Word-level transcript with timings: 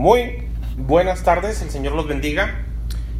Muy 0.00 0.44
buenas 0.78 1.24
tardes, 1.24 1.60
el 1.60 1.68
Señor 1.68 1.92
los 1.92 2.08
bendiga. 2.08 2.64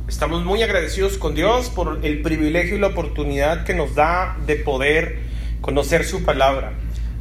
Estamos 0.08 0.46
muy 0.46 0.62
agradecidos 0.62 1.18
con 1.18 1.34
Dios 1.34 1.68
por 1.68 2.00
el 2.02 2.22
privilegio 2.22 2.76
y 2.76 2.80
la 2.80 2.86
oportunidad 2.86 3.64
que 3.64 3.74
nos 3.74 3.94
da 3.94 4.38
de 4.46 4.56
poder 4.56 5.18
conocer 5.60 6.06
su 6.06 6.24
palabra. 6.24 6.72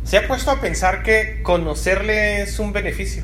Se 0.05 0.15
ha 0.15 0.29
puesto 0.29 0.49
a 0.49 0.61
pensar 0.61 1.03
que 1.03 1.41
conocerle 1.43 2.41
es 2.41 2.57
un 2.59 2.71
beneficio. 2.71 3.23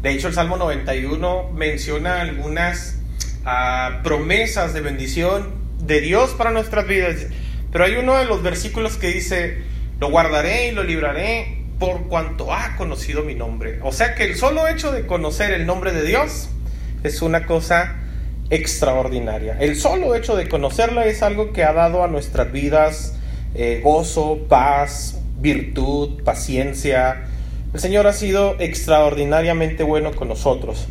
De 0.00 0.12
hecho, 0.12 0.28
el 0.28 0.32
Salmo 0.32 0.56
91 0.56 1.50
menciona 1.52 2.22
algunas 2.22 3.02
ah, 3.44 4.00
promesas 4.02 4.72
de 4.72 4.80
bendición 4.80 5.52
de 5.80 6.00
Dios 6.00 6.30
para 6.30 6.50
nuestras 6.50 6.86
vidas. 6.86 7.26
Pero 7.70 7.84
hay 7.84 7.96
uno 7.96 8.16
de 8.16 8.24
los 8.24 8.42
versículos 8.42 8.96
que 8.96 9.08
dice, 9.08 9.58
lo 10.00 10.08
guardaré 10.08 10.68
y 10.68 10.72
lo 10.72 10.82
libraré 10.82 11.53
por 11.78 12.04
cuanto 12.08 12.52
ha 12.52 12.76
conocido 12.76 13.22
mi 13.22 13.34
nombre. 13.34 13.80
O 13.82 13.92
sea 13.92 14.14
que 14.14 14.24
el 14.24 14.36
solo 14.36 14.68
hecho 14.68 14.92
de 14.92 15.06
conocer 15.06 15.52
el 15.52 15.66
nombre 15.66 15.92
de 15.92 16.02
Dios 16.02 16.48
es 17.02 17.22
una 17.22 17.46
cosa 17.46 17.96
extraordinaria. 18.50 19.56
El 19.58 19.76
solo 19.76 20.14
hecho 20.14 20.36
de 20.36 20.48
conocerla 20.48 21.06
es 21.06 21.22
algo 21.22 21.52
que 21.52 21.64
ha 21.64 21.72
dado 21.72 22.04
a 22.04 22.08
nuestras 22.08 22.52
vidas 22.52 23.14
eh, 23.54 23.80
gozo, 23.82 24.46
paz, 24.48 25.20
virtud, 25.38 26.22
paciencia. 26.22 27.24
El 27.72 27.80
Señor 27.80 28.06
ha 28.06 28.12
sido 28.12 28.56
extraordinariamente 28.58 29.82
bueno 29.82 30.12
con 30.12 30.28
nosotros. 30.28 30.86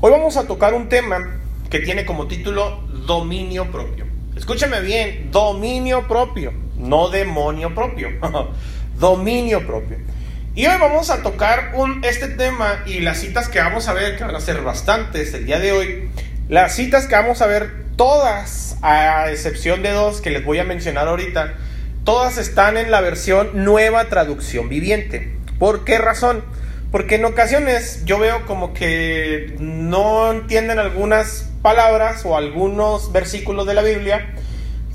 Hoy 0.00 0.10
vamos 0.10 0.36
a 0.36 0.46
tocar 0.46 0.74
un 0.74 0.88
tema 0.88 1.40
que 1.70 1.80
tiene 1.80 2.04
como 2.04 2.26
título 2.26 2.82
dominio 3.06 3.70
propio. 3.70 4.06
Escúchame 4.36 4.80
bien, 4.80 5.30
dominio 5.32 6.06
propio, 6.06 6.52
no 6.76 7.08
demonio 7.08 7.74
propio, 7.74 8.08
dominio 8.98 9.66
propio. 9.66 9.98
Y 10.54 10.66
hoy 10.66 10.76
vamos 10.80 11.10
a 11.10 11.22
tocar 11.22 11.72
un, 11.74 12.04
este 12.04 12.28
tema 12.28 12.82
y 12.84 13.00
las 13.00 13.18
citas 13.18 13.48
que 13.48 13.60
vamos 13.60 13.86
a 13.88 13.92
ver, 13.92 14.16
que 14.16 14.24
van 14.24 14.34
a 14.34 14.40
ser 14.40 14.62
bastantes 14.62 15.32
el 15.34 15.46
día 15.46 15.60
de 15.60 15.72
hoy, 15.72 16.10
las 16.48 16.74
citas 16.74 17.06
que 17.06 17.14
vamos 17.14 17.42
a 17.42 17.46
ver, 17.46 17.84
todas, 17.96 18.76
a 18.82 19.30
excepción 19.30 19.82
de 19.82 19.92
dos 19.92 20.20
que 20.20 20.30
les 20.30 20.44
voy 20.44 20.58
a 20.58 20.64
mencionar 20.64 21.06
ahorita, 21.06 21.54
todas 22.04 22.38
están 22.38 22.76
en 22.76 22.90
la 22.90 23.00
versión 23.00 23.64
nueva 23.64 24.06
traducción 24.06 24.68
viviente. 24.68 25.36
¿Por 25.58 25.84
qué 25.84 25.98
razón? 25.98 26.42
Porque 26.90 27.16
en 27.16 27.24
ocasiones 27.26 28.02
yo 28.04 28.18
veo 28.18 28.46
como 28.46 28.72
que 28.72 29.54
no 29.60 30.32
entienden 30.32 30.78
algunas 30.78 31.50
palabras 31.62 32.24
o 32.24 32.36
algunos 32.36 33.12
versículos 33.12 33.66
de 33.66 33.74
la 33.74 33.82
Biblia 33.82 34.34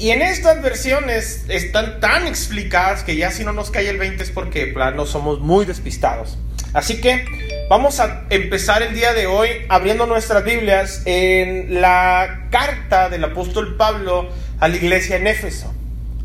y 0.04 0.12
en 0.12 0.22
estas 0.22 0.62
versiones 0.62 1.46
están 1.48 2.02
tan 2.02 2.28
explicadas 2.28 3.04
que 3.04 3.16
ya 3.16 3.32
si 3.32 3.46
no 3.46 3.54
nos 3.54 3.72
cae 3.72 3.88
el 3.88 3.98
20 3.98 4.22
es 4.22 4.32
porque 4.32 4.68
plano 4.68 5.06
somos 5.06 5.40
muy 5.40 5.64
despistados. 5.64 6.38
Así 6.74 7.00
que 7.00 7.24
vamos 7.70 8.02
a 8.02 8.26
empezar 8.30 8.84
el 8.84 8.94
día 8.94 9.14
de 9.14 9.28
hoy 9.28 9.48
abriendo 9.70 10.06
nuestras 10.06 10.44
Biblias 10.44 11.04
en 11.06 11.80
la 11.80 12.50
carta 12.52 13.08
del 13.08 13.24
apóstol 13.24 13.78
Pablo 13.78 14.28
a 14.60 14.68
la 14.68 14.76
iglesia 14.76 15.16
en 15.16 15.26
Éfeso. 15.26 15.74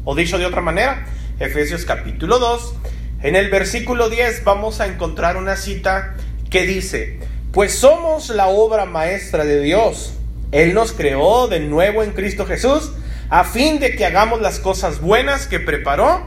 O 0.03 0.17
dicho 0.17 0.39
de 0.39 0.47
otra 0.47 0.61
manera, 0.61 1.07
Efesios 1.39 1.85
capítulo 1.85 2.41
2, 2.41 2.75
en 3.23 3.37
el 3.37 3.49
versículo 3.49 4.11
10 4.11 4.43
vamos 4.43 4.81
a 4.81 4.89
encontrar 4.89 5.37
una 5.37 5.55
cita 5.55 6.17
que 6.51 6.67
dice, 6.67 7.21
pues 7.53 7.77
somos 7.77 8.29
la 8.31 8.49
obra 8.49 8.87
maestra 8.87 9.45
de 9.45 9.61
Dios. 9.61 10.15
Él 10.51 10.75
nos 10.75 10.91
creó 10.91 11.47
de 11.47 11.61
nuevo 11.61 12.03
en 12.03 12.11
Cristo 12.11 12.45
Jesús 12.45 12.91
a 13.31 13.45
fin 13.45 13.79
de 13.79 13.95
que 13.97 14.07
hagamos 14.07 14.41
las 14.41 14.59
cosas 14.59 15.01
buenas 15.01 15.47
que 15.47 15.61
preparó 15.61 16.23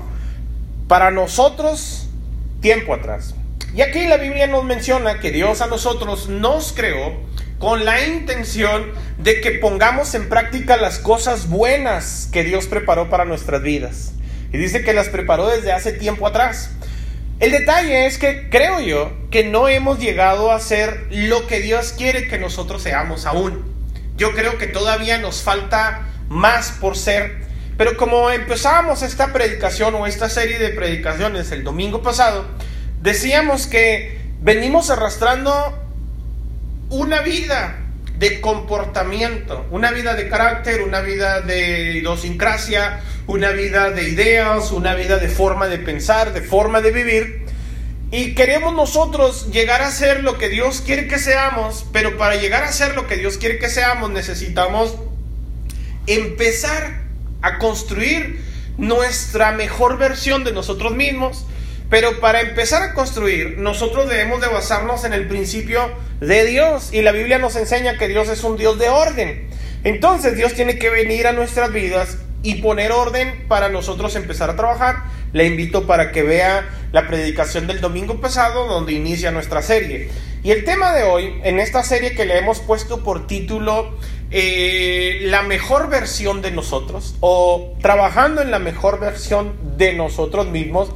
para 0.87 1.11
nosotros 1.11 2.07
tiempo 2.61 2.93
atrás. 2.93 3.33
Y 3.73 3.81
aquí 3.81 4.05
la 4.05 4.17
Biblia 4.17 4.47
nos 4.47 4.63
menciona 4.63 5.19
que 5.19 5.31
Dios 5.31 5.61
a 5.61 5.67
nosotros 5.67 6.27
nos 6.27 6.73
creó 6.73 7.15
con 7.57 7.85
la 7.85 8.05
intención 8.05 8.91
de 9.17 9.39
que 9.39 9.51
pongamos 9.51 10.13
en 10.15 10.27
práctica 10.27 10.77
las 10.77 10.99
cosas 10.99 11.47
buenas 11.47 12.27
que 12.31 12.43
Dios 12.43 12.67
preparó 12.67 13.09
para 13.09 13.23
nuestras 13.23 13.61
vidas. 13.61 14.13
Y 14.51 14.57
dice 14.57 14.83
que 14.83 14.93
las 14.93 15.09
preparó 15.09 15.47
desde 15.47 15.71
hace 15.71 15.93
tiempo 15.93 16.27
atrás. 16.27 16.71
El 17.39 17.51
detalle 17.51 18.05
es 18.05 18.17
que 18.17 18.49
creo 18.49 18.81
yo 18.81 19.11
que 19.31 19.43
no 19.43 19.67
hemos 19.69 19.99
llegado 19.99 20.51
a 20.51 20.59
ser 20.59 21.07
lo 21.09 21.47
que 21.47 21.59
Dios 21.59 21.93
quiere 21.97 22.27
que 22.27 22.37
nosotros 22.37 22.83
seamos 22.83 23.25
aún. 23.25 23.63
Yo 24.17 24.33
creo 24.33 24.57
que 24.57 24.67
todavía 24.67 25.17
nos 25.17 25.41
falta 25.41 26.10
más 26.31 26.71
por 26.71 26.97
ser. 26.97 27.41
Pero 27.77 27.97
como 27.97 28.31
empezábamos 28.31 29.01
esta 29.01 29.33
predicación 29.33 29.95
o 29.95 30.07
esta 30.07 30.29
serie 30.29 30.57
de 30.59 30.69
predicaciones 30.69 31.51
el 31.51 31.63
domingo 31.63 32.01
pasado, 32.01 32.45
decíamos 33.01 33.67
que 33.67 34.17
venimos 34.39 34.89
arrastrando 34.89 35.77
una 36.89 37.21
vida 37.21 37.79
de 38.17 38.39
comportamiento, 38.39 39.65
una 39.71 39.91
vida 39.91 40.13
de 40.13 40.29
carácter, 40.29 40.83
una 40.83 41.01
vida 41.01 41.41
de 41.41 41.97
idiosincrasia, 41.97 43.01
una 43.27 43.49
vida 43.49 43.89
de 43.89 44.07
ideas, 44.07 44.71
una 44.71 44.95
vida 44.95 45.17
de 45.17 45.27
forma 45.27 45.67
de 45.67 45.79
pensar, 45.79 46.31
de 46.31 46.41
forma 46.41 46.81
de 46.81 46.91
vivir. 46.91 47.45
Y 48.09 48.35
queremos 48.35 48.73
nosotros 48.73 49.51
llegar 49.51 49.81
a 49.81 49.91
ser 49.91 50.23
lo 50.23 50.37
que 50.37 50.49
Dios 50.49 50.81
quiere 50.85 51.07
que 51.07 51.17
seamos, 51.17 51.85
pero 51.91 52.17
para 52.17 52.35
llegar 52.35 52.63
a 52.63 52.71
ser 52.71 52.95
lo 52.95 53.07
que 53.07 53.17
Dios 53.17 53.37
quiere 53.37 53.57
que 53.57 53.69
seamos 53.69 54.11
necesitamos 54.11 54.95
empezar 56.07 57.01
a 57.41 57.57
construir 57.57 58.41
nuestra 58.77 59.51
mejor 59.51 59.97
versión 59.97 60.43
de 60.43 60.51
nosotros 60.51 60.95
mismos. 60.95 61.45
Pero 61.89 62.21
para 62.21 62.39
empezar 62.39 62.81
a 62.81 62.93
construir, 62.93 63.57
nosotros 63.57 64.09
debemos 64.09 64.39
de 64.39 64.47
basarnos 64.47 65.03
en 65.03 65.13
el 65.13 65.27
principio 65.27 65.91
de 66.21 66.45
Dios. 66.45 66.93
Y 66.93 67.01
la 67.01 67.11
Biblia 67.11 67.37
nos 67.37 67.55
enseña 67.55 67.97
que 67.97 68.07
Dios 68.07 68.29
es 68.29 68.43
un 68.43 68.55
Dios 68.55 68.79
de 68.79 68.87
orden. 68.87 69.49
Entonces 69.83 70.37
Dios 70.37 70.53
tiene 70.53 70.77
que 70.77 70.89
venir 70.89 71.27
a 71.27 71.33
nuestras 71.33 71.73
vidas 71.73 72.17
y 72.43 72.55
poner 72.55 72.91
orden 72.91 73.45
para 73.47 73.69
nosotros 73.69 74.15
empezar 74.15 74.49
a 74.49 74.55
trabajar. 74.55 75.03
Le 75.33 75.45
invito 75.45 75.85
para 75.85 76.11
que 76.11 76.23
vea 76.23 76.69
la 76.91 77.07
predicación 77.07 77.67
del 77.67 77.81
domingo 77.81 78.21
pasado 78.21 78.67
donde 78.67 78.93
inicia 78.93 79.31
nuestra 79.31 79.61
serie. 79.61 80.09
Y 80.43 80.51
el 80.51 80.63
tema 80.63 80.93
de 80.93 81.03
hoy, 81.03 81.39
en 81.43 81.59
esta 81.59 81.83
serie 81.83 82.15
que 82.15 82.25
le 82.25 82.37
hemos 82.37 82.59
puesto 82.59 83.03
por 83.03 83.27
título 83.27 83.97
eh, 84.31 85.19
la 85.23 85.41
mejor 85.41 85.89
versión 85.89 86.41
de 86.41 86.51
nosotros 86.51 87.15
o 87.19 87.73
trabajando 87.81 88.41
en 88.41 88.49
la 88.49 88.59
mejor 88.59 88.99
versión 88.99 89.53
de 89.75 89.93
nosotros 89.93 90.47
mismos 90.47 90.89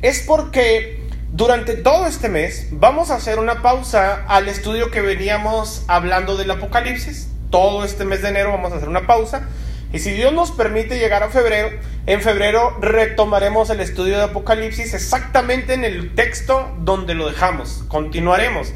es 0.00 0.24
porque 0.26 0.98
durante 1.32 1.74
todo 1.74 2.06
este 2.06 2.30
mes 2.30 2.68
vamos 2.70 3.10
a 3.10 3.16
hacer 3.16 3.38
una 3.38 3.60
pausa 3.60 4.24
al 4.26 4.48
estudio 4.48 4.90
que 4.90 5.02
veníamos 5.02 5.84
hablando 5.86 6.38
del 6.38 6.50
Apocalipsis. 6.50 7.28
Todo 7.50 7.84
este 7.84 8.06
mes 8.06 8.22
de 8.22 8.30
enero 8.30 8.52
vamos 8.52 8.72
a 8.72 8.76
hacer 8.76 8.88
una 8.88 9.06
pausa. 9.06 9.48
Y 9.92 9.98
si 9.98 10.12
Dios 10.12 10.32
nos 10.32 10.50
permite 10.50 10.98
llegar 10.98 11.22
a 11.22 11.28
febrero, 11.28 11.70
en 12.06 12.22
febrero 12.22 12.76
retomaremos 12.80 13.68
el 13.68 13.80
estudio 13.80 14.16
de 14.16 14.24
Apocalipsis 14.24 14.94
exactamente 14.94 15.74
en 15.74 15.84
el 15.84 16.14
texto 16.14 16.74
donde 16.80 17.14
lo 17.14 17.28
dejamos. 17.28 17.84
Continuaremos. 17.88 18.72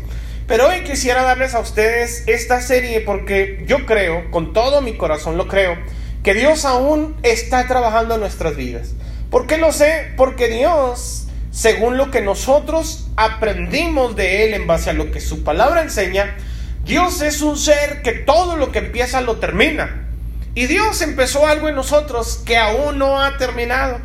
Pero 0.53 0.69
hoy 0.69 0.85
quisiera 0.85 1.23
darles 1.23 1.55
a 1.55 1.61
ustedes 1.61 2.25
esta 2.27 2.61
serie 2.61 3.01
porque 3.01 3.65
yo 3.67 3.87
creo, 3.87 4.31
con 4.31 4.53
todo 4.53 4.83
mi 4.83 4.99
corazón 4.99 5.39
lo 5.39 5.49
creo, 5.49 5.79
que 6.23 6.35
Dios 6.35 6.67
aún 6.67 7.17
está 7.23 7.67
trabajando 7.67 8.17
en 8.17 8.21
nuestras 8.21 8.55
vidas. 8.55 8.91
¿Por 9.31 9.47
qué 9.47 9.57
lo 9.57 9.73
sé? 9.73 10.13
Porque 10.15 10.49
Dios, 10.49 11.27
según 11.51 11.97
lo 11.97 12.11
que 12.11 12.21
nosotros 12.21 13.09
aprendimos 13.17 14.15
de 14.15 14.45
Él 14.45 14.53
en 14.53 14.67
base 14.67 14.91
a 14.91 14.93
lo 14.93 15.11
que 15.11 15.23
su 15.23 15.43
palabra 15.43 15.81
enseña, 15.81 16.37
Dios 16.85 17.23
es 17.23 17.41
un 17.41 17.57
ser 17.57 18.03
que 18.03 18.13
todo 18.13 18.59
lo 18.59 18.73
que 18.73 18.81
empieza 18.81 19.23
lo 19.23 19.39
termina. 19.39 20.07
Y 20.55 20.67
Dios 20.67 21.01
empezó 21.01 21.47
algo 21.47 21.71
en 21.71 21.77
nosotros 21.77 22.43
que 22.45 22.59
aún 22.59 22.99
no 22.99 23.23
ha 23.23 23.39
terminado. 23.39 24.01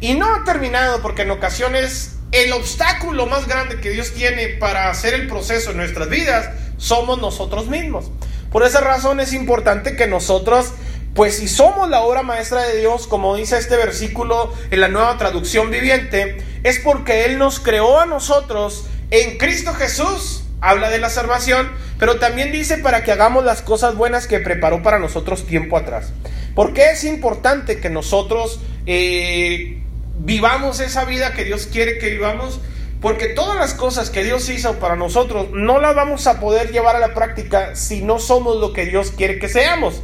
Y 0.00 0.14
no 0.14 0.34
ha 0.34 0.42
terminado 0.42 1.02
porque 1.02 1.22
en 1.22 1.30
ocasiones 1.30 2.13
el 2.34 2.52
obstáculo 2.52 3.26
más 3.26 3.46
grande 3.46 3.80
que 3.80 3.90
Dios 3.90 4.12
tiene 4.12 4.48
para 4.48 4.90
hacer 4.90 5.14
el 5.14 5.28
proceso 5.28 5.70
en 5.70 5.76
nuestras 5.76 6.08
vidas 6.08 6.50
somos 6.78 7.20
nosotros 7.20 7.68
mismos. 7.68 8.10
Por 8.50 8.64
esa 8.64 8.80
razón 8.80 9.20
es 9.20 9.32
importante 9.32 9.94
que 9.94 10.08
nosotros, 10.08 10.72
pues 11.14 11.36
si 11.36 11.46
somos 11.46 11.88
la 11.88 12.00
obra 12.00 12.24
maestra 12.24 12.62
de 12.62 12.80
Dios, 12.80 13.06
como 13.06 13.36
dice 13.36 13.56
este 13.56 13.76
versículo 13.76 14.52
en 14.72 14.80
la 14.80 14.88
nueva 14.88 15.16
traducción 15.16 15.70
viviente, 15.70 16.38
es 16.64 16.80
porque 16.80 17.24
Él 17.24 17.38
nos 17.38 17.60
creó 17.60 18.00
a 18.00 18.06
nosotros 18.06 18.86
en 19.12 19.38
Cristo 19.38 19.72
Jesús. 19.72 20.40
Habla 20.60 20.90
de 20.90 20.98
la 20.98 21.10
salvación, 21.10 21.70
pero 21.98 22.18
también 22.18 22.50
dice 22.50 22.78
para 22.78 23.04
que 23.04 23.12
hagamos 23.12 23.44
las 23.44 23.62
cosas 23.62 23.96
buenas 23.96 24.26
que 24.26 24.40
preparó 24.40 24.82
para 24.82 24.98
nosotros 24.98 25.46
tiempo 25.46 25.76
atrás. 25.76 26.12
¿Por 26.54 26.72
qué 26.72 26.90
es 26.90 27.04
importante 27.04 27.80
que 27.80 27.90
nosotros 27.90 28.60
eh, 28.86 29.83
vivamos 30.18 30.80
esa 30.80 31.04
vida 31.04 31.32
que 31.32 31.44
Dios 31.44 31.66
quiere 31.66 31.98
que 31.98 32.10
vivamos, 32.10 32.60
porque 33.00 33.26
todas 33.28 33.56
las 33.56 33.74
cosas 33.74 34.10
que 34.10 34.24
Dios 34.24 34.48
hizo 34.48 34.78
para 34.78 34.96
nosotros 34.96 35.48
no 35.52 35.78
las 35.78 35.94
vamos 35.94 36.26
a 36.26 36.40
poder 36.40 36.72
llevar 36.72 36.96
a 36.96 37.00
la 37.00 37.14
práctica 37.14 37.76
si 37.76 38.02
no 38.02 38.18
somos 38.18 38.56
lo 38.56 38.72
que 38.72 38.86
Dios 38.86 39.10
quiere 39.10 39.38
que 39.38 39.48
seamos. 39.48 40.02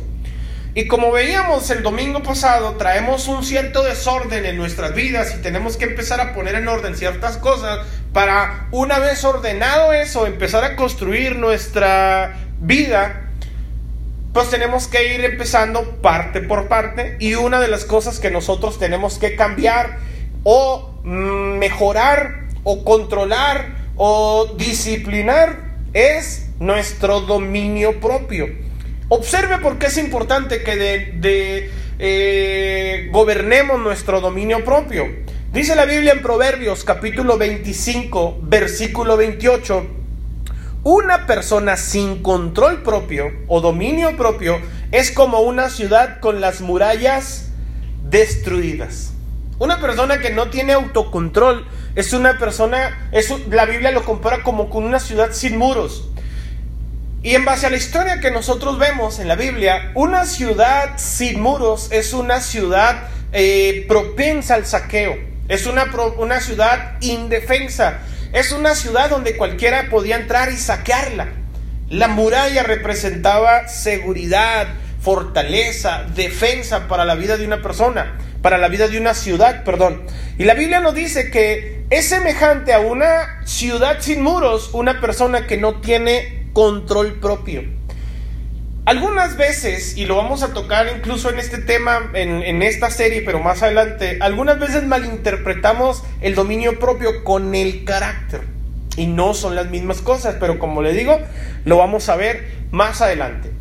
Y 0.75 0.87
como 0.87 1.11
veíamos 1.11 1.69
el 1.71 1.83
domingo 1.83 2.23
pasado, 2.23 2.77
traemos 2.77 3.27
un 3.27 3.43
cierto 3.43 3.83
desorden 3.83 4.47
en 4.47 4.57
nuestras 4.57 4.95
vidas 4.95 5.35
y 5.35 5.43
tenemos 5.43 5.77
que 5.77 5.87
empezar 5.87 6.21
a 6.21 6.33
poner 6.33 6.55
en 6.55 6.69
orden 6.69 6.95
ciertas 6.95 7.39
cosas 7.39 7.81
para 8.12 8.69
una 8.71 9.01
vez 9.01 9.25
ordenado 9.25 9.93
eso, 9.93 10.27
empezar 10.27 10.62
a 10.62 10.77
construir 10.77 11.37
nuestra 11.37 12.37
vida 12.61 13.30
pues 14.32 14.49
tenemos 14.50 14.87
que 14.87 15.15
ir 15.15 15.25
empezando 15.25 16.00
parte 16.00 16.41
por 16.41 16.69
parte 16.69 17.17
y 17.19 17.35
una 17.35 17.61
de 17.61 17.69
las 17.69 17.85
cosas 17.85 18.21
que 18.21 18.31
nosotros 18.31 18.79
tenemos 18.79 19.19
que 19.19 19.35
cambiar 19.35 19.99
o 20.44 21.00
mm, 21.03 21.59
mejorar 21.59 22.49
o 22.62 22.85
controlar 22.85 23.91
o 23.97 24.55
disciplinar 24.56 25.75
es 25.93 26.50
nuestro 26.61 27.21
dominio 27.21 28.00
propio. 28.00 28.49
Observe 29.09 29.59
por 29.59 29.79
qué 29.79 29.87
es 29.87 29.99
importante 29.99 30.62
que 30.62 30.76
de, 30.76 31.71
eh, 31.99 33.09
gobernemos 33.11 33.81
nuestro 33.81 34.21
dominio 34.21 34.65
propio. 34.65 35.09
Dice 35.53 35.75
la 35.75 35.85
Biblia 35.85 36.12
en 36.12 36.23
Proverbios 36.23 36.85
capítulo 36.85 37.37
25, 37.37 38.38
versículo 38.43 39.17
28, 39.17 40.00
una 40.82 41.27
persona 41.27 41.77
sin 41.77 42.23
control 42.23 42.82
propio 42.82 43.31
o 43.49 43.61
dominio 43.61 44.17
propio 44.17 44.59
es 44.93 45.11
como 45.11 45.41
una 45.41 45.69
ciudad 45.69 46.21
con 46.21 46.41
las 46.41 46.61
murallas 46.61 47.50
destruidas. 48.09 49.12
Una 49.59 49.79
persona 49.79 50.21
que 50.21 50.31
no 50.31 50.49
tiene 50.49 50.73
autocontrol 50.73 51.67
es 51.94 52.15
una 52.15 52.38
persona, 52.38 53.11
la 53.50 53.67
Biblia 53.67 53.91
lo 53.91 54.05
compara 54.05 54.43
como 54.43 54.71
con 54.71 54.85
una 54.85 55.00
ciudad 55.00 55.32
sin 55.32 55.59
muros. 55.59 56.09
Y 57.23 57.35
en 57.35 57.44
base 57.44 57.67
a 57.67 57.71
la 57.71 57.76
historia 57.76 58.21
que 58.21 58.31
nosotros 58.31 58.79
vemos 58.79 59.19
en 59.19 59.29
la 59.29 59.37
Biblia, 59.37 59.93
una 59.94 60.25
ciudad 60.25 60.97
sin 60.97 61.41
muros 61.41 61.88
es 61.93 62.15
una 62.15 62.41
ciudad 62.41 63.03
eh, 63.33 63.85
propensa 63.87 64.55
al 64.55 64.65
saqueo, 64.65 65.19
es 65.49 65.67
una, 65.67 65.91
una 66.17 66.41
ciudad 66.41 66.97
indefensa, 67.03 67.99
es 68.32 68.53
una 68.53 68.75
ciudad 68.75 69.11
donde 69.11 69.37
cualquiera 69.37 69.88
podía 69.91 70.17
entrar 70.17 70.53
y 70.53 70.56
saquearla. 70.56 71.29
La 71.88 72.09
muralla 72.09 72.62
representaba 72.62 73.67
seguridad, 73.67 74.69
fortaleza, 75.00 76.05
defensa 76.15 76.87
para 76.87 77.05
la 77.05 77.17
vida 77.17 77.37
de 77.37 77.44
una 77.44 77.62
persona, 77.62 78.19
para 78.43 78.59
la 78.59 78.69
vida 78.69 78.87
de 78.87 78.99
una 78.99 79.15
ciudad, 79.15 79.65
perdón. 79.65 80.03
Y 80.38 80.44
la 80.44 80.55
Biblia 80.55 80.81
nos 80.81 80.94
dice 80.94 81.31
que 81.31 81.85
es 81.91 82.09
semejante 82.09 82.73
a 82.73 82.79
una 82.79 83.41
ciudad 83.44 83.97
sin 84.00 84.23
muros, 84.23 84.71
una 84.73 85.00
persona 85.00 85.47
que 85.47 85.56
no 85.56 85.81
tiene 85.81 86.49
control 86.53 87.19
propio. 87.19 87.80
Algunas 88.90 89.37
veces, 89.37 89.96
y 89.96 90.04
lo 90.04 90.16
vamos 90.16 90.42
a 90.42 90.52
tocar 90.52 90.88
incluso 90.96 91.31
en 91.31 91.38
este 91.38 91.58
tema, 91.58 92.10
en, 92.12 92.60
esta 92.60 92.90
serie, 92.90 93.22
pero 93.25 93.38
más 93.38 93.62
adelante, 93.62 94.19
algunas 94.20 94.58
veces 94.58 94.82
malinterpretamos 94.82 96.02
el 96.20 96.34
dominio 96.34 96.76
propio 96.81 97.22
con 97.22 97.54
el 97.54 97.84
carácter. 97.84 98.40
Y 98.96 99.06
no 99.06 99.32
son 99.32 99.54
las 99.54 99.70
mismas 99.70 100.00
cosas, 100.00 100.38
pero 100.40 100.58
como 100.58 100.82
le 100.82 100.92
digo, 100.92 101.20
lo 101.64 101.76
vamos 101.76 102.08
a 102.08 102.16
ver 102.16 102.50
más 102.72 103.00
adelante. 103.00 103.52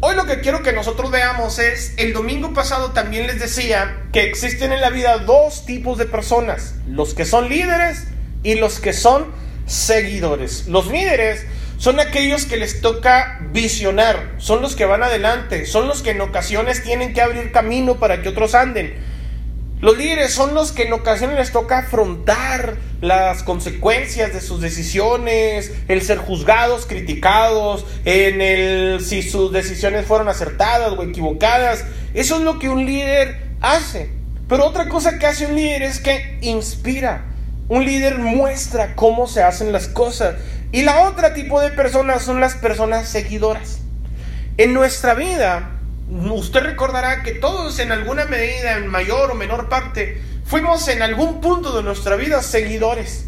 Hoy 0.00 0.14
lo 0.14 0.26
que 0.26 0.40
quiero 0.40 0.62
que 0.62 0.74
nosotros 0.74 1.10
veamos 1.10 1.58
es, 1.58 1.94
el 1.96 2.12
domingo 2.12 2.52
pasado 2.52 2.92
también 2.92 3.26
les 3.26 3.40
decía 3.40 4.02
que 4.12 4.24
existen 4.24 4.72
en 4.72 4.82
la 4.82 4.90
vida 4.90 5.16
dos 5.16 5.64
tipos 5.64 5.96
de 5.96 6.04
personas, 6.04 6.74
los 6.86 7.14
que 7.14 7.24
son 7.24 7.48
líderes 7.48 8.08
y 8.42 8.56
los 8.56 8.78
que 8.78 8.92
son 8.92 9.24
seguidores. 9.64 10.66
Los 10.68 10.88
líderes 10.88 11.46
son 11.78 12.00
aquellos 12.00 12.46
que 12.46 12.56
les 12.56 12.80
toca 12.80 13.38
visionar, 13.52 14.34
son 14.38 14.62
los 14.62 14.76
que 14.76 14.86
van 14.86 15.02
adelante, 15.02 15.66
son 15.66 15.88
los 15.88 16.02
que 16.02 16.10
en 16.10 16.20
ocasiones 16.20 16.82
tienen 16.82 17.12
que 17.12 17.20
abrir 17.20 17.52
camino 17.52 17.96
para 17.96 18.22
que 18.22 18.28
otros 18.30 18.54
anden. 18.54 18.94
Los 19.80 19.98
líderes 19.98 20.32
son 20.32 20.54
los 20.54 20.72
que 20.72 20.84
en 20.84 20.94
ocasiones 20.94 21.36
les 21.36 21.52
toca 21.52 21.80
afrontar 21.80 22.76
las 23.02 23.42
consecuencias 23.42 24.32
de 24.32 24.40
sus 24.40 24.62
decisiones, 24.62 25.70
el 25.88 26.00
ser 26.00 26.16
juzgados, 26.16 26.86
criticados, 26.86 27.84
en 28.06 28.40
el 28.40 29.04
si 29.04 29.22
sus 29.22 29.52
decisiones 29.52 30.06
fueron 30.06 30.28
acertadas 30.28 30.92
o 30.96 31.02
equivocadas. 31.02 31.84
Eso 32.14 32.36
es 32.36 32.42
lo 32.42 32.58
que 32.58 32.70
un 32.70 32.86
líder 32.86 33.38
hace. 33.60 34.08
Pero 34.48 34.64
otra 34.64 34.88
cosa 34.88 35.18
que 35.18 35.26
hace 35.26 35.44
un 35.44 35.56
líder 35.56 35.82
es 35.82 36.00
que 36.00 36.38
inspira. 36.40 37.26
Un 37.68 37.84
líder 37.84 38.18
muestra 38.18 38.94
cómo 38.94 39.26
se 39.26 39.42
hacen 39.42 39.72
las 39.72 39.88
cosas. 39.88 40.36
Y 40.76 40.82
la 40.82 41.08
otra 41.08 41.32
tipo 41.32 41.62
de 41.62 41.70
personas 41.70 42.22
son 42.22 42.38
las 42.38 42.54
personas 42.54 43.08
seguidoras. 43.08 43.78
En 44.58 44.74
nuestra 44.74 45.14
vida, 45.14 45.70
usted 46.10 46.60
recordará 46.60 47.22
que 47.22 47.32
todos 47.32 47.78
en 47.78 47.92
alguna 47.92 48.26
medida, 48.26 48.76
en 48.76 48.86
mayor 48.88 49.30
o 49.30 49.34
menor 49.34 49.70
parte, 49.70 50.20
fuimos 50.44 50.86
en 50.88 51.00
algún 51.00 51.40
punto 51.40 51.74
de 51.74 51.82
nuestra 51.82 52.16
vida 52.16 52.42
seguidores. 52.42 53.24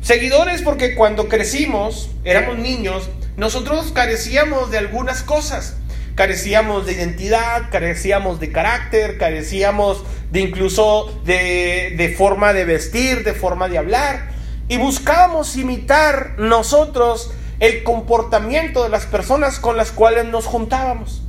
Seguidores 0.00 0.60
porque 0.62 0.96
cuando 0.96 1.28
crecimos, 1.28 2.10
éramos 2.24 2.58
niños, 2.58 3.10
nosotros 3.36 3.92
carecíamos 3.92 4.72
de 4.72 4.78
algunas 4.78 5.22
cosas. 5.22 5.76
Carecíamos 6.16 6.84
de 6.84 6.94
identidad, 6.94 7.70
carecíamos 7.70 8.40
de 8.40 8.50
carácter, 8.50 9.18
carecíamos 9.18 10.02
de 10.32 10.40
incluso 10.40 11.16
de, 11.24 11.94
de 11.96 12.08
forma 12.16 12.52
de 12.52 12.64
vestir, 12.64 13.22
de 13.22 13.34
forma 13.34 13.68
de 13.68 13.78
hablar 13.78 14.34
y 14.68 14.78
buscábamos 14.78 15.56
imitar 15.56 16.34
nosotros 16.38 17.32
el 17.60 17.82
comportamiento 17.84 18.82
de 18.82 18.88
las 18.88 19.06
personas 19.06 19.58
con 19.58 19.76
las 19.76 19.90
cuales 19.90 20.26
nos 20.26 20.46
juntábamos. 20.46 21.22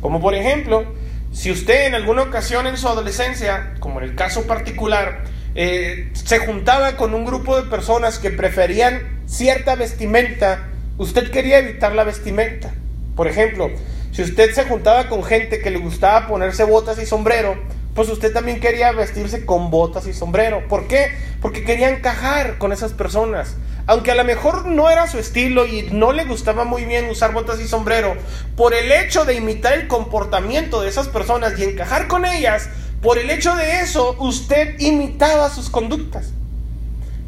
Como 0.00 0.20
por 0.20 0.34
ejemplo, 0.34 0.84
si 1.32 1.50
usted 1.50 1.86
en 1.86 1.94
alguna 1.94 2.22
ocasión 2.22 2.66
en 2.66 2.76
su 2.76 2.88
adolescencia, 2.88 3.74
como 3.80 4.00
en 4.00 4.10
el 4.10 4.14
caso 4.14 4.46
particular, 4.46 5.24
eh, 5.54 6.10
se 6.12 6.38
juntaba 6.38 6.96
con 6.96 7.14
un 7.14 7.24
grupo 7.24 7.56
de 7.56 7.68
personas 7.68 8.18
que 8.18 8.30
preferían 8.30 9.22
cierta 9.26 9.74
vestimenta, 9.74 10.68
usted 10.98 11.30
quería 11.30 11.58
evitar 11.58 11.94
la 11.94 12.04
vestimenta. 12.04 12.72
Por 13.16 13.26
ejemplo, 13.26 13.70
si 14.12 14.22
usted 14.22 14.52
se 14.52 14.64
juntaba 14.64 15.08
con 15.08 15.24
gente 15.24 15.60
que 15.60 15.70
le 15.70 15.78
gustaba 15.78 16.28
ponerse 16.28 16.64
botas 16.64 16.98
y 16.98 17.06
sombrero, 17.06 17.56
pues 17.96 18.10
usted 18.10 18.32
también 18.32 18.60
quería 18.60 18.92
vestirse 18.92 19.46
con 19.46 19.70
botas 19.70 20.06
y 20.06 20.12
sombrero. 20.12 20.68
¿Por 20.68 20.86
qué? 20.86 21.12
Porque 21.40 21.64
quería 21.64 21.88
encajar 21.88 22.58
con 22.58 22.72
esas 22.72 22.92
personas. 22.92 23.56
Aunque 23.86 24.10
a 24.10 24.14
lo 24.14 24.24
mejor 24.24 24.66
no 24.66 24.90
era 24.90 25.06
su 25.06 25.18
estilo 25.18 25.64
y 25.64 25.88
no 25.90 26.12
le 26.12 26.26
gustaba 26.26 26.64
muy 26.64 26.84
bien 26.84 27.08
usar 27.08 27.32
botas 27.32 27.58
y 27.58 27.66
sombrero, 27.66 28.14
por 28.54 28.74
el 28.74 28.92
hecho 28.92 29.24
de 29.24 29.34
imitar 29.34 29.72
el 29.72 29.88
comportamiento 29.88 30.82
de 30.82 30.88
esas 30.88 31.08
personas 31.08 31.58
y 31.58 31.64
encajar 31.64 32.06
con 32.06 32.26
ellas, 32.26 32.68
por 33.00 33.16
el 33.16 33.30
hecho 33.30 33.56
de 33.56 33.80
eso, 33.80 34.14
usted 34.18 34.78
imitaba 34.78 35.48
sus 35.48 35.70
conductas. 35.70 36.32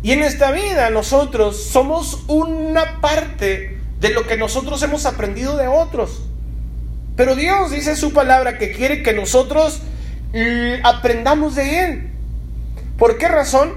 Y 0.02 0.12
en 0.12 0.22
esta 0.22 0.50
vida 0.50 0.90
nosotros 0.90 1.56
somos 1.56 2.24
una 2.26 3.00
parte 3.00 3.78
de 4.00 4.10
lo 4.10 4.26
que 4.26 4.36
nosotros 4.36 4.82
hemos 4.82 5.06
aprendido 5.06 5.56
de 5.56 5.66
otros. 5.66 6.22
Pero 7.16 7.34
Dios 7.34 7.70
dice 7.70 7.90
en 7.90 7.96
su 7.96 8.12
palabra 8.12 8.58
que 8.58 8.72
quiere 8.72 9.02
que 9.02 9.12
nosotros 9.12 9.80
aprendamos 10.82 11.54
de 11.54 11.84
Él. 11.84 12.10
¿Por 12.96 13.18
qué 13.18 13.28
razón? 13.28 13.74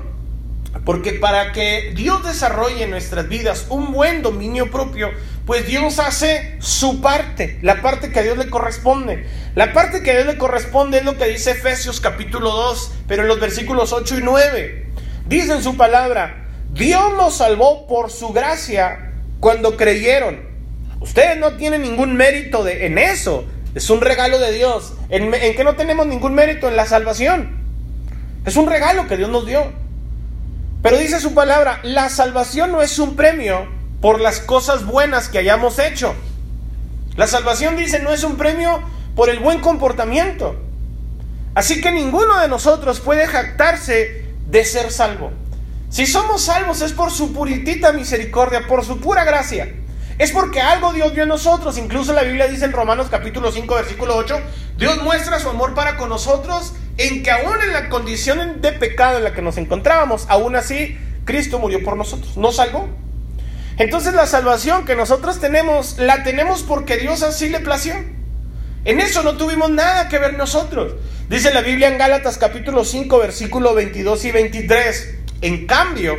Porque 0.85 1.13
para 1.13 1.51
que 1.51 1.91
Dios 1.95 2.25
desarrolle 2.25 2.83
en 2.83 2.91
nuestras 2.91 3.27
vidas 3.27 3.67
un 3.69 3.91
buen 3.91 4.21
dominio 4.21 4.71
propio, 4.71 5.09
pues 5.45 5.67
Dios 5.67 5.99
hace 5.99 6.55
su 6.59 7.01
parte, 7.01 7.59
la 7.61 7.81
parte 7.81 8.11
que 8.11 8.19
a 8.19 8.23
Dios 8.23 8.37
le 8.37 8.49
corresponde. 8.49 9.27
La 9.53 9.73
parte 9.73 10.01
que 10.01 10.11
a 10.11 10.15
Dios 10.15 10.25
le 10.27 10.37
corresponde 10.37 10.99
es 10.99 11.05
lo 11.05 11.17
que 11.17 11.27
dice 11.27 11.51
Efesios 11.51 11.99
capítulo 11.99 12.51
2, 12.51 12.93
pero 13.07 13.23
en 13.23 13.27
los 13.27 13.39
versículos 13.39 13.91
8 13.91 14.19
y 14.19 14.21
9. 14.23 14.87
Dice 15.27 15.53
en 15.53 15.63
su 15.63 15.77
palabra, 15.77 16.47
Dios 16.73 17.13
nos 17.17 17.37
salvó 17.37 17.85
por 17.85 18.11
su 18.11 18.29
gracia 18.29 19.11
cuando 19.39 19.75
creyeron. 19.75 20.39
Ustedes 21.01 21.37
no 21.37 21.53
tienen 21.57 21.81
ningún 21.81 22.15
mérito 22.15 22.63
de, 22.63 22.85
en 22.85 22.97
eso. 22.97 23.45
Es 23.73 23.89
un 23.89 24.01
regalo 24.01 24.39
de 24.39 24.51
Dios. 24.51 24.93
¿En, 25.09 25.33
¿En 25.33 25.55
que 25.55 25.63
no 25.63 25.75
tenemos 25.75 26.07
ningún 26.07 26.33
mérito 26.33 26.67
en 26.67 26.75
la 26.75 26.85
salvación? 26.85 27.61
Es 28.45 28.55
un 28.55 28.67
regalo 28.67 29.07
que 29.07 29.17
Dios 29.17 29.29
nos 29.29 29.45
dio. 29.45 29.71
Pero 30.81 30.97
dice 30.97 31.19
su 31.19 31.33
palabra, 31.33 31.79
la 31.83 32.09
salvación 32.09 32.71
no 32.71 32.81
es 32.81 32.97
un 32.97 33.15
premio 33.15 33.67
por 34.01 34.19
las 34.19 34.39
cosas 34.39 34.85
buenas 34.85 35.29
que 35.29 35.37
hayamos 35.37 35.77
hecho. 35.79 36.15
La 37.15 37.27
salvación 37.27 37.77
dice 37.77 37.99
no 37.99 38.11
es 38.11 38.23
un 38.23 38.35
premio 38.35 38.81
por 39.15 39.29
el 39.29 39.39
buen 39.39 39.59
comportamiento. 39.59 40.55
Así 41.53 41.81
que 41.81 41.91
ninguno 41.91 42.39
de 42.39 42.47
nosotros 42.47 42.99
puede 42.99 43.27
jactarse 43.27 44.25
de 44.47 44.65
ser 44.65 44.91
salvo. 44.91 45.31
Si 45.89 46.07
somos 46.07 46.43
salvos 46.43 46.81
es 46.81 46.93
por 46.93 47.11
su 47.11 47.33
puritita 47.33 47.91
misericordia, 47.91 48.65
por 48.67 48.85
su 48.85 48.99
pura 48.99 49.23
gracia. 49.25 49.71
Es 50.21 50.29
porque 50.29 50.61
algo 50.61 50.93
Dios 50.93 51.15
dio 51.15 51.23
en 51.23 51.29
nosotros. 51.29 51.79
Incluso 51.79 52.13
la 52.13 52.21
Biblia 52.21 52.47
dice 52.47 52.65
en 52.65 52.73
Romanos 52.73 53.07
capítulo 53.09 53.51
5, 53.51 53.73
versículo 53.73 54.15
8, 54.17 54.39
Dios 54.77 55.01
muestra 55.01 55.39
su 55.39 55.49
amor 55.49 55.73
para 55.73 55.97
con 55.97 56.09
nosotros 56.09 56.73
en 56.99 57.23
que 57.23 57.31
aún 57.31 57.55
en 57.63 57.73
la 57.73 57.89
condición 57.89 58.61
de 58.61 58.71
pecado 58.71 59.17
en 59.17 59.23
la 59.23 59.33
que 59.33 59.41
nos 59.41 59.57
encontrábamos, 59.57 60.27
aún 60.29 60.55
así 60.55 60.95
Cristo 61.25 61.57
murió 61.57 61.83
por 61.83 61.97
nosotros. 61.97 62.37
¿No 62.37 62.51
salvó? 62.51 62.87
Entonces 63.79 64.13
la 64.13 64.27
salvación 64.27 64.85
que 64.85 64.95
nosotros 64.95 65.39
tenemos, 65.39 65.97
la 65.97 66.21
tenemos 66.21 66.61
porque 66.61 66.97
Dios 66.97 67.23
así 67.23 67.49
le 67.49 67.59
plació. 67.59 67.95
En 68.85 68.99
eso 68.99 69.23
no 69.23 69.37
tuvimos 69.37 69.71
nada 69.71 70.07
que 70.07 70.19
ver 70.19 70.37
nosotros. 70.37 70.97
Dice 71.29 71.51
la 71.51 71.61
Biblia 71.61 71.87
en 71.87 71.97
Gálatas 71.97 72.37
capítulo 72.37 72.85
5, 72.85 73.17
versículo 73.17 73.73
22 73.73 74.25
y 74.25 74.31
23. 74.31 75.15
En 75.41 75.65
cambio, 75.65 76.15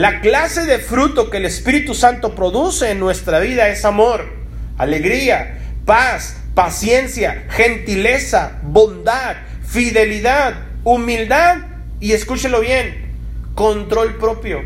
la 0.00 0.22
clase 0.22 0.64
de 0.64 0.78
fruto 0.78 1.28
que 1.28 1.36
el 1.36 1.44
Espíritu 1.44 1.94
Santo 1.94 2.34
produce 2.34 2.90
en 2.90 2.98
nuestra 2.98 3.38
vida 3.38 3.68
es 3.68 3.84
amor, 3.84 4.32
alegría, 4.78 5.58
paz, 5.84 6.38
paciencia, 6.54 7.44
gentileza, 7.50 8.60
bondad, 8.62 9.36
fidelidad, 9.62 10.54
humildad 10.84 11.58
y 12.00 12.12
escúchelo 12.12 12.60
bien, 12.60 13.12
control 13.54 14.16
propio. 14.16 14.62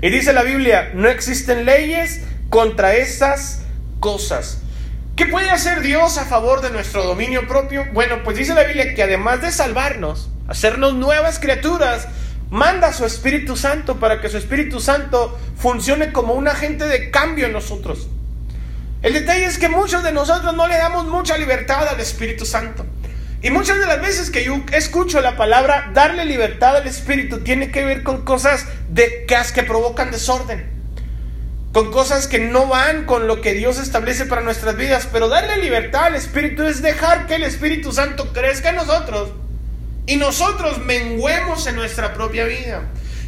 Y 0.00 0.08
dice 0.10 0.32
la 0.32 0.44
Biblia, 0.44 0.92
no 0.94 1.08
existen 1.08 1.64
leyes 1.64 2.20
contra 2.48 2.94
esas 2.94 3.62
cosas. 3.98 4.60
¿Qué 5.16 5.26
puede 5.26 5.50
hacer 5.50 5.80
Dios 5.80 6.16
a 6.16 6.26
favor 6.26 6.60
de 6.60 6.70
nuestro 6.70 7.02
dominio 7.02 7.48
propio? 7.48 7.86
Bueno, 7.92 8.22
pues 8.22 8.36
dice 8.36 8.54
la 8.54 8.62
Biblia 8.62 8.94
que 8.94 9.02
además 9.02 9.42
de 9.42 9.50
salvarnos, 9.50 10.30
hacernos 10.46 10.94
nuevas 10.94 11.40
criaturas, 11.40 12.06
manda 12.50 12.88
a 12.88 12.92
su 12.92 13.04
Espíritu 13.04 13.56
Santo 13.56 13.96
para 13.96 14.20
que 14.20 14.28
su 14.28 14.36
Espíritu 14.36 14.80
Santo 14.80 15.38
funcione 15.56 16.12
como 16.12 16.34
un 16.34 16.48
agente 16.48 16.84
de 16.84 17.10
cambio 17.10 17.46
en 17.46 17.52
nosotros. 17.52 18.08
El 19.02 19.12
detalle 19.12 19.44
es 19.44 19.58
que 19.58 19.68
muchos 19.68 20.02
de 20.02 20.12
nosotros 20.12 20.54
no 20.54 20.66
le 20.66 20.76
damos 20.76 21.06
mucha 21.06 21.36
libertad 21.36 21.86
al 21.88 22.00
Espíritu 22.00 22.46
Santo. 22.46 22.86
Y 23.42 23.50
muchas 23.50 23.78
de 23.78 23.86
las 23.86 24.00
veces 24.00 24.30
que 24.30 24.44
yo 24.44 24.60
escucho 24.72 25.20
la 25.20 25.36
palabra 25.36 25.90
darle 25.92 26.24
libertad 26.24 26.76
al 26.76 26.86
Espíritu 26.86 27.40
tiene 27.40 27.70
que 27.70 27.84
ver 27.84 28.02
con 28.02 28.24
cosas 28.24 28.66
de, 28.88 29.26
que 29.26 29.62
provocan 29.62 30.10
desorden 30.10 30.76
con 31.76 31.92
cosas 31.92 32.26
que 32.26 32.38
no 32.38 32.68
van 32.68 33.04
con 33.04 33.26
lo 33.26 33.42
que 33.42 33.52
Dios 33.52 33.78
establece 33.78 34.24
para 34.24 34.40
nuestras 34.40 34.78
vidas, 34.78 35.06
pero 35.12 35.28
darle 35.28 35.58
libertad 35.58 36.04
al 36.04 36.14
Espíritu 36.14 36.62
es 36.62 36.80
dejar 36.80 37.26
que 37.26 37.34
el 37.34 37.42
Espíritu 37.42 37.92
Santo 37.92 38.32
crezca 38.32 38.70
en 38.70 38.76
nosotros 38.76 39.28
y 40.06 40.16
nosotros 40.16 40.78
menguemos 40.78 41.66
en 41.66 41.76
nuestra 41.76 42.14
propia 42.14 42.44
vida. 42.44 42.82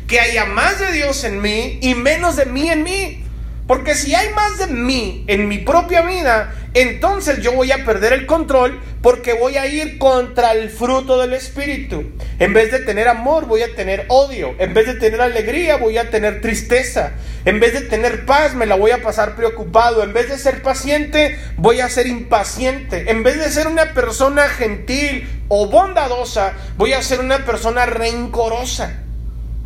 Que 0.06 0.20
haya 0.20 0.46
más 0.46 0.78
de 0.78 0.92
Dios 0.92 1.22
en 1.24 1.42
mí 1.42 1.78
y 1.82 1.94
menos 1.94 2.36
de 2.36 2.46
mí 2.46 2.70
en 2.70 2.82
mí. 2.82 3.24
Porque 3.68 3.94
si 3.94 4.14
hay 4.14 4.32
más 4.32 4.56
de 4.56 4.66
mí 4.68 5.24
en 5.26 5.46
mi 5.46 5.58
propia 5.58 6.00
vida, 6.00 6.54
entonces 6.72 7.42
yo 7.42 7.52
voy 7.52 7.70
a 7.70 7.84
perder 7.84 8.14
el 8.14 8.24
control 8.24 8.80
porque 9.02 9.34
voy 9.34 9.58
a 9.58 9.66
ir 9.66 9.98
contra 9.98 10.52
el 10.52 10.70
fruto 10.70 11.20
del 11.20 11.34
Espíritu. 11.34 12.02
En 12.38 12.54
vez 12.54 12.72
de 12.72 12.78
tener 12.78 13.08
amor, 13.08 13.44
voy 13.44 13.60
a 13.60 13.74
tener 13.74 14.06
odio. 14.08 14.54
En 14.58 14.72
vez 14.72 14.86
de 14.86 14.94
tener 14.94 15.20
alegría, 15.20 15.76
voy 15.76 15.98
a 15.98 16.08
tener 16.08 16.40
tristeza. 16.40 17.12
En 17.44 17.60
vez 17.60 17.74
de 17.74 17.82
tener 17.82 18.24
paz, 18.24 18.54
me 18.54 18.64
la 18.64 18.74
voy 18.74 18.90
a 18.90 19.02
pasar 19.02 19.36
preocupado. 19.36 20.02
En 20.02 20.14
vez 20.14 20.30
de 20.30 20.38
ser 20.38 20.62
paciente, 20.62 21.38
voy 21.58 21.80
a 21.80 21.90
ser 21.90 22.06
impaciente. 22.06 23.10
En 23.10 23.22
vez 23.22 23.38
de 23.38 23.50
ser 23.50 23.66
una 23.66 23.92
persona 23.92 24.48
gentil 24.48 25.28
o 25.48 25.68
bondadosa, 25.68 26.54
voy 26.78 26.94
a 26.94 27.02
ser 27.02 27.20
una 27.20 27.44
persona 27.44 27.84
rencorosa. 27.84 29.04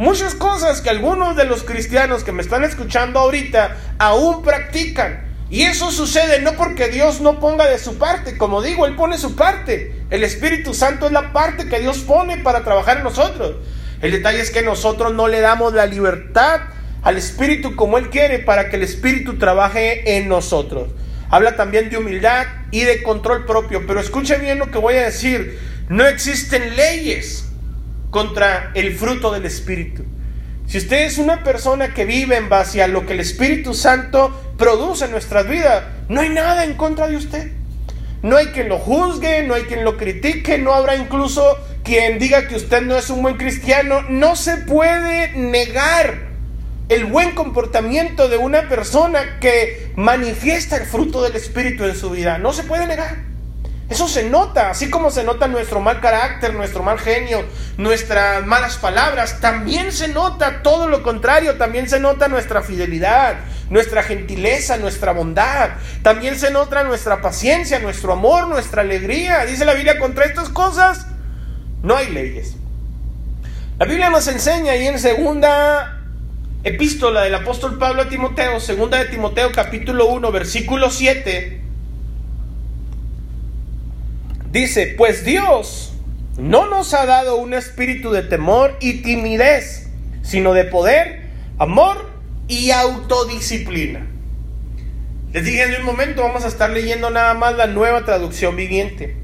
Muchas 0.03 0.35
cosas 0.35 0.81
que 0.81 0.91
algunos 0.91 1.37
de 1.37 1.45
los 1.45 1.63
cristianos 1.63 2.25
que 2.25 2.33
me 2.33 2.43
están 2.43 2.65
escuchando 2.65 3.21
ahorita 3.21 3.77
aún 4.01 4.43
practican. 4.43 5.33
Y 5.49 5.63
eso 5.63 5.93
sucede 5.93 6.41
no 6.41 6.55
porque 6.55 6.89
Dios 6.89 7.21
no 7.21 7.39
ponga 7.39 7.69
de 7.69 7.79
su 7.79 7.99
parte, 7.99 8.37
como 8.37 8.63
digo, 8.63 8.85
Él 8.87 8.97
pone 8.97 9.17
su 9.17 9.37
parte. 9.37 9.95
El 10.11 10.25
Espíritu 10.25 10.75
Santo 10.75 11.07
es 11.07 11.13
la 11.13 11.33
parte 11.33 11.69
que 11.69 11.79
Dios 11.79 11.99
pone 11.99 12.39
para 12.39 12.65
trabajar 12.65 12.97
en 12.97 13.05
nosotros. 13.05 13.59
El 14.01 14.11
detalle 14.11 14.41
es 14.41 14.51
que 14.51 14.63
nosotros 14.63 15.15
no 15.15 15.29
le 15.29 15.41
damos 15.41 15.73
la 15.73 15.87
libertad 15.87 16.63
al 17.05 17.17
Espíritu 17.17 17.77
como 17.77 17.97
Él 17.97 18.11
quiere 18.11 18.41
para 18.41 18.71
que 18.71 18.75
el 18.75 18.83
Espíritu 18.83 19.39
trabaje 19.39 20.17
en 20.17 20.27
nosotros. 20.27 20.89
Habla 21.31 21.55
también 21.55 21.91
de 21.91 21.99
humildad 21.99 22.49
y 22.73 22.81
de 22.81 23.05
control 23.05 23.47
propio. 23.47 23.87
Pero 23.87 24.01
escuche 24.01 24.37
bien 24.39 24.59
lo 24.59 24.73
que 24.73 24.79
voy 24.79 24.95
a 24.95 25.05
decir. 25.05 25.61
No 25.89 26.05
existen 26.09 26.75
leyes 26.75 27.52
contra 28.13 28.71
el 28.75 28.95
fruto 28.95 29.33
del 29.33 29.47
Espíritu. 29.47 30.05
Si 30.67 30.77
usted 30.79 31.07
es 31.07 31.17
una 31.17 31.43
persona 31.43 31.95
que 31.95 32.05
vive 32.05 32.37
en 32.37 32.51
base 32.51 32.83
a 32.83 32.87
lo 32.87 33.07
que 33.07 33.15
el 33.15 33.21
Espíritu 33.21 33.73
Santo 33.75 34.55
produce 34.59 35.07
en 35.07 35.13
nuestras 35.13 35.49
vidas, 35.49 35.83
no 36.09 36.21
hay 36.21 36.29
nada 36.29 36.65
en 36.65 36.75
contra 36.75 37.09
de 37.09 37.17
usted. 37.17 37.51
No 38.23 38.37
hay 38.37 38.49
quien 38.49 38.69
lo 38.69 38.79
juzgue, 38.79 39.43
no 39.43 39.55
hay 39.55 39.63
quien 39.63 39.83
lo 39.83 39.97
critique, 39.97 40.59
no 40.59 40.75
habrá 40.75 40.95
incluso 40.95 41.59
quien 41.83 42.19
diga 42.19 42.47
que 42.47 42.55
usted 42.55 42.83
no 42.83 42.97
es 42.97 43.09
un 43.09 43.23
buen 43.23 43.39
cristiano. 43.39 44.03
No 44.03 44.37
se 44.37 44.59
puede 44.59 45.33
negar 45.33 46.29
el 46.91 47.07
buen 47.07 47.33
comportamiento 47.33 48.29
de 48.29 48.37
una 48.37 48.69
persona 48.69 49.39
que 49.41 49.91
manifiesta 49.97 50.77
el 50.77 50.85
fruto 50.85 51.23
del 51.23 51.35
Espíritu 51.35 51.85
en 51.85 51.97
su 51.97 52.11
vida. 52.11 52.37
No 52.37 52.53
se 52.53 52.63
puede 52.65 52.87
negar. 52.87 53.32
Eso 53.93 54.09
se 54.09 54.23
nota, 54.23 54.71
así 54.71 54.89
como 54.89 55.11
se 55.11 55.23
nota 55.23 55.49
nuestro 55.49 55.79
mal 55.79 56.01
carácter, 56.01 56.55
nuestro 56.55 56.83
mal 56.83 56.99
genio, 56.99 57.45
nuestras 57.77 58.43
malas 58.47 58.79
palabras, 58.79 59.39
también 59.43 59.93
se 59.93 60.09
nota 60.09 60.63
todo 60.63 60.89
lo 60.89 61.03
contrario, 61.03 61.59
también 61.59 61.91
se 61.91 62.01
nota 62.01 62.27
nuestra 62.27 62.63
fidelidad, 62.63 63.41
nuestra 63.69 64.03
gentileza, 64.03 64.79
nuestra 64.79 65.13
bondad, 65.13 65.73
también 66.03 66.39
se 66.39 66.51
nota 66.51 66.85
nuestra 66.85 67.21
paciencia, 67.21 67.81
nuestro 67.81 68.15
amor, 68.15 68.49
nuestra 68.49 68.81
alegría. 68.81 69.45
Dice 69.45 69.67
la 69.67 69.75
Biblia, 69.75 69.99
contra 69.99 70.25
estas 70.25 70.49
cosas 70.49 71.07
no 71.83 71.95
hay 71.95 72.09
leyes. 72.09 72.55
La 73.79 73.85
Biblia 73.85 74.09
nos 74.09 74.27
enseña 74.27 74.73
ahí 74.73 74.87
en 74.87 74.99
segunda 74.99 76.01
epístola 76.65 77.25
del 77.25 77.35
apóstol 77.35 77.77
Pablo 77.77 78.01
a 78.01 78.09
Timoteo, 78.09 78.59
segunda 78.59 78.97
de 78.97 79.05
Timoteo 79.11 79.53
capítulo 79.53 80.07
1, 80.07 80.33
versículo 80.33 80.91
7, 80.91 81.62
Dice, 84.53 84.95
pues 84.99 85.25
Dios 85.25 85.95
no 86.37 86.69
nos 86.69 86.93
ha 86.93 87.07
dado 87.07 87.37
un 87.37 87.55
espíritu 87.55 88.11
de 88.13 88.23
temor 88.23 88.77
y 88.81 89.01
timidez, 89.01 89.89
sino 90.23 90.53
de 90.53 90.65
poder, 90.65 91.31
amor 91.59 92.11
y 92.49 92.71
autodisciplina. 92.71 94.07
Les 95.33 95.45
dije 95.45 95.63
en 95.63 95.81
un 95.81 95.87
momento, 95.87 96.23
vamos 96.23 96.45
a 96.45 96.49
estar 96.49 96.69
leyendo 96.69 97.09
nada 97.09 97.33
más 97.33 97.57
la 97.57 97.67
nueva 97.67 98.05
traducción 98.05 98.55
viviente. 98.55 99.17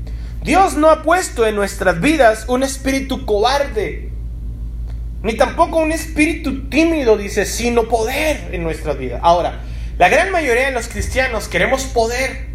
Dios 0.42 0.78
no 0.78 0.88
ha 0.88 1.02
puesto 1.02 1.46
en 1.46 1.56
nuestras 1.56 2.00
vidas 2.00 2.46
un 2.48 2.62
espíritu 2.62 3.26
cobarde, 3.26 4.08
ni 5.22 5.34
tampoco 5.34 5.76
un 5.76 5.92
espíritu 5.92 6.70
tímido, 6.70 7.18
dice, 7.18 7.44
sino 7.44 7.88
poder 7.88 8.48
en 8.52 8.62
nuestras 8.62 8.96
vidas. 8.96 9.20
Ahora, 9.22 9.60
la 9.98 10.08
gran 10.08 10.30
mayoría 10.30 10.66
de 10.66 10.72
los 10.72 10.88
cristianos 10.88 11.48
queremos 11.48 11.84
poder, 11.84 12.46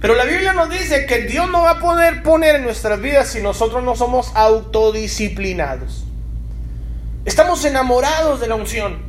pero 0.00 0.14
la 0.14 0.24
Biblia 0.24 0.54
nos 0.54 0.70
dice 0.70 1.04
que 1.04 1.18
Dios 1.22 1.50
no 1.50 1.62
va 1.62 1.72
a 1.72 1.78
poder 1.78 2.22
poner 2.22 2.56
en 2.56 2.64
nuestras 2.64 3.00
vidas 3.00 3.28
si 3.28 3.42
nosotros 3.42 3.84
no 3.84 3.96
somos 3.96 4.32
autodisciplinados. 4.34 6.04
Estamos 7.26 7.64
enamorados 7.66 8.40
de 8.40 8.48
la 8.48 8.54
unción. 8.54 9.02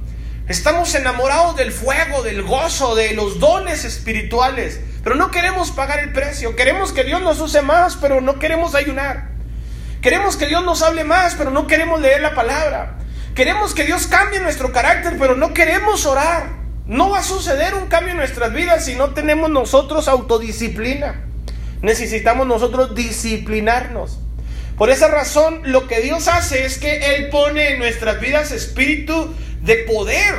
Estamos 0.49 0.93
enamorados 0.95 1.55
del 1.55 1.71
fuego, 1.71 2.23
del 2.23 2.43
gozo, 2.43 2.93
de 2.95 3.13
los 3.13 3.39
dones 3.39 3.85
espirituales. 3.85 4.81
Pero 5.01 5.15
no 5.15 5.31
queremos 5.31 5.71
pagar 5.71 5.99
el 5.99 6.11
precio. 6.11 6.57
Queremos 6.57 6.91
que 6.91 7.05
Dios 7.05 7.21
nos 7.21 7.39
use 7.39 7.61
más, 7.61 7.95
pero 7.95 8.19
no 8.19 8.37
queremos 8.37 8.75
ayunar. 8.75 9.29
Queremos 10.01 10.35
que 10.35 10.47
Dios 10.47 10.65
nos 10.65 10.81
hable 10.81 11.05
más, 11.05 11.35
pero 11.35 11.51
no 11.51 11.67
queremos 11.67 12.01
leer 12.01 12.21
la 12.21 12.35
palabra. 12.35 12.97
Queremos 13.33 13.73
que 13.73 13.85
Dios 13.85 14.07
cambie 14.07 14.41
nuestro 14.41 14.73
carácter, 14.73 15.15
pero 15.17 15.37
no 15.37 15.53
queremos 15.53 16.05
orar. 16.05 16.60
No 16.91 17.09
va 17.09 17.19
a 17.19 17.23
suceder 17.23 17.73
un 17.73 17.87
cambio 17.87 18.11
en 18.11 18.17
nuestras 18.17 18.51
vidas 18.51 18.83
si 18.83 18.95
no 18.95 19.11
tenemos 19.11 19.49
nosotros 19.49 20.09
autodisciplina. 20.09 21.23
Necesitamos 21.81 22.45
nosotros 22.45 22.93
disciplinarnos. 22.95 24.19
Por 24.77 24.89
esa 24.89 25.07
razón, 25.07 25.61
lo 25.63 25.87
que 25.87 26.01
Dios 26.01 26.27
hace 26.27 26.65
es 26.65 26.77
que 26.77 27.15
Él 27.15 27.29
pone 27.29 27.69
en 27.69 27.79
nuestras 27.79 28.19
vidas 28.19 28.51
espíritu 28.51 29.33
de 29.61 29.75
poder, 29.77 30.35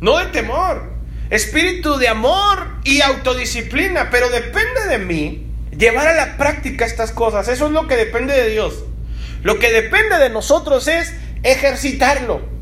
no 0.00 0.18
de 0.18 0.26
temor. 0.26 0.92
Espíritu 1.30 1.96
de 1.96 2.08
amor 2.08 2.66
y 2.84 3.00
autodisciplina. 3.00 4.10
Pero 4.10 4.28
depende 4.28 4.86
de 4.90 4.98
mí 4.98 5.46
llevar 5.70 6.08
a 6.08 6.14
la 6.14 6.36
práctica 6.36 6.84
estas 6.84 7.12
cosas. 7.12 7.48
Eso 7.48 7.68
es 7.68 7.72
lo 7.72 7.88
que 7.88 7.96
depende 7.96 8.34
de 8.34 8.50
Dios. 8.50 8.74
Lo 9.42 9.58
que 9.58 9.72
depende 9.72 10.18
de 10.18 10.28
nosotros 10.28 10.86
es 10.86 11.14
ejercitarlo. 11.44 12.53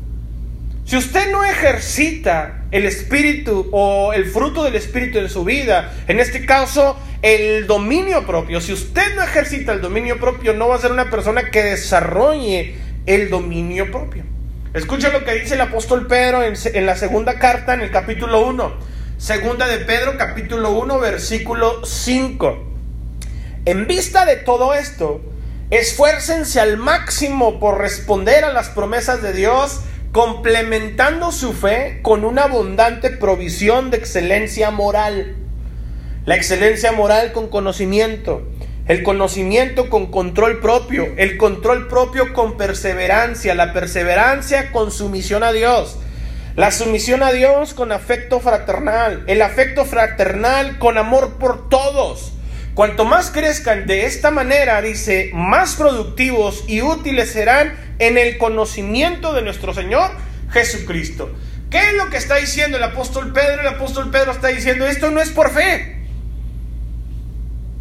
Si 0.85 0.97
usted 0.97 1.31
no 1.31 1.45
ejercita 1.45 2.65
el 2.71 2.85
espíritu 2.85 3.69
o 3.71 4.11
el 4.11 4.25
fruto 4.25 4.63
del 4.63 4.75
espíritu 4.75 5.17
en 5.17 5.29
su 5.29 5.45
vida, 5.45 5.93
en 6.07 6.19
este 6.19 6.45
caso 6.45 6.99
el 7.21 7.67
dominio 7.67 8.25
propio, 8.25 8.59
si 8.59 8.73
usted 8.73 9.15
no 9.15 9.23
ejercita 9.23 9.71
el 9.71 9.79
dominio 9.79 10.19
propio, 10.19 10.53
no 10.53 10.67
va 10.67 10.75
a 10.75 10.79
ser 10.79 10.91
una 10.91 11.09
persona 11.09 11.51
que 11.51 11.63
desarrolle 11.63 12.75
el 13.05 13.29
dominio 13.29 13.91
propio. 13.91 14.25
Escucha 14.73 15.09
lo 15.09 15.23
que 15.23 15.35
dice 15.35 15.53
el 15.53 15.61
apóstol 15.61 16.07
Pedro 16.07 16.43
en, 16.43 16.85
la 16.85 16.95
segunda 16.97 17.39
carta, 17.39 17.75
en 17.75 17.81
el 17.81 17.91
capítulo 17.91 18.45
1. 18.45 18.73
Segunda 19.17 19.67
de 19.67 19.77
Pedro, 19.77 20.17
capítulo 20.17 20.71
1, 20.71 20.99
versículo 20.99 21.85
5. 21.85 22.73
En 23.65 23.87
vista 23.87 24.25
de 24.25 24.35
todo 24.35 24.73
esto, 24.73 25.21
esfuércense 25.69 26.59
al 26.59 26.75
máximo 26.75 27.59
por 27.61 27.79
responder 27.79 28.43
a 28.43 28.51
las 28.51 28.67
promesas 28.69 29.21
de 29.21 29.31
Dios 29.31 29.79
complementando 30.13 31.31
su 31.31 31.53
fe 31.53 31.99
con 32.03 32.23
una 32.23 32.43
abundante 32.43 33.09
provisión 33.09 33.89
de 33.89 33.97
excelencia 33.97 34.69
moral. 34.69 35.35
La 36.25 36.35
excelencia 36.35 36.91
moral 36.91 37.33
con 37.33 37.49
conocimiento, 37.49 38.43
El 38.85 39.01
conocimiento 39.01 39.89
con 39.89 40.11
control 40.11 40.59
propio, 40.59 41.07
el 41.17 41.37
control 41.37 41.87
propio 41.87 42.33
con 42.33 42.57
perseverancia, 42.57 43.55
la 43.55 43.71
perseverancia 43.73 44.71
con 44.71 44.91
sumisión 44.91 45.41
a 45.41 45.53
Dios, 45.53 45.97
la 46.57 46.69
sumisión 46.69 47.23
a 47.23 47.31
Dios 47.31 47.73
con 47.73 47.93
afecto 47.93 48.41
fraternal, 48.41 49.23
el 49.27 49.41
afecto 49.41 49.85
fraternal 49.85 50.79
con 50.79 50.97
amor 50.97 51.35
por 51.39 51.69
todos. 51.69 52.33
Cuanto 52.75 53.05
más 53.05 53.29
crezcan 53.29 53.85
de 53.85 54.07
esta 54.07 54.31
manera, 54.31 54.81
dice, 54.81 55.29
más 55.33 55.75
productivos 55.75 56.63
y 56.67 56.81
útiles 56.81 57.31
serán 57.31 57.75
en 57.99 58.17
el 58.17 58.39
conocimiento 58.39 59.33
de 59.33 59.43
nuestro 59.43 59.75
Señor 59.75 60.09
Jesucristo. 60.51 61.31
¿Qué 61.69 61.77
es 61.89 61.93
lo 61.93 62.09
que 62.09 62.17
está 62.17 62.35
diciendo 62.35 62.77
el 62.77 62.83
apóstol 62.83 63.31
Pedro? 63.31 63.61
El 63.61 63.67
apóstol 63.67 64.09
Pedro 64.09 64.31
está 64.31 64.47
diciendo, 64.47 64.87
esto 64.87 65.11
no 65.11 65.21
es 65.21 65.29
por 65.29 65.51
fe. 65.51 65.97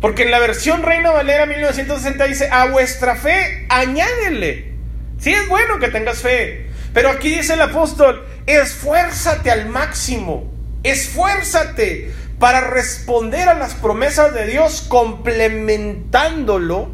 Porque 0.03 0.25
en 0.25 0.31
la 0.31 0.41
versión 0.41 0.83
Reina 0.83 1.11
Valera 1.11 1.47
1960 1.47 2.25
dice, 2.27 2.49
a 2.51 2.67
vuestra 2.67 3.17
fe 3.17 3.67
añádele. 3.71 4.73
Sí 5.19 5.33
es 5.33 5.49
bueno 5.49 5.79
que 5.79 5.89
tengas 5.89 6.19
fe. 6.19 6.67
Pero 6.93 7.09
aquí 7.09 7.31
dice 7.31 7.55
el 7.55 7.63
apóstol, 7.63 8.27
esfuérzate 8.45 9.51
al 9.51 9.69
máximo. 9.69 10.53
Esfuérzate 10.83 12.13
para 12.43 12.61
responder 12.63 13.49
a 13.49 13.55
las 13.55 13.75
promesas 13.75 14.35
de 14.35 14.49
Dios 14.49 14.85
complementándolo 14.89 16.89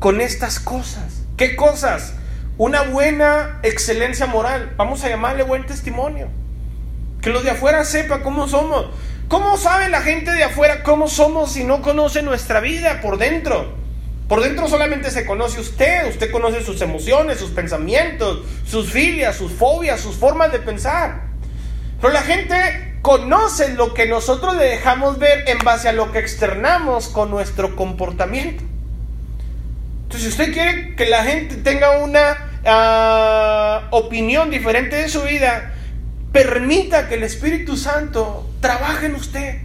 con 0.00 0.20
estas 0.20 0.58
cosas. 0.58 1.22
¿Qué 1.36 1.54
cosas? 1.54 2.14
Una 2.58 2.82
buena 2.82 3.60
excelencia 3.62 4.26
moral. 4.26 4.74
Vamos 4.76 5.04
a 5.04 5.08
llamarle 5.08 5.44
buen 5.44 5.66
testimonio. 5.66 6.26
Que 7.22 7.30
los 7.30 7.44
de 7.44 7.50
afuera 7.50 7.84
sepa 7.84 8.24
cómo 8.24 8.48
somos. 8.48 8.86
¿Cómo 9.28 9.56
sabe 9.56 9.88
la 9.88 10.02
gente 10.02 10.32
de 10.32 10.42
afuera 10.42 10.82
cómo 10.82 11.06
somos 11.06 11.52
si 11.52 11.62
no 11.62 11.80
conoce 11.80 12.22
nuestra 12.22 12.58
vida 12.58 13.00
por 13.00 13.18
dentro? 13.18 13.72
Por 14.28 14.42
dentro 14.42 14.66
solamente 14.66 15.12
se 15.12 15.26
conoce 15.26 15.60
usted, 15.60 16.08
usted 16.08 16.28
conoce 16.32 16.64
sus 16.64 16.80
emociones, 16.80 17.38
sus 17.38 17.50
pensamientos, 17.50 18.40
sus 18.66 18.90
filias, 18.90 19.36
sus 19.36 19.52
fobias, 19.52 20.00
sus 20.00 20.16
formas 20.16 20.50
de 20.50 20.58
pensar. 20.58 21.28
Pero 22.00 22.12
la 22.12 22.22
gente 22.22 22.89
conoce 23.02 23.74
lo 23.74 23.94
que 23.94 24.06
nosotros 24.06 24.56
le 24.56 24.64
dejamos 24.64 25.18
ver 25.18 25.48
en 25.48 25.58
base 25.58 25.88
a 25.88 25.92
lo 25.92 26.12
que 26.12 26.18
externamos 26.18 27.08
con 27.08 27.30
nuestro 27.30 27.76
comportamiento. 27.76 28.62
Entonces, 30.02 30.22
si 30.22 30.28
usted 30.28 30.52
quiere 30.52 30.96
que 30.96 31.06
la 31.06 31.24
gente 31.24 31.56
tenga 31.56 31.98
una 31.98 32.36
ah, 32.64 33.88
opinión 33.90 34.50
diferente 34.50 34.96
de 34.96 35.08
su 35.08 35.22
vida, 35.22 35.72
permita 36.32 37.08
que 37.08 37.14
el 37.14 37.22
Espíritu 37.22 37.76
Santo 37.76 38.48
trabaje 38.60 39.06
en 39.06 39.14
usted, 39.14 39.62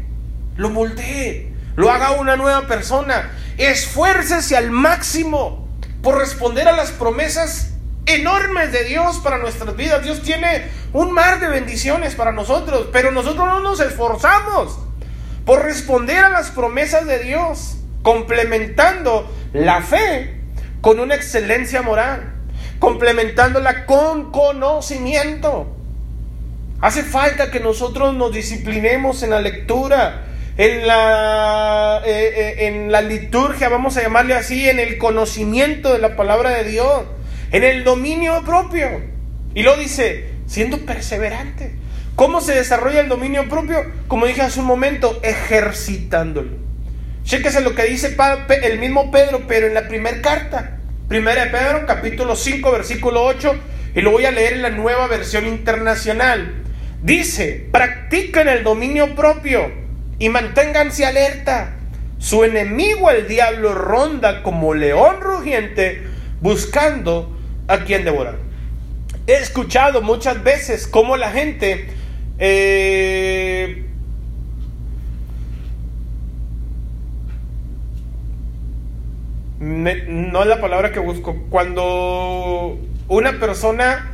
lo 0.55 0.69
moldee, 0.69 1.51
lo 1.75 1.91
haga 1.91 2.11
una 2.11 2.35
nueva 2.35 2.67
persona. 2.67 3.31
Esfuércese 3.57 4.55
al 4.55 4.71
máximo 4.71 5.67
por 6.01 6.17
responder 6.17 6.67
a 6.67 6.73
las 6.73 6.91
promesas 6.91 7.75
enormes 8.05 8.71
de 8.71 8.83
Dios 8.83 9.19
para 9.19 9.38
nuestras 9.38 9.75
vidas. 9.75 10.03
Dios 10.03 10.21
tiene 10.21 10.69
un 10.93 11.12
mar 11.12 11.39
de 11.39 11.47
bendiciones 11.47 12.15
para 12.15 12.31
nosotros, 12.31 12.88
pero 12.91 13.12
nosotros 13.12 13.47
no 13.47 13.59
nos 13.59 13.79
esforzamos 13.79 14.79
por 15.45 15.63
responder 15.63 16.24
a 16.24 16.29
las 16.29 16.51
promesas 16.51 17.05
de 17.05 17.19
Dios, 17.19 17.77
complementando 18.01 19.31
la 19.53 19.81
fe 19.81 20.41
con 20.81 21.00
una 21.00 21.15
excelencia 21.15 21.81
moral, 21.81 22.33
complementándola 22.79 23.85
con 23.85 24.31
conocimiento. 24.31 25.75
Hace 26.81 27.03
falta 27.03 27.50
que 27.51 27.59
nosotros 27.59 28.13
nos 28.13 28.33
disciplinemos 28.33 29.24
en 29.24 29.31
la 29.31 29.41
lectura, 29.41 30.25
en 30.57 30.88
la, 30.88 32.01
eh, 32.05 32.33
eh, 32.35 32.67
en 32.67 32.91
la 32.91 33.01
liturgia, 33.01 33.69
vamos 33.69 33.97
a 33.97 34.03
llamarle 34.03 34.35
así, 34.35 34.69
en 34.69 34.79
el 34.79 34.97
conocimiento 34.97 35.93
de 35.93 36.00
la 36.00 36.15
palabra 36.15 36.51
de 36.51 36.63
Dios, 36.65 37.03
en 37.55 37.63
el 37.63 37.85
dominio 37.85 38.43
propio. 38.45 39.01
Y 39.53 39.63
lo 39.63 39.77
dice, 39.77 40.25
siendo 40.45 40.79
perseverante. 40.79 41.74
¿Cómo 42.17 42.41
se 42.41 42.53
desarrolla 42.53 43.00
el 43.00 43.07
dominio 43.07 43.47
propio? 43.47 43.77
Como 44.09 44.25
dije 44.25 44.41
hace 44.41 44.59
un 44.59 44.65
momento, 44.65 45.21
ejercitándolo. 45.24 46.51
Chéquese 47.24 47.61
lo 47.61 47.74
que 47.74 47.85
dice 47.85 48.13
el 48.61 48.79
mismo 48.79 49.09
Pedro, 49.09 49.44
pero 49.48 49.68
en 49.68 49.74
la 49.74 49.87
primera 49.87 50.22
carta. 50.22 50.79
Primera 51.07 51.46
de 51.46 51.51
Pedro, 51.51 51.85
capítulo 51.85 52.35
5, 52.35 52.72
versículo 52.74 53.24
8, 53.24 53.55
y 53.96 54.01
lo 54.01 54.11
voy 54.11 54.25
a 54.25 54.31
leer 54.31 54.53
en 54.53 54.61
la 54.61 54.72
nueva 54.72 55.07
versión 55.07 55.48
internacional. 55.48 56.61
Dice, 57.03 57.70
practiquen 57.72 58.50
el 58.50 58.65
dominio 58.65 59.15
propio 59.15 59.72
y 60.20 60.27
manténganse 60.27 61.05
alerta. 61.05 61.75
Su 62.18 62.44
enemigo 62.44 63.09
el 63.11 63.29
diablo 63.29 63.74
ronda 63.74 64.44
como 64.44 64.74
león 64.74 65.22
rugiente 65.22 66.03
buscando 66.41 67.34
a 67.67 67.79
quien 67.79 68.05
devorar. 68.05 68.37
He 69.27 69.33
escuchado 69.33 70.01
muchas 70.01 70.43
veces 70.43 70.87
cómo 70.87 71.17
la 71.17 71.31
gente 71.31 71.87
eh, 72.37 73.85
no 79.59 80.41
es 80.41 80.47
la 80.47 80.61
palabra 80.61 80.91
que 80.91 80.99
busco. 80.99 81.35
Cuando 81.49 82.77
una 83.07 83.39
persona 83.39 84.11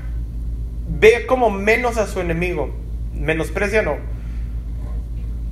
ve 0.87 1.25
como 1.25 1.49
menos 1.49 1.97
a 1.97 2.07
su 2.07 2.19
enemigo, 2.19 2.73
menosprecia 3.13 3.81
no, 3.81 3.97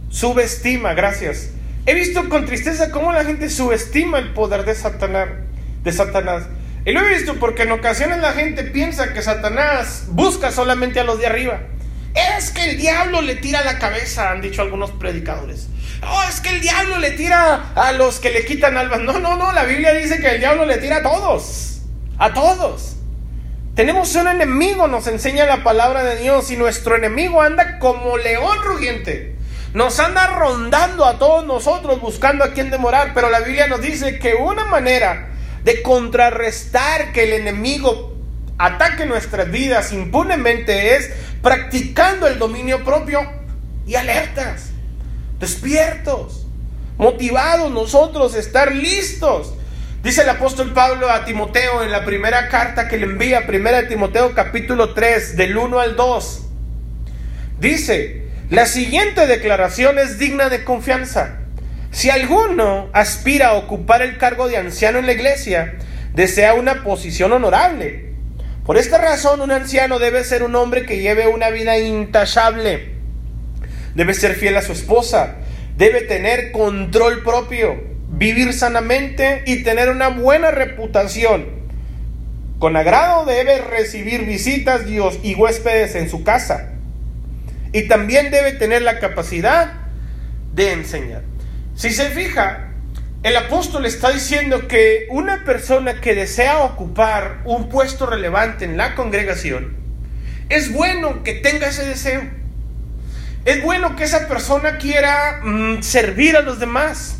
subestima, 0.10 0.94
gracias. 0.94 1.52
He 1.86 1.94
visto 1.94 2.30
con 2.30 2.46
tristeza 2.46 2.92
cómo 2.92 3.12
la 3.12 3.24
gente 3.24 3.50
subestima 3.50 4.20
el 4.20 4.34
poder 4.34 4.66
de 4.66 4.76
Satanás, 4.76 5.30
de 5.84 5.92
Satanás. 5.92 6.48
Y 6.86 6.92
lo 6.92 7.02
he 7.02 7.16
visto 7.16 7.36
porque 7.36 7.64
en 7.64 7.72
ocasiones 7.72 8.20
la 8.20 8.34
gente 8.34 8.64
piensa 8.64 9.14
que 9.14 9.22
Satanás 9.22 10.06
busca 10.08 10.52
solamente 10.52 11.00
a 11.00 11.04
los 11.04 11.20
de 11.20 11.28
arriba. 11.28 11.62
Es 12.38 12.52
que 12.52 12.72
el 12.72 12.78
diablo 12.78 13.22
le 13.22 13.36
tira 13.36 13.64
la 13.64 13.78
cabeza, 13.80 14.32
han 14.32 14.42
dicho 14.42 14.62
algunos 14.62 14.92
predicadores. 14.92 15.68
Oh, 16.08 16.24
es 16.30 16.40
que 16.40 16.50
el 16.50 16.62
diablo 16.62 16.98
le 16.98 17.12
tira 17.12 17.74
a 17.76 17.92
los 17.92 18.20
que 18.20 18.32
le 18.32 18.46
quitan 18.46 18.78
almas. 18.78 19.02
No, 19.02 19.20
no, 19.20 19.36
no, 19.36 19.52
la 19.52 19.66
Biblia 19.66 19.94
dice 19.94 20.20
que 20.20 20.30
el 20.30 20.40
diablo 20.40 20.66
le 20.66 20.78
tira 20.78 20.98
a 20.98 21.04
todos. 21.04 21.82
A 22.18 22.34
todos. 22.34 22.96
Tenemos 23.76 24.14
un 24.16 24.28
enemigo, 24.28 24.88
nos 24.88 25.08
enseña 25.08 25.46
la 25.46 25.64
palabra 25.64 26.04
de 26.04 26.18
Dios, 26.18 26.52
y 26.52 26.58
nuestro 26.58 26.96
enemigo 26.96 27.42
anda 27.42 27.80
como 27.80 28.18
león 28.18 28.58
rugiente. 28.64 29.36
Nos 29.74 30.00
anda 30.00 30.28
rondando 30.28 31.06
a 31.06 31.20
todos 31.20 31.46
nosotros 31.46 32.02
buscando 32.02 32.44
a 32.44 32.54
quien 32.54 32.72
demorar, 32.72 33.12
pero 33.14 33.30
la 33.30 33.42
Biblia 33.42 33.68
nos 33.68 33.82
dice 33.82 34.18
que 34.18 34.34
una 34.34 34.66
manera 34.66 35.30
de 35.64 35.82
contrarrestar 35.82 37.12
que 37.12 37.24
el 37.24 37.34
enemigo 37.34 38.16
ataque 38.58 39.06
nuestras 39.06 39.50
vidas 39.52 39.94
impunemente 39.94 40.96
es 40.96 41.12
practicando 41.42 42.28
el 42.28 42.40
dominio 42.40 42.84
propio 42.84 43.22
y 43.88 43.96
alertas, 43.96 44.72
despiertos, 45.40 46.46
motivados 46.98 47.72
nosotros, 47.72 48.36
estar 48.36 48.76
listos 48.76 49.54
Dice 50.04 50.22
el 50.22 50.30
apóstol 50.30 50.72
Pablo 50.74 51.12
a 51.12 51.26
Timoteo 51.26 51.84
en 51.84 51.92
la 51.92 52.06
primera 52.06 52.48
carta 52.48 52.88
que 52.88 52.96
le 52.96 53.04
envía, 53.04 53.46
primera 53.46 53.82
de 53.82 53.88
Timoteo 53.90 54.34
capítulo 54.34 54.94
3, 54.94 55.36
del 55.36 55.58
1 55.58 55.78
al 55.78 55.98
2. 55.98 56.42
Dice, 57.60 58.30
la 58.50 58.66
siguiente 58.66 59.28
declaración 59.28 60.00
es 60.00 60.18
digna 60.18 60.48
de 60.48 60.64
confianza. 60.64 61.40
Si 61.92 62.10
alguno 62.10 62.90
aspira 62.94 63.50
a 63.50 63.54
ocupar 63.54 64.02
el 64.02 64.18
cargo 64.18 64.48
de 64.48 64.58
anciano 64.58 65.00
en 65.00 65.06
la 65.06 65.14
iglesia, 65.14 65.76
desea 66.14 66.54
una 66.54 66.84
posición 66.84 67.32
honorable. 67.32 68.14
Por 68.64 68.78
esta 68.78 69.00
razón, 69.00 69.42
un 69.42 69.52
anciano 69.52 69.98
debe 69.98 70.24
ser 70.24 70.44
un 70.44 70.56
hombre 70.56 70.86
que 70.86 71.02
lleve 71.02 71.28
una 71.28 71.50
vida 71.50 71.80
intachable. 71.80 72.94
Debe 73.96 74.14
ser 74.14 74.36
fiel 74.36 74.56
a 74.58 74.62
su 74.62 74.74
esposa. 74.74 75.38
Debe 75.76 76.02
tener 76.02 76.52
control 76.52 77.24
propio 77.24 77.90
vivir 78.12 78.54
sanamente 78.54 79.44
y 79.46 79.64
tener 79.64 79.90
una 79.90 80.10
buena 80.10 80.52
reputación. 80.52 81.48
Con 82.60 82.76
agrado 82.76 83.26
debe 83.26 83.62
recibir 83.62 84.26
visitas 84.26 84.82
y 84.88 85.34
huéspedes 85.36 85.96
en 85.96 86.10
su 86.10 86.24
casa. 86.24 86.74
Y 87.72 87.88
también 87.88 88.30
debe 88.30 88.52
tener 88.52 88.82
la 88.82 89.00
capacidad 89.00 89.74
de 90.54 90.74
enseñar. 90.74 91.29
Si 91.80 91.92
se 91.92 92.10
fija, 92.10 92.72
el 93.24 93.38
apóstol 93.38 93.86
está 93.86 94.10
diciendo 94.10 94.68
que 94.68 95.08
una 95.12 95.46
persona 95.46 96.02
que 96.02 96.14
desea 96.14 96.60
ocupar 96.64 97.40
un 97.46 97.70
puesto 97.70 98.06
relevante 98.06 98.66
en 98.66 98.76
la 98.76 98.96
congregación, 98.96 99.78
es 100.50 100.74
bueno 100.74 101.24
que 101.24 101.36
tenga 101.36 101.70
ese 101.70 101.86
deseo. 101.86 102.24
Es 103.46 103.64
bueno 103.64 103.96
que 103.96 104.04
esa 104.04 104.28
persona 104.28 104.78
quiera 104.78 105.40
mm, 105.42 105.82
servir 105.82 106.36
a 106.36 106.42
los 106.42 106.60
demás. 106.60 107.20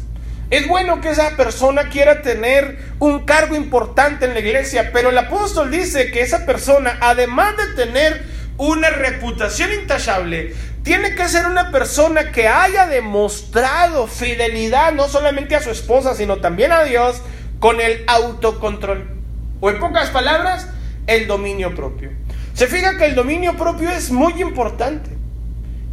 Es 0.50 0.68
bueno 0.68 1.00
que 1.00 1.12
esa 1.12 1.38
persona 1.38 1.88
quiera 1.88 2.22
tener 2.22 2.80
un 3.00 3.24
cargo 3.24 3.56
importante 3.56 4.26
en 4.26 4.34
la 4.34 4.42
iglesia, 4.42 4.90
pero 4.92 5.12
el 5.12 5.18
apóstol 5.20 5.72
dice 5.72 6.12
que 6.12 6.20
esa 6.20 6.46
persona, 6.46 6.98
además 7.00 7.56
de 7.56 7.86
tener 7.86 8.26
una 8.58 8.90
reputación 8.90 9.72
intachable, 9.72 10.54
tiene 10.84 11.16
que 11.16 11.28
ser 11.28 11.46
una 11.46 11.72
persona 11.72 12.32
que 12.32 12.48
haya 12.48 12.88
demostrado 12.88 14.08
fidelidad 14.08 14.94
no 14.94 15.08
solamente 15.08 15.56
a 15.56 15.62
su 15.62 15.72
esposa, 15.72 16.16
sino 16.16 16.38
también 16.38 16.72
a 16.72 16.84
Dios 16.84 17.22
con 17.60 17.82
el 17.82 18.04
autocontrol. 18.08 19.18
O 19.60 19.70
en 19.70 19.80
pocas 19.80 20.10
palabras, 20.10 20.68
el 21.08 21.28
dominio 21.28 21.76
propio. 21.76 22.12
Se 22.54 22.68
fija 22.68 22.98
que 22.98 23.06
el 23.06 23.16
dominio 23.16 23.56
propio 23.58 23.90
es 23.90 24.12
muy 24.12 24.42
importante. 24.42 25.12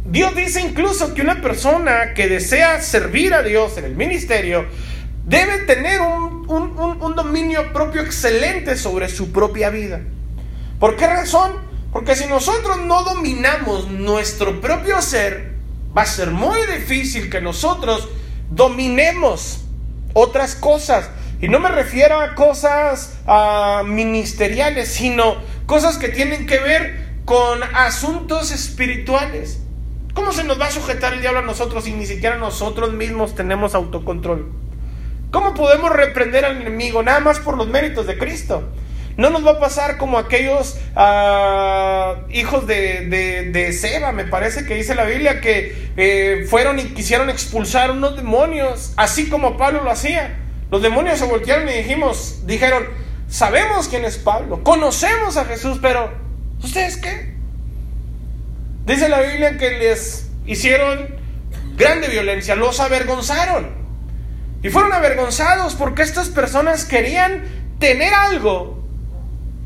Dios 0.05 0.35
dice 0.35 0.61
incluso 0.61 1.13
que 1.13 1.21
una 1.21 1.41
persona 1.41 2.13
que 2.13 2.27
desea 2.27 2.81
servir 2.81 3.33
a 3.33 3.43
Dios 3.43 3.77
en 3.77 3.85
el 3.85 3.95
ministerio 3.95 4.65
debe 5.25 5.59
tener 5.59 5.99
un, 5.99 6.45
un 6.47 7.15
dominio 7.15 7.73
propio 7.73 8.01
excelente 8.01 8.77
sobre 8.77 9.09
su 9.09 9.33
propia 9.33 9.69
vida. 9.69 9.99
¿Por 10.79 10.95
qué 10.95 11.07
razón? 11.07 11.66
Porque 11.91 12.15
si 12.15 12.25
nosotros 12.27 12.77
no 12.85 13.03
dominamos 13.03 13.87
nuestro 13.89 14.59
propio 14.61 15.01
ser, 15.01 15.55
va 15.97 16.03
a 16.03 16.05
ser 16.05 16.31
muy 16.31 16.59
difícil 16.67 17.29
que 17.29 17.41
nosotros 17.41 18.09
dominemos 18.49 19.65
otras 20.13 20.55
cosas. 20.55 21.09
Y 21.39 21.47
no 21.47 21.59
me 21.59 21.69
refiero 21.69 22.19
a 22.19 22.35
cosas 22.35 23.19
ah, 23.27 23.83
ministeriales, 23.85 24.89
sino 24.89 25.35
cosas 25.65 25.97
que 25.97 26.09
tienen 26.09 26.45
que 26.45 26.59
ver 26.59 27.07
con 27.25 27.61
asuntos 27.75 28.51
espirituales. 28.51 29.59
¿Cómo 30.13 30.33
se 30.33 30.43
nos 30.43 30.59
va 30.59 30.65
a 30.65 30.71
sujetar 30.71 31.13
el 31.13 31.21
diablo 31.21 31.39
a 31.39 31.43
nosotros 31.43 31.83
si 31.83 31.91
ni 31.91 32.07
siquiera 32.07 32.37
nosotros 32.37 32.93
mismos 32.93 33.35
tenemos 33.35 33.75
autocontrol? 33.75 34.51
¿Cómo 35.29 35.53
podemos 35.53 35.91
reprender 35.91 36.45
al 36.45 36.61
enemigo 36.61 37.03
nada 37.03 37.19
más 37.19 37.39
por 37.39 37.57
los 37.57 37.67
méritos 37.67 38.07
de 38.07 38.17
Cristo? 38.17 38.63
No 39.17 39.31
nos 39.31 39.45
va 39.45 39.53
a 39.53 39.59
pasar 39.59 39.97
como 39.97 40.19
aquellos 40.19 40.77
ah, 40.95 42.17
hijos 42.29 42.67
de, 42.67 43.49
de, 43.51 43.73
Seba, 43.73 44.11
me 44.11 44.25
parece 44.25 44.65
que 44.65 44.75
dice 44.75 44.93
la 44.93 45.05
Biblia, 45.05 45.41
que 45.41 45.89
eh, 45.97 46.45
fueron 46.47 46.77
y 46.77 46.83
quisieron 46.93 47.31
expulsar 47.31 47.89
unos 47.89 48.15
demonios, 48.15 48.93
así 48.95 49.27
como 49.27 49.57
Pablo 49.57 49.83
lo 49.83 49.89
hacía. 49.89 50.37
Los 50.69 50.83
demonios 50.83 51.17
se 51.17 51.25
voltearon 51.25 51.67
y 51.67 51.73
dijimos, 51.73 52.41
dijeron, 52.45 52.85
sabemos 53.27 53.87
quién 53.87 54.05
es 54.05 54.17
Pablo, 54.17 54.63
conocemos 54.63 55.35
a 55.37 55.45
Jesús, 55.45 55.79
pero 55.81 56.11
¿ustedes 56.61 56.97
qué? 56.97 57.33
Dice 58.85 59.09
la 59.09 59.21
Biblia 59.21 59.57
que 59.57 59.71
les 59.71 60.29
hicieron 60.45 61.15
grande 61.75 62.07
violencia, 62.07 62.55
los 62.55 62.79
avergonzaron. 62.79 63.75
Y 64.61 64.69
fueron 64.69 64.93
avergonzados 64.93 65.73
porque 65.73 66.03
estas 66.03 66.29
personas 66.29 66.85
querían 66.85 67.43
tener 67.79 68.13
algo 68.13 68.76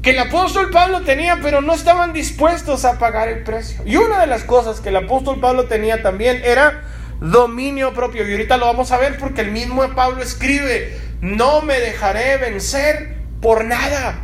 que 0.02 0.12
el 0.12 0.20
apóstol 0.20 0.72
Pablo 0.72 1.02
tenía, 1.02 1.40
pero 1.42 1.62
no 1.62 1.74
estaban 1.74 2.12
dispuestos 2.12 2.86
a 2.86 2.98
pagar 2.98 3.30
el 3.30 3.44
precio. 3.44 3.82
Y 3.86 3.98
una 3.98 4.20
de 4.20 4.28
las 4.28 4.44
cosas 4.44 4.80
que 4.80 4.90
el 4.90 4.96
apóstol 4.96 5.40
Pablo 5.40 5.66
tenía 5.66 6.02
también 6.02 6.42
era 6.44 6.84
dominio 7.20 7.94
propio. 7.94 8.28
Y 8.28 8.32
ahorita 8.32 8.58
lo 8.58 8.66
vamos 8.66 8.92
a 8.92 8.98
ver 8.98 9.18
porque 9.18 9.42
el 9.42 9.52
mismo 9.52 9.88
Pablo 9.96 10.24
escribe, 10.24 10.98
no 11.22 11.62
me 11.62 11.80
dejaré 11.80 12.38
vencer 12.38 13.18
por 13.42 13.64
nada, 13.64 14.16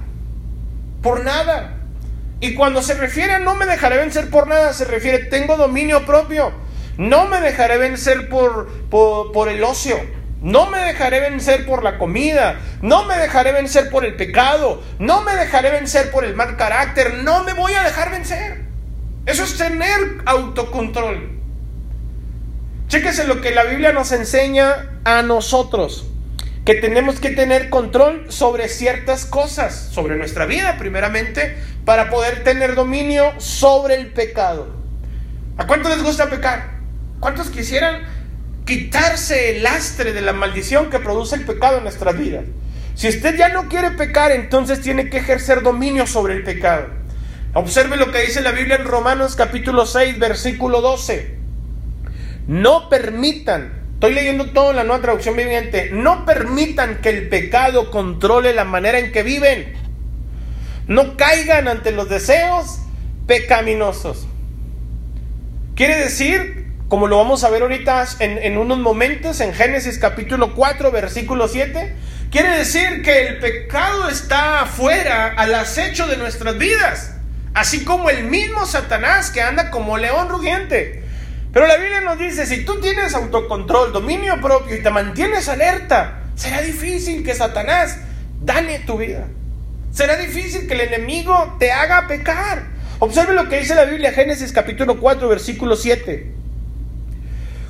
por 1.04 1.24
nada. 1.24 1.76
Y 2.40 2.56
cuando 2.56 2.82
se 2.82 2.96
refiere 2.96 3.34
a 3.34 3.40
no 3.40 3.56
me 3.56 3.66
dejaré 3.68 3.98
vencer 3.98 4.30
por 4.30 4.48
nada, 4.48 4.74
se 4.74 4.86
refiere, 4.86 5.20
tengo 5.26 5.58
dominio 5.58 6.06
propio. 6.06 6.52
No 6.98 7.28
me 7.28 7.40
dejaré 7.40 7.78
vencer 7.78 8.30
por, 8.30 8.68
por, 8.90 9.32
por 9.32 9.50
el 9.50 9.64
ocio. 9.64 9.98
No 10.42 10.68
me 10.68 10.78
dejaré 10.80 11.20
vencer 11.20 11.66
por 11.66 11.84
la 11.84 11.98
comida, 11.98 12.60
no 12.82 13.06
me 13.06 13.18
dejaré 13.18 13.52
vencer 13.52 13.90
por 13.90 14.06
el 14.06 14.16
pecado, 14.16 14.84
no 15.00 15.22
me 15.22 15.36
dejaré 15.36 15.72
vencer 15.72 16.12
por 16.12 16.24
el 16.24 16.36
mal 16.36 16.58
carácter, 16.58 17.24
no 17.24 17.44
me 17.44 17.54
voy 17.54 17.74
a 17.74 17.84
dejar 17.84 18.12
vencer. 18.12 18.66
Eso 19.26 19.44
es 19.44 19.58
tener 19.58 20.22
autocontrol. 20.26 21.38
Chéquese 22.88 23.26
lo 23.26 23.42
que 23.42 23.52
la 23.52 23.64
Biblia 23.64 23.92
nos 23.92 24.12
enseña 24.12 25.00
a 25.04 25.22
nosotros, 25.24 26.08
que 26.66 26.76
tenemos 26.76 27.20
que 27.20 27.32
tener 27.32 27.70
control 27.70 28.28
sobre 28.30 28.70
ciertas 28.70 29.26
cosas, 29.26 29.90
sobre 29.92 30.18
nuestra 30.18 30.46
vida 30.46 30.78
primeramente, 30.78 31.58
para 31.84 32.10
poder 32.10 32.44
tener 32.44 32.76
dominio 32.76 33.34
sobre 33.40 33.96
el 33.96 34.14
pecado. 34.14 34.68
¿A 35.58 35.66
cuántos 35.66 35.92
les 35.96 36.04
gusta 36.04 36.30
pecar? 36.30 36.78
¿Cuántos 37.20 37.50
quisieran 37.50 38.04
quitarse 38.68 39.56
el 39.56 39.64
lastre 39.64 40.14
de 40.14 40.22
la 40.22 40.34
maldición 40.34 40.92
que 40.92 41.00
produce 41.00 41.36
el 41.36 41.46
pecado 41.46 41.78
en 41.78 41.84
nuestras 41.84 42.16
vidas. 42.16 42.46
Si 42.94 43.08
usted 43.08 43.36
ya 43.36 43.50
no 43.50 43.70
quiere 43.70 43.92
pecar, 43.92 44.32
entonces 44.32 44.82
tiene 44.82 45.10
que 45.10 45.18
ejercer 45.18 45.64
dominio 45.64 46.06
sobre 46.06 46.36
el 46.36 46.44
pecado. 46.44 46.88
Observe 47.54 47.98
lo 47.98 48.12
que 48.12 48.22
dice 48.22 48.42
la 48.42 48.52
Biblia 48.52 48.76
en 48.76 48.86
Romanos 48.86 49.36
capítulo 49.36 49.86
6, 49.86 50.20
versículo 50.20 50.82
12. 50.82 51.38
No 52.48 52.90
permitan, 52.90 53.74
estoy 53.94 54.14
leyendo 54.14 54.52
todo 54.52 54.72
en 54.72 54.76
la 54.76 54.84
nueva 54.84 55.02
traducción 55.02 55.36
viviente, 55.36 55.90
no 55.92 56.26
permitan 56.26 57.02
que 57.02 57.10
el 57.10 57.30
pecado 57.30 57.90
controle 57.90 58.54
la 58.54 58.66
manera 58.66 59.00
en 59.00 59.12
que 59.12 59.24
viven. 59.24 59.74
No 60.88 61.18
caigan 61.18 61.68
ante 61.68 61.92
los 61.92 62.10
deseos 62.10 62.80
pecaminosos. 63.28 64.28
Quiere 65.76 65.98
decir 65.98 66.67
como 66.90 67.08
lo 67.08 67.18
vamos 67.18 67.44
a 67.44 67.50
ver 67.50 67.64
ahorita 67.64 68.06
en, 68.20 68.58
unos 68.58 68.78
momentos, 68.78 69.42
en 69.42 69.54
Génesis 69.54 70.00
capítulo 70.00 70.56
4, 70.56 70.90
versículo 70.90 71.50
7, 71.50 71.94
quiere 72.32 72.58
decir 72.58 73.02
que 73.04 73.28
el 73.28 73.40
pecado 73.40 74.08
está 74.08 74.62
afuera 74.62 75.34
al 75.36 75.54
acecho 75.54 76.08
de 76.08 76.16
nuestras 76.16 76.58
vidas, 76.58 77.16
así 77.54 77.84
como 77.84 78.10
el 78.10 78.24
mismo 78.24 78.66
Satanás 78.66 79.32
que 79.32 79.42
anda 79.42 79.70
como 79.70 79.98
león 79.98 80.30
rugiente. 80.30 81.04
Pero 81.52 81.68
la 81.68 81.76
Biblia 81.76 82.00
nos 82.02 82.20
dice, 82.20 82.46
si 82.46 82.64
tú 82.64 82.80
tienes 82.80 83.14
autocontrol, 83.16 83.92
dominio 83.92 84.40
propio 84.40 84.78
y 84.78 84.82
te 84.82 84.90
mantienes 84.90 85.50
alerta, 85.50 86.22
será 86.36 86.62
difícil 86.62 87.22
que 87.22 87.36
Satanás 87.36 87.98
dane 88.42 88.80
tu 88.80 88.98
vida. 88.98 89.28
Será 89.92 90.16
difícil 90.16 90.68
que 90.68 90.74
el 90.76 90.82
enemigo 90.82 91.58
te 91.60 91.72
haga 91.72 92.08
pecar. 92.08 92.64
Observe 93.00 93.34
lo 93.34 93.50
que 93.50 93.60
dice 93.60 93.76
la 93.76 93.86
Biblia, 93.86 94.14
Génesis 94.14 94.54
capítulo 94.54 95.00
4, 95.00 95.28
versículo 95.28 95.76
7. 95.76 96.38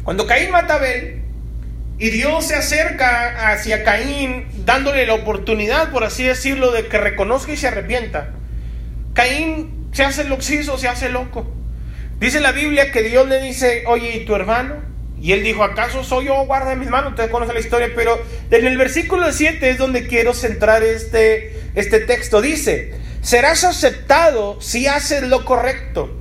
Cuando 0.07 0.25
Caín 0.25 0.51
mata 0.51 0.75
a 0.75 0.77
Abel 0.77 1.21
y 1.99 2.11
Dios 2.11 2.45
se 2.45 2.55
acerca 2.55 3.51
hacia 3.51 3.83
Caín 3.83 4.45
dándole 4.63 5.05
la 5.05 5.15
oportunidad, 5.15 5.91
por 5.91 6.05
así 6.05 6.23
decirlo, 6.23 6.71
de 6.71 6.87
que 6.87 6.97
reconozca 6.97 7.51
y 7.51 7.57
se 7.57 7.67
arrepienta, 7.67 8.29
Caín 9.13 9.89
se 9.91 10.05
hace 10.05 10.23
loxizo, 10.23 10.77
se 10.77 10.87
hace 10.87 11.09
loco. 11.09 11.45
Dice 12.21 12.39
la 12.39 12.53
Biblia 12.53 12.93
que 12.93 13.03
Dios 13.03 13.27
le 13.27 13.41
dice, 13.41 13.83
oye, 13.85 14.15
¿y 14.15 14.23
tu 14.23 14.33
hermano? 14.33 14.75
Y 15.19 15.33
él 15.33 15.43
dijo, 15.43 15.61
¿acaso 15.65 16.05
soy 16.05 16.27
yo? 16.27 16.45
Guarda 16.45 16.73
mis 16.75 16.89
manos, 16.89 17.09
ustedes 17.09 17.29
conocen 17.29 17.55
la 17.55 17.59
historia, 17.59 17.89
pero 17.93 18.17
en 18.49 18.65
el 18.65 18.77
versículo 18.77 19.29
7 19.29 19.69
es 19.69 19.77
donde 19.77 20.07
quiero 20.07 20.33
centrar 20.33 20.83
este, 20.83 21.63
este 21.75 21.99
texto. 21.99 22.41
Dice, 22.41 22.93
serás 23.21 23.65
aceptado 23.65 24.61
si 24.61 24.87
haces 24.87 25.23
lo 25.23 25.43
correcto. 25.43 26.15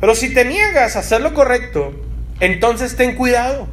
Pero 0.00 0.16
si 0.16 0.34
te 0.34 0.44
niegas 0.44 0.96
a 0.96 0.98
hacer 0.98 1.20
lo 1.20 1.32
correcto, 1.32 1.94
entonces 2.42 2.96
ten 2.96 3.14
cuidado. 3.14 3.68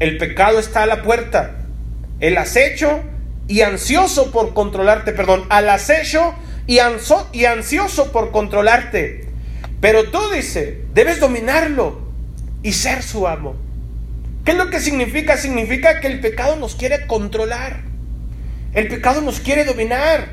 El 0.00 0.16
pecado 0.16 0.58
está 0.58 0.84
a 0.84 0.86
la 0.86 1.02
puerta. 1.02 1.56
El 2.18 2.38
acecho 2.38 3.02
y 3.46 3.60
ansioso 3.60 4.32
por 4.32 4.54
controlarte, 4.54 5.12
perdón, 5.12 5.44
al 5.50 5.68
acecho 5.68 6.34
y, 6.66 6.78
y 7.32 7.44
ansioso 7.44 8.12
por 8.12 8.30
controlarte. 8.30 9.28
Pero 9.82 10.04
tú 10.04 10.18
dice, 10.34 10.86
debes 10.94 11.20
dominarlo 11.20 12.00
y 12.62 12.72
ser 12.72 13.02
su 13.02 13.28
amo. 13.28 13.54
¿Qué 14.46 14.52
es 14.52 14.56
lo 14.56 14.70
que 14.70 14.80
significa? 14.80 15.36
Significa 15.36 16.00
que 16.00 16.06
el 16.06 16.20
pecado 16.20 16.56
nos 16.56 16.74
quiere 16.74 17.06
controlar. 17.06 17.82
El 18.72 18.88
pecado 18.88 19.20
nos 19.20 19.40
quiere 19.40 19.66
dominar. 19.66 20.26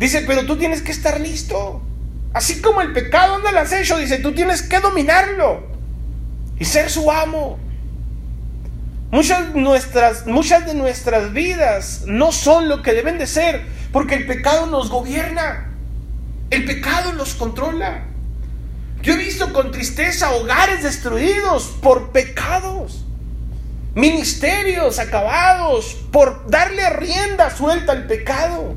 Dice, 0.00 0.24
pero 0.26 0.44
tú 0.46 0.56
tienes 0.56 0.82
que 0.82 0.90
estar 0.90 1.20
listo. 1.20 1.80
Así 2.34 2.60
como 2.60 2.80
el 2.80 2.92
pecado 2.92 3.36
anda 3.36 3.50
al 3.50 3.58
acecho, 3.58 3.98
dice, 3.98 4.18
tú 4.18 4.32
tienes 4.32 4.62
que 4.62 4.80
dominarlo 4.80 5.75
y 6.58 6.64
ser 6.64 6.90
su 6.90 7.10
amo. 7.10 7.58
Muchas, 9.10 9.54
nuestras, 9.54 10.26
muchas 10.26 10.66
de 10.66 10.74
nuestras 10.74 11.32
vidas 11.32 12.02
no 12.06 12.32
son 12.32 12.68
lo 12.68 12.82
que 12.82 12.92
deben 12.92 13.18
de 13.18 13.26
ser, 13.26 13.64
porque 13.92 14.16
el 14.16 14.26
pecado 14.26 14.66
nos 14.66 14.90
gobierna, 14.90 15.68
el 16.50 16.64
pecado 16.64 17.12
nos 17.12 17.34
controla. 17.34 18.04
Yo 19.02 19.14
he 19.14 19.16
visto 19.16 19.52
con 19.52 19.70
tristeza 19.70 20.32
hogares 20.32 20.82
destruidos 20.82 21.76
por 21.80 22.10
pecados, 22.10 23.04
ministerios 23.94 24.98
acabados 24.98 25.96
por 26.10 26.50
darle 26.50 26.90
rienda 26.90 27.54
suelta 27.54 27.92
al 27.92 28.06
pecado, 28.06 28.74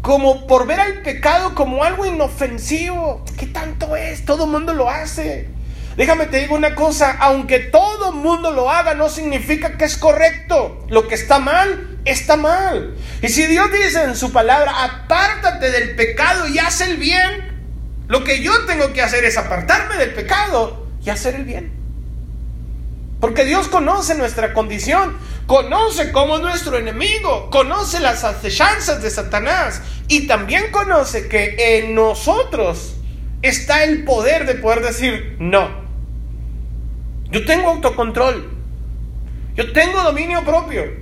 como 0.00 0.46
por 0.46 0.66
ver 0.66 0.80
al 0.80 1.02
pecado 1.02 1.54
como 1.54 1.84
algo 1.84 2.06
inofensivo. 2.06 3.22
¿Qué 3.38 3.46
tanto 3.46 3.94
es? 3.96 4.24
Todo 4.24 4.44
el 4.44 4.50
mundo 4.50 4.72
lo 4.72 4.88
hace. 4.88 5.59
Déjame 6.00 6.24
te 6.24 6.38
digo 6.38 6.54
una 6.54 6.74
cosa, 6.74 7.18
aunque 7.20 7.58
todo 7.58 8.12
el 8.12 8.20
mundo 8.20 8.52
lo 8.52 8.70
haga, 8.70 8.94
no 8.94 9.10
significa 9.10 9.76
que 9.76 9.84
es 9.84 9.98
correcto. 9.98 10.86
Lo 10.88 11.06
que 11.06 11.14
está 11.14 11.40
mal, 11.40 11.98
está 12.06 12.38
mal. 12.38 12.96
Y 13.20 13.28
si 13.28 13.46
Dios 13.46 13.70
dice 13.70 14.04
en 14.04 14.16
su 14.16 14.32
palabra, 14.32 14.82
apártate 14.82 15.70
del 15.70 15.96
pecado 15.96 16.48
y 16.48 16.58
haz 16.58 16.80
el 16.80 16.96
bien, 16.96 17.50
Lo 18.08 18.24
que 18.24 18.42
yo 18.42 18.64
tengo 18.64 18.94
que 18.94 19.02
hacer 19.02 19.26
es 19.26 19.36
apartarme 19.36 19.96
del 19.96 20.14
pecado 20.14 20.86
y 21.04 21.10
hacer 21.10 21.34
el 21.34 21.44
bien. 21.44 21.70
Porque 23.20 23.44
Dios 23.44 23.68
conoce 23.68 24.14
nuestra 24.14 24.54
condición, 24.54 25.18
conoce 25.46 26.12
cómo 26.12 26.36
es 26.36 26.42
nuestro 26.42 26.78
enemigo, 26.78 27.50
conoce 27.50 28.00
las 28.00 28.24
acechanzas 28.24 29.02
de 29.02 29.10
Satanás 29.10 29.82
y 30.08 30.26
también 30.26 30.70
conoce 30.70 31.28
que 31.28 31.56
en 31.58 31.94
nosotros 31.94 32.94
está 33.42 33.84
el 33.84 34.04
poder 34.04 34.46
de 34.46 34.54
poder 34.54 34.80
decir 34.80 35.36
no. 35.38 35.89
Yo 37.30 37.44
tengo 37.44 37.70
autocontrol, 37.70 38.50
yo 39.54 39.72
tengo 39.72 40.02
dominio 40.02 40.44
propio. 40.44 41.00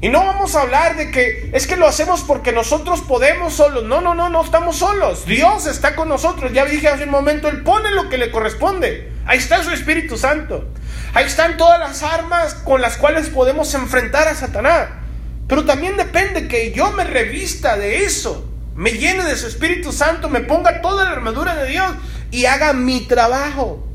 Y 0.00 0.10
no 0.10 0.24
vamos 0.24 0.54
a 0.54 0.60
hablar 0.60 0.96
de 0.96 1.10
que 1.10 1.50
es 1.52 1.66
que 1.66 1.76
lo 1.76 1.88
hacemos 1.88 2.20
porque 2.20 2.52
nosotros 2.52 3.00
podemos 3.00 3.54
solos. 3.54 3.82
No, 3.82 4.00
no, 4.00 4.14
no, 4.14 4.28
no 4.28 4.44
estamos 4.44 4.76
solos. 4.76 5.26
Dios 5.26 5.66
está 5.66 5.96
con 5.96 6.08
nosotros. 6.08 6.52
Ya 6.52 6.64
dije 6.64 6.86
hace 6.86 7.04
un 7.04 7.10
momento, 7.10 7.48
Él 7.48 7.64
pone 7.64 7.90
lo 7.90 8.08
que 8.08 8.16
le 8.16 8.30
corresponde. 8.30 9.10
Ahí 9.26 9.38
está 9.38 9.62
su 9.64 9.70
Espíritu 9.70 10.16
Santo. 10.16 10.68
Ahí 11.14 11.26
están 11.26 11.56
todas 11.56 11.80
las 11.80 12.04
armas 12.04 12.54
con 12.54 12.80
las 12.80 12.96
cuales 12.96 13.28
podemos 13.28 13.74
enfrentar 13.74 14.28
a 14.28 14.36
Satanás. 14.36 14.88
Pero 15.48 15.64
también 15.64 15.96
depende 15.96 16.46
que 16.46 16.72
yo 16.72 16.92
me 16.92 17.02
revista 17.04 17.76
de 17.76 18.04
eso, 18.04 18.48
me 18.76 18.92
llene 18.92 19.24
de 19.24 19.34
su 19.34 19.46
Espíritu 19.46 19.92
Santo, 19.92 20.28
me 20.28 20.40
ponga 20.40 20.82
toda 20.82 21.04
la 21.04 21.10
armadura 21.10 21.56
de 21.56 21.70
Dios 21.70 21.90
y 22.30 22.44
haga 22.44 22.72
mi 22.72 23.00
trabajo. 23.00 23.87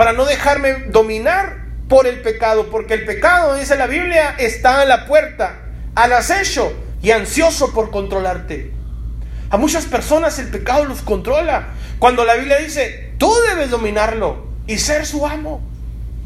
Para 0.00 0.14
no 0.14 0.24
dejarme 0.24 0.84
dominar 0.86 1.58
por 1.86 2.06
el 2.06 2.22
pecado, 2.22 2.70
porque 2.70 2.94
el 2.94 3.04
pecado, 3.04 3.54
dice 3.56 3.76
la 3.76 3.86
Biblia, 3.86 4.34
está 4.38 4.80
a 4.80 4.86
la 4.86 5.04
puerta, 5.04 5.56
al 5.94 6.14
acecho 6.14 6.72
y 7.02 7.10
ansioso 7.10 7.74
por 7.74 7.90
controlarte. 7.90 8.72
A 9.50 9.58
muchas 9.58 9.84
personas 9.84 10.38
el 10.38 10.48
pecado 10.48 10.86
los 10.86 11.02
controla. 11.02 11.74
Cuando 11.98 12.24
la 12.24 12.36
Biblia 12.36 12.56
dice, 12.56 13.12
tú 13.18 13.30
debes 13.50 13.68
dominarlo 13.68 14.46
y 14.66 14.78
ser 14.78 15.04
su 15.04 15.26
amo. 15.26 15.60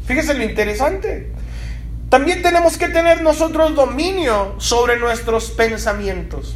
Fíjese 0.07 0.35
lo 0.35 0.43
interesante. 0.43 1.33
También 2.07 2.41
tenemos 2.43 2.77
que 2.77 2.87
tener 2.87 3.23
nosotros 3.23 3.75
dominio 3.75 4.55
sobre 4.57 4.97
nuestros 4.99 5.51
pensamientos. 5.51 6.55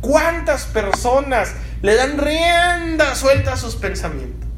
¿Cuántas 0.00 0.64
personas 0.64 1.52
le 1.80 1.94
dan 1.94 2.18
rienda 2.18 3.14
suelta 3.14 3.52
a 3.52 3.56
sus 3.56 3.76
pensamientos? 3.76 4.49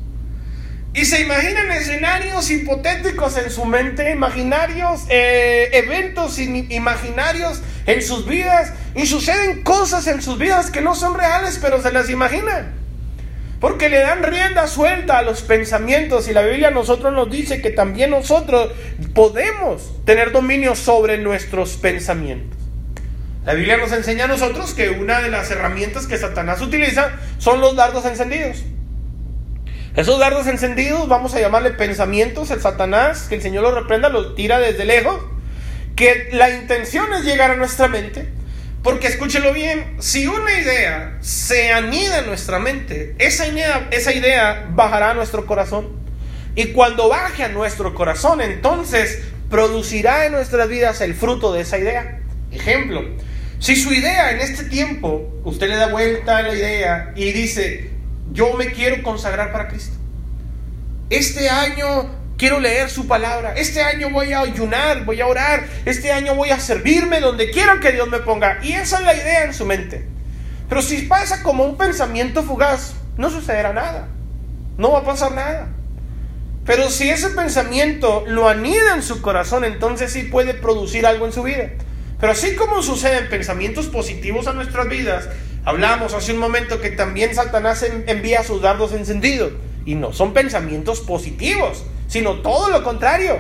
Y 0.95 1.07
se 1.07 1.23
imaginan 1.23 1.71
escenarios 1.71 2.51
hipotéticos 2.51 3.39
en 3.39 3.51
su 3.51 3.65
mente, 3.65 4.11
imaginarios, 4.11 5.05
eh, 5.09 5.71
eventos 5.73 6.39
imaginarios 6.39 7.63
en 7.87 8.03
sus 8.03 8.27
vidas. 8.27 8.75
Y 8.95 9.07
suceden 9.07 9.63
cosas 9.63 10.07
en 10.07 10.21
sus 10.21 10.39
vidas 10.39 10.71
que 10.71 10.83
no 10.83 10.95
son 10.95 11.15
reales, 11.15 11.59
pero 11.63 11.81
se 11.81 11.93
las 11.93 12.11
imaginan. 12.11 12.75
Porque 13.59 13.89
le 13.89 14.01
dan 14.01 14.23
rienda 14.23 14.67
suelta 14.67 15.17
a 15.17 15.23
los 15.23 15.41
pensamientos. 15.41 16.29
Y 16.29 16.35
la 16.35 16.43
Biblia 16.43 16.69
a 16.69 16.73
nosotros 16.73 17.15
nos 17.15 17.31
dice 17.31 17.63
que 17.63 17.71
también 17.71 18.11
nosotros 18.11 18.73
podemos 19.15 20.05
tener 20.05 20.31
dominio 20.31 20.75
sobre 20.75 21.17
nuestros 21.17 21.79
pensamientos. 21.79 22.59
La 23.47 23.55
Biblia 23.55 23.79
nos 23.79 23.93
enseña 23.93 24.27
a 24.27 24.29
nosotros 24.29 24.75
que 24.75 24.91
una 24.91 25.21
de 25.21 25.31
las 25.31 25.51
herramientas 25.51 26.07
que 26.07 26.19
Satanás 26.19 26.61
utiliza 26.61 27.13
son 27.39 27.63
los 27.63 27.77
dardos 27.77 28.05
encendidos. 28.05 28.63
Esos 29.95 30.19
dardos 30.19 30.47
encendidos, 30.47 31.07
vamos 31.07 31.35
a 31.35 31.41
llamarle 31.41 31.71
pensamientos, 31.71 32.51
el 32.51 32.63
Satanás, 32.63 33.27
que 33.29 33.35
el 33.35 33.43
Señor 33.43 33.63
lo 33.63 33.75
reprenda, 33.75 34.09
los 34.09 34.35
tira 34.35 34.59
desde 34.59 34.87
lejos, 34.87 35.21
que 35.97 36.31
la 36.33 36.49
intención 36.49 37.13
es 37.13 37.25
llegar 37.25 37.51
a 37.51 37.57
nuestra 37.57 37.89
mente, 37.89 38.27
porque 38.83 39.09
escúchelo 39.09 39.53
bien, 39.53 39.97
si 39.99 40.27
una 40.27 40.59
idea 40.59 41.19
se 41.21 41.73
anida 41.73 42.21
en 42.21 42.27
nuestra 42.27 42.59
mente, 42.59 43.15
esa 43.19 43.47
idea, 43.47 43.89
esa 43.91 44.15
idea 44.15 44.67
bajará 44.71 45.11
a 45.11 45.15
nuestro 45.15 45.45
corazón. 45.45 45.91
Y 46.55 46.73
cuando 46.73 47.11
baje 47.11 47.45
a 47.45 47.49
nuestro 47.49 47.95
corazón, 47.95 48.41
entonces 48.41 49.21
producirá 49.51 50.25
en 50.25 50.33
nuestras 50.33 50.71
vidas 50.71 51.03
el 51.03 51.15
fruto 51.15 51.53
de 51.53 51.61
esa 51.61 51.77
idea. 51.79 52.21
Ejemplo, 52.51 53.05
si 53.59 53.77
su 53.77 53.93
idea 53.93 54.31
en 54.31 54.41
este 54.41 54.65
tiempo, 54.65 55.31
usted 55.45 55.69
le 55.69 55.77
da 55.77 55.89
vuelta 55.89 56.39
a 56.39 56.43
la 56.43 56.55
idea 56.55 57.13
y 57.15 57.31
dice, 57.33 57.92
yo 58.33 58.55
me 58.55 58.73
quiero 58.73 59.03
consagrar 59.03 59.53
para 59.53 59.69
Cristo. 59.69 59.97
Este 61.11 61.49
año 61.51 62.11
quiero 62.39 62.59
leer 62.59 62.91
su 62.91 63.07
palabra. 63.07 63.55
Este 63.55 63.83
año 63.83 64.11
voy 64.11 64.33
a 64.33 64.41
ayunar, 64.41 65.05
voy 65.05 65.21
a 65.21 65.27
orar. 65.27 65.67
Este 65.85 66.11
año 66.11 66.35
voy 66.35 66.51
a 66.51 66.59
servirme 66.59 67.21
donde 67.21 67.51
quiera 67.51 67.79
que 67.81 67.93
Dios 67.93 68.09
me 68.09 68.19
ponga. 68.19 68.59
Y 68.63 68.73
esa 68.73 68.99
es 68.99 69.05
la 69.05 69.15
idea 69.15 69.45
en 69.45 69.55
su 69.55 69.67
mente. 69.67 70.07
Pero 70.69 70.83
si 70.83 71.03
pasa 71.03 71.43
como 71.43 71.65
un 71.65 71.77
pensamiento 71.77 72.43
fugaz, 72.43 72.95
no 73.17 73.31
sucederá 73.31 73.73
nada. 73.73 74.09
No 74.79 74.93
va 74.93 75.01
a 75.01 75.05
pasar 75.05 75.33
nada. 75.33 75.69
Pero 76.65 76.91
si 76.91 77.11
ese 77.11 77.31
pensamiento 77.31 78.25
lo 78.27 78.49
anida 78.49 78.95
en 78.95 79.03
su 79.03 79.21
corazón, 79.21 79.65
entonces 79.65 80.13
sí 80.13 80.23
puede 80.23 80.55
producir 80.55 81.07
algo 81.07 81.27
en 81.27 81.33
su 81.33 81.43
vida. 81.43 81.71
Pero 82.19 82.33
así 82.33 82.55
como 82.55 82.83
suceden 82.83 83.29
pensamientos 83.29 83.87
positivos 83.87 84.47
a 84.47 84.53
nuestras 84.53 84.89
vidas, 84.89 85.29
Hablamos 85.65 86.13
hace 86.13 86.33
un 86.33 86.39
momento 86.39 86.81
que 86.81 86.91
también 86.91 87.35
Satanás 87.35 87.85
envía 88.07 88.43
sus 88.43 88.63
dardos 88.63 88.93
encendidos. 88.93 89.53
Y 89.85 89.95
no 89.95 90.13
son 90.13 90.33
pensamientos 90.33 91.01
positivos, 91.01 91.85
sino 92.09 92.41
todo 92.41 92.71
lo 92.71 92.83
contrario. 92.83 93.39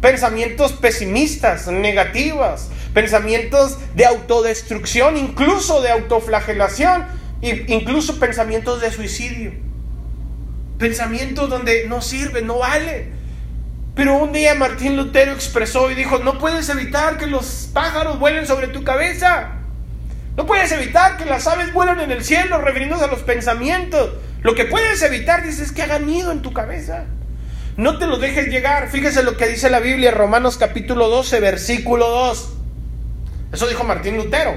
Pensamientos 0.00 0.72
pesimistas, 0.72 1.66
negativos, 1.68 2.68
pensamientos 2.94 3.78
de 3.94 4.06
autodestrucción, 4.06 5.16
incluso 5.16 5.80
de 5.82 5.90
autoflagelación, 5.90 7.06
incluso 7.42 8.18
pensamientos 8.18 8.80
de 8.80 8.92
suicidio. 8.92 9.52
Pensamientos 10.78 11.50
donde 11.50 11.86
no 11.86 12.00
sirve, 12.00 12.42
no 12.42 12.58
vale. 12.58 13.12
Pero 13.94 14.16
un 14.16 14.32
día 14.32 14.54
Martín 14.54 14.96
Lutero 14.96 15.32
expresó 15.32 15.90
y 15.90 15.94
dijo, 15.94 16.18
no 16.18 16.38
puedes 16.38 16.68
evitar 16.68 17.18
que 17.18 17.26
los 17.26 17.68
pájaros 17.72 18.18
vuelen 18.20 18.46
sobre 18.46 18.68
tu 18.68 18.84
cabeza. 18.84 19.57
No 20.38 20.46
puedes 20.46 20.70
evitar 20.70 21.16
que 21.16 21.24
las 21.24 21.48
aves 21.48 21.72
vuelan 21.72 21.98
en 21.98 22.12
el 22.12 22.22
cielo, 22.22 22.60
refiriéndose 22.60 23.02
a 23.02 23.08
los 23.08 23.24
pensamientos. 23.24 24.12
Lo 24.42 24.54
que 24.54 24.66
puedes 24.66 25.02
evitar, 25.02 25.42
dices, 25.42 25.62
es 25.62 25.72
que 25.72 25.82
hagan 25.82 26.06
nido 26.06 26.30
en 26.30 26.42
tu 26.42 26.52
cabeza. 26.52 27.06
No 27.76 27.98
te 27.98 28.06
lo 28.06 28.18
dejes 28.18 28.46
llegar. 28.46 28.88
Fíjese 28.88 29.24
lo 29.24 29.36
que 29.36 29.48
dice 29.48 29.68
la 29.68 29.80
Biblia, 29.80 30.12
Romanos 30.12 30.56
capítulo 30.56 31.08
12, 31.08 31.40
versículo 31.40 32.08
2. 32.08 32.52
Eso 33.52 33.66
dijo 33.66 33.82
Martín 33.82 34.16
Lutero. 34.16 34.56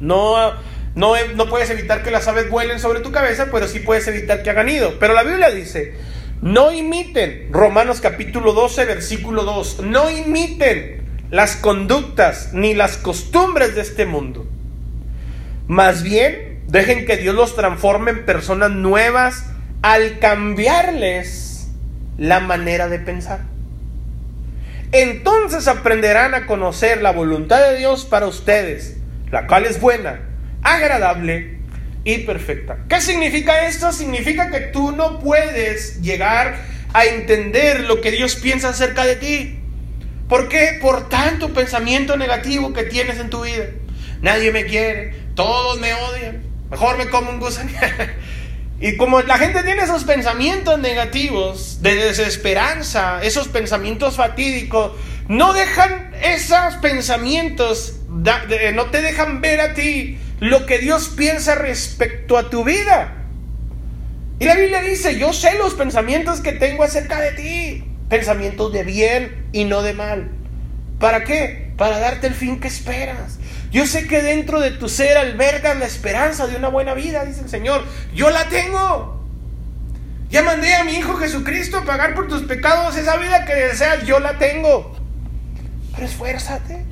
No, 0.00 0.54
no, 0.94 1.14
no 1.34 1.46
puedes 1.50 1.68
evitar 1.68 2.02
que 2.02 2.10
las 2.10 2.26
aves 2.26 2.48
vuelen 2.48 2.80
sobre 2.80 3.00
tu 3.00 3.12
cabeza, 3.12 3.48
pero 3.52 3.68
sí 3.68 3.80
puedes 3.80 4.08
evitar 4.08 4.42
que 4.42 4.48
hagan 4.48 4.64
nido. 4.64 4.98
Pero 4.98 5.12
la 5.12 5.24
Biblia 5.24 5.50
dice, 5.50 5.94
no 6.40 6.72
imiten, 6.72 7.48
Romanos 7.50 8.00
capítulo 8.00 8.54
12, 8.54 8.86
versículo 8.86 9.44
2, 9.44 9.80
no 9.80 10.08
imiten 10.08 11.26
las 11.28 11.56
conductas 11.56 12.54
ni 12.54 12.72
las 12.72 12.96
costumbres 12.96 13.74
de 13.74 13.82
este 13.82 14.06
mundo 14.06 14.48
más 15.70 16.02
bien, 16.02 16.64
dejen 16.66 17.06
que 17.06 17.16
Dios 17.16 17.32
los 17.32 17.54
transforme 17.54 18.10
en 18.10 18.24
personas 18.24 18.72
nuevas 18.72 19.44
al 19.82 20.18
cambiarles 20.18 21.68
la 22.18 22.40
manera 22.40 22.88
de 22.88 22.98
pensar. 22.98 23.42
Entonces 24.90 25.68
aprenderán 25.68 26.34
a 26.34 26.46
conocer 26.46 27.00
la 27.02 27.12
voluntad 27.12 27.60
de 27.60 27.76
Dios 27.78 28.04
para 28.04 28.26
ustedes, 28.26 28.96
la 29.30 29.46
cual 29.46 29.64
es 29.64 29.80
buena, 29.80 30.22
agradable 30.62 31.60
y 32.02 32.18
perfecta. 32.24 32.78
¿Qué 32.88 33.00
significa 33.00 33.68
esto? 33.68 33.92
Significa 33.92 34.50
que 34.50 34.58
tú 34.58 34.90
no 34.90 35.20
puedes 35.20 36.02
llegar 36.02 36.56
a 36.92 37.04
entender 37.04 37.82
lo 37.82 38.00
que 38.00 38.10
Dios 38.10 38.34
piensa 38.34 38.70
acerca 38.70 39.06
de 39.06 39.14
ti. 39.14 39.60
¿Por 40.28 40.48
qué? 40.48 40.80
Por 40.82 41.08
tanto 41.08 41.54
pensamiento 41.54 42.16
negativo 42.16 42.72
que 42.72 42.82
tienes 42.82 43.20
en 43.20 43.30
tu 43.30 43.42
vida. 43.42 43.66
Nadie 44.22 44.52
me 44.52 44.64
quiere, 44.64 45.14
todos 45.34 45.78
me 45.80 45.94
odian. 45.94 46.42
Mejor 46.70 46.98
me 46.98 47.08
como 47.08 47.30
un 47.30 47.40
gusano. 47.40 47.70
y 48.80 48.96
como 48.96 49.22
la 49.22 49.38
gente 49.38 49.62
tiene 49.62 49.82
esos 49.82 50.04
pensamientos 50.04 50.78
negativos 50.78 51.82
de 51.82 51.94
desesperanza, 51.96 53.22
esos 53.22 53.48
pensamientos 53.48 54.16
fatídicos, 54.16 54.92
no 55.28 55.52
dejan 55.52 56.12
esos 56.22 56.76
pensamientos, 56.82 58.00
no 58.08 58.86
te 58.86 59.02
dejan 59.02 59.40
ver 59.40 59.60
a 59.60 59.74
ti 59.74 60.18
lo 60.40 60.66
que 60.66 60.78
Dios 60.78 61.12
piensa 61.16 61.54
respecto 61.54 62.36
a 62.36 62.50
tu 62.50 62.64
vida. 62.64 63.16
Y 64.38 64.44
la 64.46 64.54
Biblia 64.54 64.80
dice, 64.80 65.18
yo 65.18 65.32
sé 65.32 65.58
los 65.58 65.74
pensamientos 65.74 66.40
que 66.40 66.52
tengo 66.52 66.82
acerca 66.82 67.20
de 67.20 67.32
ti, 67.32 67.84
pensamientos 68.08 68.72
de 68.72 68.84
bien 68.84 69.48
y 69.52 69.64
no 69.64 69.82
de 69.82 69.92
mal. 69.92 70.30
¿Para 70.98 71.24
qué? 71.24 71.72
Para 71.76 71.98
darte 71.98 72.26
el 72.26 72.34
fin 72.34 72.58
que 72.58 72.68
esperas. 72.68 73.39
Yo 73.70 73.86
sé 73.86 74.08
que 74.08 74.20
dentro 74.20 74.60
de 74.60 74.72
tu 74.72 74.88
ser 74.88 75.16
alberga 75.16 75.74
la 75.74 75.86
esperanza 75.86 76.46
de 76.46 76.56
una 76.56 76.68
buena 76.68 76.94
vida, 76.94 77.24
dice 77.24 77.42
el 77.42 77.48
Señor. 77.48 77.84
Yo 78.14 78.30
la 78.30 78.48
tengo. 78.48 79.24
Ya 80.28 80.42
mandé 80.42 80.74
a 80.74 80.84
mi 80.84 80.96
Hijo 80.96 81.16
Jesucristo 81.16 81.78
a 81.78 81.84
pagar 81.84 82.14
por 82.14 82.28
tus 82.28 82.42
pecados. 82.42 82.96
Esa 82.96 83.16
vida 83.16 83.44
que 83.44 83.54
deseas, 83.54 84.04
yo 84.06 84.18
la 84.18 84.38
tengo. 84.38 84.96
Pero 85.94 86.06
esfuérzate. 86.06 86.84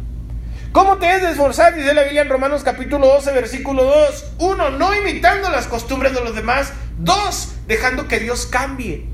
¿Cómo 0.73 0.99
te 0.99 1.07
debes 1.07 1.23
de 1.23 1.31
esforzar? 1.31 1.75
Dice 1.75 1.95
la 1.95 2.03
Biblia 2.03 2.23
en 2.23 2.29
Romanos 2.29 2.62
capítulo 2.62 3.07
12, 3.07 3.33
versículo 3.33 3.85
2. 3.85 4.33
Uno, 4.38 4.71
no 4.71 4.95
imitando 4.95 5.51
las 5.51 5.67
costumbres 5.67 6.12
de 6.12 6.21
los 6.21 6.35
demás. 6.35 6.73
Dos, 6.99 7.55
dejando 7.67 8.07
que 8.07 8.21
Dios 8.21 8.47
cambie. 8.47 9.07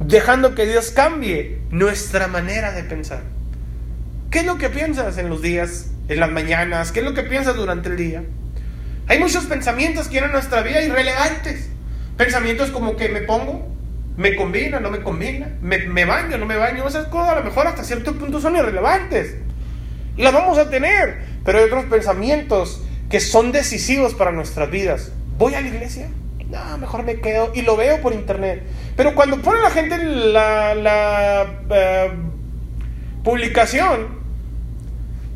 Dejando 0.00 0.54
que 0.54 0.66
Dios 0.66 0.90
cambie 0.90 1.60
nuestra 1.70 2.26
manera 2.26 2.72
de 2.72 2.82
pensar. 2.84 3.22
¿Qué 4.30 4.40
es 4.40 4.46
lo 4.46 4.58
que 4.58 4.70
piensas 4.70 5.18
en 5.18 5.28
los 5.28 5.42
días, 5.42 5.86
en 6.10 6.20
las 6.20 6.30
mañanas? 6.30 6.92
¿Qué 6.92 7.00
es 7.00 7.04
lo 7.04 7.14
que 7.14 7.22
piensas 7.22 7.56
durante 7.56 7.88
el 7.88 7.96
día? 7.96 8.24
Hay 9.06 9.18
muchos 9.18 9.44
pensamientos 9.46 10.08
que 10.08 10.18
en 10.18 10.30
nuestra 10.32 10.62
vida 10.62 10.82
irrelevantes. 10.82 11.70
Pensamientos 12.16 12.70
como 12.70 12.96
que 12.96 13.08
me 13.08 13.22
pongo, 13.22 13.68
me 14.16 14.34
combina, 14.36 14.80
no 14.80 14.90
me 14.90 15.00
combina, 15.00 15.56
me, 15.62 15.78
me 15.78 16.04
baño, 16.04 16.36
no 16.36 16.46
me 16.46 16.56
baño. 16.56 16.86
Esas 16.86 17.06
cosas 17.06 17.30
a 17.30 17.36
lo 17.36 17.44
mejor 17.44 17.66
hasta 17.68 17.84
cierto 17.84 18.14
punto 18.14 18.40
son 18.40 18.56
irrelevantes. 18.56 19.36
Y 20.16 20.22
las 20.22 20.32
vamos 20.32 20.58
a 20.58 20.68
tener. 20.68 21.22
Pero 21.44 21.58
hay 21.58 21.64
otros 21.64 21.84
pensamientos 21.84 22.82
que 23.08 23.20
son 23.20 23.52
decisivos 23.52 24.14
para 24.14 24.32
nuestras 24.32 24.70
vidas. 24.70 25.12
¿Voy 25.38 25.54
a 25.54 25.60
la 25.60 25.68
iglesia? 25.68 26.08
No, 26.48 26.78
mejor 26.78 27.04
me 27.04 27.20
quedo. 27.20 27.52
Y 27.54 27.62
lo 27.62 27.76
veo 27.76 28.00
por 28.02 28.12
internet. 28.12 28.64
Pero 28.96 29.14
cuando 29.14 29.40
pone 29.40 29.60
la 29.62 29.70
gente 29.70 29.96
la, 29.96 30.74
la 30.74 31.46
eh, 31.70 32.10
publicación, 33.22 34.19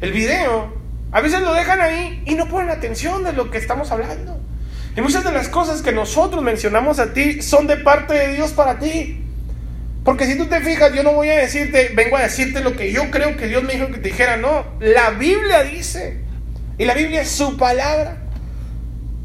el 0.05 0.13
video, 0.13 0.73
a 1.13 1.21
veces 1.21 1.41
lo 1.41 1.55
dejan 1.55 1.81
ahí 1.81 2.23
y 2.27 2.35
no 2.35 2.49
ponen 2.49 2.71
atención 2.71 3.25
de 3.25 3.33
lo 3.33 3.51
que 3.51 3.59
estamos 3.59 3.91
hablando. 3.91 4.39
Y 4.97 5.01
muchas 5.01 5.25
de 5.25 5.33
las 5.33 5.49
cosas 5.49 5.83
que 5.83 5.93
nosotros 5.93 6.43
mencionamos 6.43 6.99
a 6.99 7.13
ti 7.13 7.43
son 7.43 7.67
de 7.67 7.79
parte 7.79 8.15
de 8.15 8.35
Dios 8.35 8.53
para 8.53 8.79
ti. 8.79 9.25
Porque 10.05 10.27
si 10.27 10.37
tú 10.37 10.47
te 10.47 10.61
fijas, 10.61 10.93
yo 10.93 11.03
no 11.03 11.13
voy 11.13 11.31
a 11.31 11.37
decirte, 11.37 11.91
vengo 11.95 12.17
a 12.17 12.23
decirte 12.23 12.61
lo 12.61 12.77
que 12.77 12.93
yo 12.93 13.11
creo 13.11 13.37
que 13.37 13.47
Dios 13.47 13.65
me 13.65 13.73
dijo 13.73 13.87
que 13.87 13.99
te 13.99 14.11
dijera, 14.11 14.37
no. 14.37 14.67
La 14.79 15.11
Biblia 15.11 15.63
dice, 15.63 16.21
y 16.77 16.85
la 16.85 16.95
Biblia 16.95 17.23
es 17.23 17.31
su 17.31 17.57
palabra. 17.57 18.19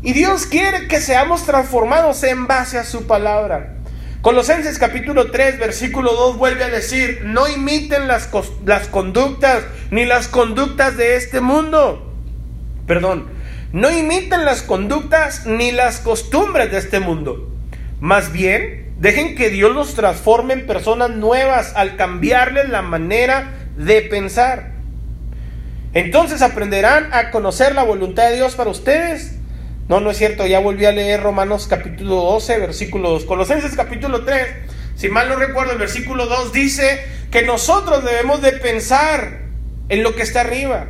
Y 0.02 0.14
Dios 0.14 0.46
quiere 0.46 0.88
que 0.88 1.02
seamos 1.02 1.46
transformados 1.46 2.24
en 2.24 2.48
base 2.48 2.78
a 2.78 2.86
su 2.86 3.06
palabra. 3.06 3.79
Colosenses 4.22 4.78
capítulo 4.80 5.32
3, 5.32 5.60
versículo 5.60 6.14
2 6.14 6.38
vuelve 6.38 6.66
a 6.66 6.70
decir, 6.70 7.22
no 7.24 7.48
imiten 7.48 8.08
las, 8.08 8.30
las 8.66 8.88
conductas 8.88 9.64
ni 9.92 10.06
las 10.06 10.28
conductas 10.28 10.98
de 10.98 11.16
este 11.16 11.42
mundo. 11.42 12.14
Perdón, 12.86 13.28
no 13.72 13.90
imiten 13.90 14.46
las 14.46 14.62
conductas 14.62 15.46
ni 15.46 15.72
las 15.72 16.00
costumbres 16.00 16.72
de 16.72 16.80
este 16.80 17.00
mundo. 17.00 17.50
Más 18.02 18.32
bien, 18.32 18.90
Dejen 19.00 19.36
que 19.36 19.50
Dios 19.50 19.74
los 19.74 19.96
transforme 19.96 20.54
en 20.54 20.68
personas 20.68 21.12
nuevas 21.12 21.72
al 21.78 21.96
cambiarles 21.96 22.68
la 22.68 22.82
manera 22.82 23.54
de 23.78 24.02
pensar. 24.02 24.74
Entonces 25.94 26.42
aprenderán 26.42 27.14
a 27.14 27.32
conocer 27.32 27.74
la 27.76 27.84
voluntad 27.84 28.30
de 28.30 28.36
Dios 28.36 28.56
para 28.56 28.70
ustedes. 28.70 29.39
No, 29.90 30.00
no 30.00 30.12
es 30.12 30.18
cierto, 30.18 30.46
ya 30.46 30.60
volví 30.60 30.86
a 30.86 30.92
leer 30.92 31.24
Romanos 31.24 31.66
capítulo 31.68 32.18
12, 32.18 32.60
versículo 32.60 33.10
2. 33.10 33.26
Colosenses 33.26 33.76
capítulo 33.76 34.24
3, 34.24 34.48
si 34.96 35.10
mal 35.10 35.28
no 35.28 35.36
recuerdo, 35.36 35.72
el 35.72 35.80
versículo 35.80 36.28
2 36.28 36.54
dice 36.54 37.04
que 37.32 37.42
nosotros 37.42 38.06
debemos 38.06 38.40
de 38.44 38.52
pensar 38.52 39.46
en 39.90 40.04
lo 40.04 40.14
que 40.14 40.22
está 40.22 40.42
arriba. 40.42 40.90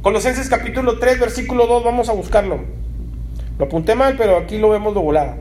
Colosenses 0.00 0.48
capítulo 0.48 0.98
3, 0.98 1.20
versículo 1.20 1.66
2, 1.66 1.84
vamos 1.84 2.08
a 2.08 2.12
buscarlo. 2.12 2.64
Lo 3.58 3.66
apunté 3.66 3.94
mal, 3.94 4.16
pero 4.16 4.38
aquí 4.38 4.56
lo 4.56 4.70
vemos 4.70 4.94
de 4.94 5.00
volada. 5.00 5.36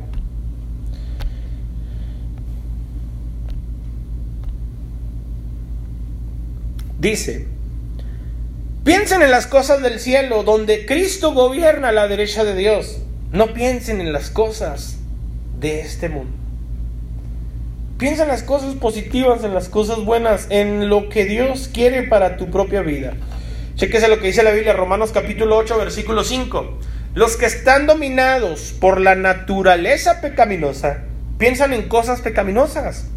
Dice, 7.00 7.48
piensen 8.86 9.24
en 9.24 9.32
las 9.32 9.48
cosas 9.48 9.82
del 9.82 10.00
cielo, 10.00 10.44
donde 10.44 10.86
Cristo 10.86 11.34
gobierna 11.34 11.90
a 11.90 11.92
la 11.92 12.08
derecha 12.08 12.44
de 12.46 12.56
Dios. 12.56 13.00
No 13.32 13.54
piensen 13.54 14.00
en 14.00 14.14
las 14.14 14.30
cosas 14.30 14.98
de 15.60 15.82
este 15.82 16.08
mundo. 16.08 16.32
Piensa 17.98 18.24
en 18.24 18.30
las 18.30 18.44
cosas 18.44 18.76
positivas, 18.76 19.44
en 19.44 19.56
las 19.56 19.70
cosas 19.70 20.06
buenas, 20.06 20.46
en 20.52 20.88
lo 20.88 21.10
que 21.10 21.26
Dios 21.26 21.68
quiere 21.74 22.04
para 22.04 22.38
tu 22.38 22.52
propia 22.52 22.82
vida. 22.82 23.14
Chequese 23.76 24.08
lo 24.08 24.20
que 24.20 24.28
dice 24.28 24.44
la 24.44 24.52
Biblia, 24.52 24.74
Romanos 24.74 25.12
capítulo 25.12 25.58
8, 25.58 25.78
versículo 25.80 26.24
5. 26.24 26.80
Los 27.16 27.38
que 27.38 27.48
están 27.48 27.88
dominados 27.88 28.76
por 28.80 29.02
la 29.02 29.16
naturaleza 29.16 30.22
pecaminosa 30.22 31.00
piensan 31.40 31.74
en 31.74 31.90
cosas 31.90 32.22
pecaminosas. 32.22 33.08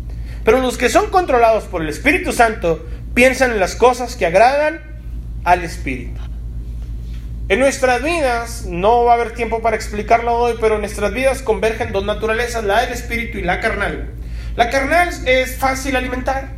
Pero 0.44 0.60
los 0.60 0.78
que 0.78 0.88
son 0.88 1.10
controlados 1.10 1.64
por 1.64 1.82
el 1.82 1.90
Espíritu 1.90 2.32
Santo 2.32 2.86
piensan 3.12 3.50
en 3.50 3.60
las 3.60 3.74
cosas 3.74 4.16
que 4.16 4.24
agradan 4.24 4.87
al 5.44 5.64
Espíritu. 5.64 6.20
En 7.50 7.60
nuestras 7.60 8.02
vidas, 8.02 8.66
no 8.66 9.04
va 9.04 9.12
a 9.12 9.14
haber 9.14 9.32
tiempo 9.32 9.62
para 9.62 9.74
explicarlo 9.74 10.34
hoy, 10.34 10.56
pero 10.60 10.74
en 10.74 10.82
nuestras 10.82 11.14
vidas 11.14 11.40
convergen 11.40 11.92
dos 11.92 12.04
naturalezas, 12.04 12.62
la 12.62 12.82
del 12.82 12.92
espíritu 12.92 13.38
y 13.38 13.42
la 13.42 13.60
carnal. 13.60 14.10
La 14.54 14.68
carnal 14.68 15.08
es 15.26 15.56
fácil 15.56 15.96
alimentar, 15.96 16.50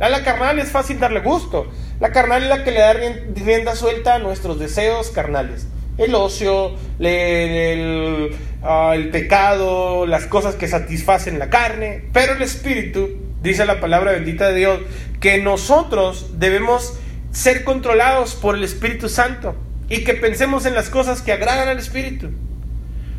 la 0.00 0.24
carnal 0.24 0.58
es 0.58 0.70
fácil 0.70 0.98
darle 0.98 1.20
gusto, 1.20 1.70
la 2.00 2.10
carnal 2.10 2.42
es 2.42 2.48
la 2.48 2.64
que 2.64 2.72
le 2.72 2.80
da 2.80 2.92
rienda 2.92 3.76
suelta 3.76 4.16
a 4.16 4.18
nuestros 4.18 4.58
deseos 4.58 5.12
carnales. 5.12 5.68
El 5.96 6.12
ocio, 6.16 6.72
el, 6.98 8.34
ah, 8.64 8.94
el 8.96 9.10
pecado, 9.10 10.06
las 10.06 10.26
cosas 10.26 10.56
que 10.56 10.66
satisfacen 10.66 11.38
la 11.38 11.50
carne, 11.50 12.06
pero 12.12 12.32
el 12.32 12.42
espíritu, 12.42 13.10
dice 13.42 13.64
la 13.64 13.78
palabra 13.78 14.10
bendita 14.10 14.48
de 14.48 14.56
Dios, 14.56 14.80
que 15.20 15.38
nosotros 15.38 16.40
debemos 16.40 16.98
ser 17.32 17.64
controlados 17.64 18.34
por 18.34 18.54
el 18.54 18.62
Espíritu 18.62 19.08
Santo 19.08 19.56
y 19.88 20.04
que 20.04 20.14
pensemos 20.14 20.66
en 20.66 20.74
las 20.74 20.88
cosas 20.90 21.22
que 21.22 21.32
agradan 21.32 21.68
al 21.68 21.78
Espíritu. 21.78 22.30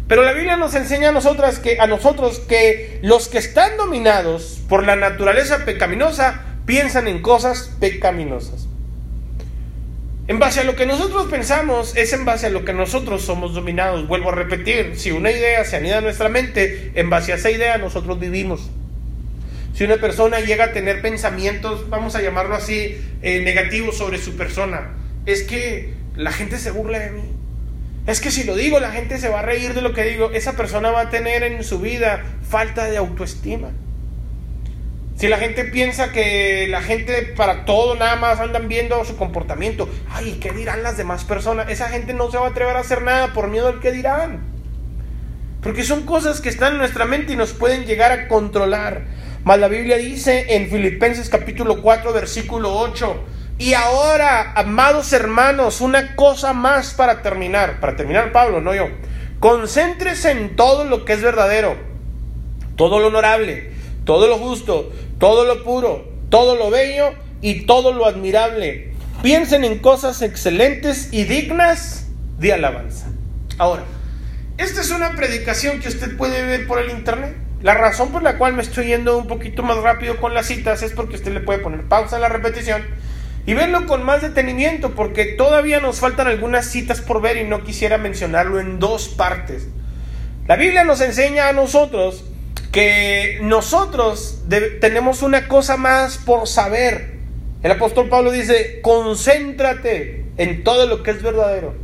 Pero 0.08 0.24
la 0.24 0.34
Biblia 0.34 0.58
nos 0.58 0.76
enseña 0.76 1.10
a 1.10 1.12
nosotras 1.12 1.60
que 1.60 1.80
a 1.80 1.88
nosotros 1.88 2.40
que 2.40 3.00
los 3.02 3.28
que 3.28 3.38
están 3.38 3.78
dominados 3.78 4.62
por 4.70 4.86
la 4.86 4.96
naturaleza 4.96 5.66
pecaminosa 5.66 6.42
piensan 6.66 7.08
en 7.08 7.22
cosas 7.22 7.72
pecaminosas. 7.80 8.68
En 10.28 10.40
base 10.40 10.62
a 10.62 10.64
lo 10.64 10.76
que 10.76 10.86
nosotros 10.86 11.28
pensamos 11.30 11.96
es 11.98 12.14
en 12.14 12.24
base 12.24 12.48
a 12.48 12.50
lo 12.50 12.64
que 12.64 12.72
nosotros 12.72 13.24
somos 13.24 13.54
dominados. 13.54 14.08
Vuelvo 14.08 14.30
a 14.30 14.36
repetir, 14.36 14.94
si 14.96 15.12
una 15.12 15.32
idea 15.32 15.66
se 15.66 15.76
anida 15.76 15.98
en 15.98 16.06
nuestra 16.06 16.30
mente, 16.30 16.92
en 16.96 17.10
base 17.10 17.34
a 17.34 17.36
esa 17.36 17.52
idea 17.52 17.78
nosotros 17.78 18.20
vivimos. 18.20 18.70
Si 19.74 19.84
una 19.84 19.98
persona 19.98 20.40
llega 20.40 20.66
a 20.66 20.72
tener 20.72 21.02
pensamientos, 21.02 21.90
vamos 21.90 22.16
a 22.16 22.22
llamarlo 22.22 22.56
así, 22.56 23.02
eh, 23.22 23.42
negativos 23.42 23.98
sobre 23.98 24.20
su 24.20 24.38
persona, 24.38 24.92
es 25.26 25.44
que 25.44 25.94
la 26.16 26.32
gente 26.32 26.60
se 26.60 26.72
burla 26.72 27.00
de 27.00 27.10
mí. 27.10 27.24
Es 28.06 28.20
que 28.20 28.32
si 28.32 28.44
lo 28.44 28.56
digo, 28.56 28.80
la 28.80 28.92
gente 28.92 29.18
se 29.18 29.30
va 29.30 29.40
a 29.40 29.44
reír 29.44 29.74
de 29.74 29.82
lo 29.82 29.94
que 29.94 30.04
digo. 30.04 30.32
Esa 30.32 30.54
persona 30.54 30.92
va 30.92 31.02
a 31.02 31.10
tener 31.10 31.42
en 31.44 31.64
su 31.64 31.80
vida 31.80 32.22
falta 32.48 32.86
de 32.86 32.98
autoestima. 32.98 33.70
Si 35.16 35.28
la 35.28 35.38
gente 35.38 35.64
piensa 35.64 36.12
que 36.12 36.68
la 36.70 36.82
gente 36.82 37.34
para 37.36 37.66
todo 37.66 37.96
nada 37.96 38.16
más 38.16 38.40
andan 38.40 38.68
viendo 38.68 39.04
su 39.06 39.16
comportamiento, 39.16 39.88
ay, 40.10 40.38
¿qué 40.42 40.52
dirán 40.52 40.84
las 40.84 40.98
demás 40.98 41.24
personas? 41.24 41.70
Esa 41.70 41.90
gente 41.90 42.14
no 42.14 42.30
se 42.30 42.38
va 42.38 42.48
a 42.48 42.50
atrever 42.50 42.76
a 42.76 42.80
hacer 42.80 43.04
nada 43.04 43.32
por 43.32 43.48
miedo 43.48 43.70
al 43.70 43.80
que 43.80 43.92
dirán. 43.92 44.42
Porque 45.62 45.84
son 45.84 46.06
cosas 46.06 46.42
que 46.42 46.50
están 46.50 46.74
en 46.74 46.80
nuestra 46.80 47.06
mente 47.06 47.34
y 47.34 47.36
nos 47.38 47.54
pueden 47.54 47.86
llegar 47.86 48.12
a 48.12 48.28
controlar. 48.28 49.04
Mas 49.44 49.60
la 49.60 49.68
Biblia 49.68 49.98
dice 49.98 50.56
en 50.56 50.70
Filipenses 50.70 51.30
capítulo 51.30 51.82
4 51.82 52.14
versículo 52.14 52.74
8, 52.76 53.24
y 53.60 53.74
ahora, 53.74 54.54
amados 54.56 55.14
hermanos, 55.14 55.82
una 55.82 56.16
cosa 56.16 56.54
más 56.54 56.94
para 56.94 57.22
terminar, 57.22 57.80
para 57.80 57.96
terminar 57.96 58.32
Pablo, 58.32 58.62
no 58.62 58.74
yo, 58.74 58.88
concéntrese 59.40 60.32
en 60.32 60.56
todo 60.56 60.86
lo 60.86 61.06
que 61.06 61.14
es 61.14 61.22
verdadero, 61.22 61.76
todo 62.78 63.00
lo 63.00 63.08
honorable, 63.08 63.72
todo 64.06 64.28
lo 64.28 64.38
justo, 64.38 64.92
todo 65.20 65.46
lo 65.46 65.64
puro, 65.64 66.10
todo 66.30 66.56
lo 66.56 66.70
bello 66.70 67.14
y 67.42 67.66
todo 67.66 67.94
lo 67.94 68.06
admirable. 68.06 68.94
Piensen 69.22 69.64
en 69.64 69.80
cosas 69.80 70.22
excelentes 70.22 71.10
y 71.12 71.26
dignas 71.26 72.08
de 72.40 72.54
alabanza. 72.54 73.08
Ahora, 73.58 73.84
esta 74.58 74.82
es 74.82 74.90
una 74.90 75.16
predicación 75.16 75.80
que 75.80 75.90
usted 75.90 76.18
puede 76.18 76.44
ver 76.44 76.66
por 76.66 76.80
el 76.80 76.90
internet. 76.90 77.36
La 77.64 77.76
razón 77.76 78.12
por 78.12 78.24
la 78.24 78.38
cual 78.38 78.54
me 78.54 78.62
estoy 78.62 78.88
yendo 78.88 79.18
un 79.18 79.26
poquito 79.26 79.64
más 79.64 79.78
rápido 79.78 80.18
con 80.18 80.34
las 80.34 80.48
citas 80.48 80.84
es 80.84 80.92
porque 80.92 81.16
usted 81.16 81.32
le 81.32 81.40
puede 81.40 81.60
poner 81.60 81.84
pausa 81.84 82.18
a 82.18 82.20
la 82.20 82.28
repetición 82.28 82.86
y 83.46 83.54
verlo 83.54 83.88
con 83.88 84.04
más 84.04 84.22
detenimiento 84.22 84.96
porque 84.96 85.24
todavía 85.24 85.80
nos 85.80 86.02
faltan 86.02 86.28
algunas 86.28 86.66
citas 86.66 87.00
por 87.00 87.22
ver 87.22 87.38
y 87.38 87.46
no 87.46 87.64
quisiera 87.64 87.98
mencionarlo 87.98 88.60
en 88.60 88.80
dos 88.80 89.08
partes. 89.08 89.70
La 90.46 90.58
Biblia 90.58 90.84
nos 90.84 91.00
enseña 91.00 91.48
a 91.48 91.54
nosotros 91.54 92.26
que 92.74 93.40
nosotros 93.42 94.44
tenemos 94.82 95.22
una 95.22 95.48
cosa 95.48 95.78
más 95.78 96.18
por 96.18 96.48
saber. 96.48 97.14
El 97.62 97.72
apóstol 97.72 98.10
Pablo 98.10 98.32
dice, 98.32 98.82
concéntrate 98.82 100.26
en 100.36 100.66
todo 100.66 100.86
lo 100.86 101.02
que 101.02 101.12
es 101.12 101.24
verdadero 101.24 101.83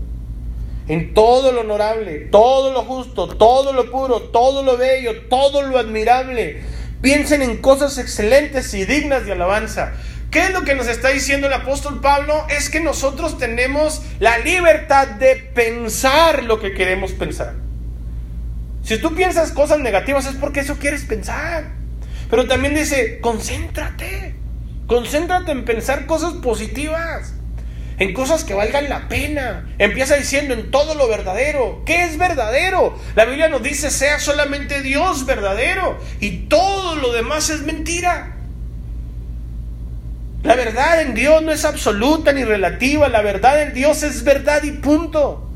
en 0.90 1.14
todo 1.14 1.52
lo 1.52 1.62
honorable, 1.62 2.28
todo 2.32 2.74
lo 2.74 2.82
justo, 2.82 3.28
todo 3.28 3.74
lo 3.74 3.92
puro, 3.92 4.24
todo 4.24 4.64
lo 4.64 4.76
bello, 4.76 5.22
todo 5.30 5.62
lo 5.62 5.78
admirable. 5.78 6.64
Piensen 7.02 7.44
en 7.44 7.58
cosas 7.58 8.00
excelentes 8.00 8.74
y 8.74 8.86
dignas 8.86 9.26
de 9.26 9.34
alabanza. 9.34 9.94
¿Qué 10.32 10.46
es 10.46 10.52
lo 10.52 10.64
que 10.64 10.74
nos 10.74 10.88
está 10.88 11.10
diciendo 11.10 11.46
el 11.46 11.54
apóstol 11.54 12.02
Pablo? 12.02 12.44
Es 12.50 12.72
que 12.72 12.80
nosotros 12.80 13.38
tenemos 13.38 14.02
la 14.20 14.40
libertad 14.40 15.08
de 15.08 15.36
pensar 15.36 16.44
lo 16.44 16.60
que 16.60 16.74
queremos 16.74 17.12
pensar. 17.12 17.54
Si 18.84 18.98
tú 18.98 19.14
piensas 19.14 19.52
cosas 19.52 19.80
negativas 19.80 20.26
es 20.26 20.36
porque 20.36 20.62
eso 20.62 20.78
quieres 20.78 21.06
pensar. 21.06 21.66
Pero 22.32 22.48
también 22.48 22.74
dice, 22.74 23.20
concéntrate. 23.22 24.34
Concéntrate 24.88 25.52
en 25.52 25.66
pensar 25.66 26.08
cosas 26.08 26.34
positivas. 26.34 27.34
En 28.00 28.14
cosas 28.14 28.43
que 28.43 28.54
valgan 28.54 28.89
la 28.89 29.08
pena. 29.10 29.68
Empieza 29.78 30.16
diciendo 30.16 30.54
en 30.54 30.72
todo 30.72 30.95
lo 30.95 31.08
verdadero. 31.08 31.84
¿Qué 31.86 32.06
es 32.06 32.18
verdadero? 32.18 32.97
La 33.16 33.26
Biblia 33.26 33.50
nos 33.50 33.62
dice, 33.62 33.91
sea 33.91 34.20
solamente 34.20 34.82
Dios 34.82 35.26
verdadero. 35.26 36.00
Y 36.20 36.47
todo 36.47 36.95
lo 36.95 37.12
demás 37.12 37.50
es 37.50 37.62
mentira. 37.62 38.38
La 40.43 40.56
verdad 40.56 41.02
en 41.02 41.14
Dios 41.14 41.43
no 41.43 41.52
es 41.52 41.66
absoluta 41.66 42.32
ni 42.32 42.45
relativa, 42.45 43.10
la 43.10 43.22
verdad 43.22 43.62
en 43.62 43.74
Dios 43.74 44.04
es 44.04 44.24
verdad 44.24 44.64
y 44.64 44.72
punto. 44.72 45.50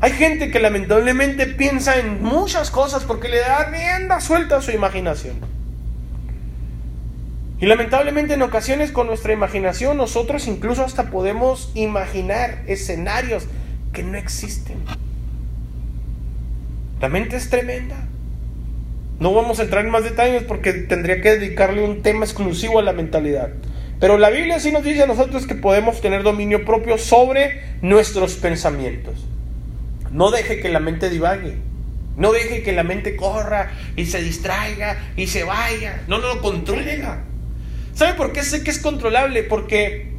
Hay 0.00 0.12
gente 0.12 0.50
que 0.50 0.58
lamentablemente 0.58 1.46
piensa 1.46 1.98
en 1.98 2.22
muchas 2.22 2.70
cosas 2.70 3.04
porque 3.04 3.28
le 3.28 3.38
da 3.38 3.64
rienda 3.64 4.20
suelta 4.20 4.56
a 4.56 4.62
su 4.62 4.72
imaginación. 4.72 5.47
Y 7.60 7.66
lamentablemente 7.66 8.34
en 8.34 8.42
ocasiones 8.42 8.92
con 8.92 9.08
nuestra 9.08 9.32
imaginación 9.32 9.96
nosotros 9.96 10.46
incluso 10.46 10.84
hasta 10.84 11.10
podemos 11.10 11.72
imaginar 11.74 12.62
escenarios 12.66 13.46
que 13.92 14.04
no 14.04 14.16
existen. 14.16 14.76
La 17.00 17.08
mente 17.08 17.36
es 17.36 17.50
tremenda. 17.50 18.06
No 19.18 19.34
vamos 19.34 19.58
a 19.58 19.62
entrar 19.64 19.84
en 19.84 19.90
más 19.90 20.04
detalles 20.04 20.44
porque 20.44 20.72
tendría 20.72 21.20
que 21.20 21.30
dedicarle 21.30 21.82
un 21.82 22.02
tema 22.02 22.24
exclusivo 22.24 22.78
a 22.78 22.82
la 22.82 22.92
mentalidad. 22.92 23.50
Pero 23.98 24.16
la 24.16 24.30
Biblia 24.30 24.60
sí 24.60 24.70
nos 24.70 24.84
dice 24.84 25.02
a 25.02 25.06
nosotros 25.06 25.46
que 25.46 25.56
podemos 25.56 26.00
tener 26.00 26.22
dominio 26.22 26.64
propio 26.64 26.98
sobre 26.98 27.62
nuestros 27.82 28.34
pensamientos. 28.34 29.26
No 30.12 30.30
deje 30.30 30.60
que 30.60 30.68
la 30.68 30.78
mente 30.78 31.10
divague. 31.10 31.56
No 32.16 32.32
deje 32.32 32.62
que 32.62 32.72
la 32.72 32.84
mente 32.84 33.16
corra 33.16 33.72
y 33.96 34.06
se 34.06 34.22
distraiga 34.22 35.12
y 35.16 35.26
se 35.26 35.42
vaya. 35.42 36.02
No, 36.06 36.18
no, 36.18 36.40
controlela. 36.40 37.24
¿Sabe 37.98 38.14
por 38.14 38.32
qué 38.32 38.44
sé 38.44 38.62
que 38.62 38.70
es 38.70 38.78
controlable? 38.78 39.42
Porque 39.42 40.12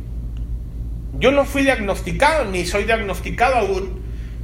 yo 1.17 1.31
no 1.31 1.45
fui 1.45 1.63
diagnosticado 1.63 2.43
ni 2.43 2.65
soy 2.65 2.83
diagnosticado 2.83 3.55
aún. 3.55 4.01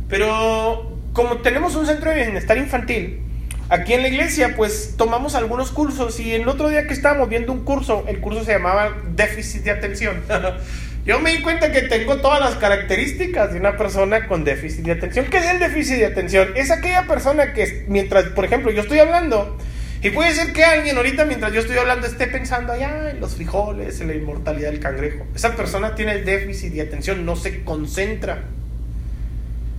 Pero 0.07 0.97
como 1.11 1.39
tenemos 1.39 1.75
un 1.75 1.85
centro 1.85 2.11
de 2.11 2.23
bienestar 2.23 2.57
infantil, 2.57 3.19
Aquí 3.67 3.93
en 3.93 4.03
la 4.03 4.09
iglesia, 4.09 4.53
pues 4.55 4.93
tomamos 4.95 5.33
algunos 5.33 5.71
cursos 5.71 6.19
y 6.19 6.33
el 6.33 6.47
otro 6.47 6.69
día 6.69 6.85
que 6.85 6.93
estábamos 6.93 7.29
viendo 7.29 7.51
un 7.51 7.63
curso, 7.63 8.05
el 8.07 8.19
curso 8.19 8.43
se 8.43 8.51
llamaba 8.51 8.95
déficit 9.15 9.63
de 9.63 9.71
atención. 9.71 10.21
Yo 11.05 11.19
me 11.19 11.31
di 11.31 11.41
cuenta 11.41 11.71
que 11.71 11.81
tengo 11.81 12.17
todas 12.17 12.39
las 12.39 12.55
características 12.55 13.53
de 13.53 13.59
una 13.59 13.75
persona 13.75 14.27
con 14.27 14.43
déficit 14.43 14.85
de 14.85 14.91
atención. 14.91 15.25
¿Qué 15.31 15.37
es 15.37 15.49
el 15.49 15.57
déficit 15.57 15.95
de 15.95 16.05
atención? 16.05 16.49
Es 16.55 16.69
aquella 16.69 17.07
persona 17.07 17.53
que 17.53 17.85
mientras, 17.87 18.25
por 18.25 18.45
ejemplo, 18.45 18.69
yo 18.69 18.83
estoy 18.83 18.99
hablando 18.99 19.57
y 20.01 20.09
puede 20.11 20.33
ser 20.33 20.53
que 20.53 20.63
alguien 20.63 20.97
ahorita 20.97 21.25
mientras 21.25 21.53
yo 21.53 21.61
estoy 21.61 21.77
hablando 21.77 22.05
esté 22.05 22.27
pensando 22.27 22.73
allá 22.73 23.09
en 23.11 23.19
los 23.19 23.35
frijoles, 23.35 24.01
en 24.01 24.07
la 24.07 24.15
inmortalidad 24.15 24.71
del 24.71 24.79
cangrejo. 24.79 25.25
Esa 25.35 25.55
persona 25.55 25.95
tiene 25.95 26.13
el 26.13 26.25
déficit 26.25 26.73
de 26.73 26.81
atención, 26.81 27.25
no 27.25 27.35
se 27.35 27.63
concentra. 27.63 28.43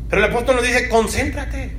Pero 0.09 0.25
el 0.25 0.31
apóstol 0.31 0.57
nos 0.57 0.67
dice, 0.67 0.89
concéntrate. 0.89 1.71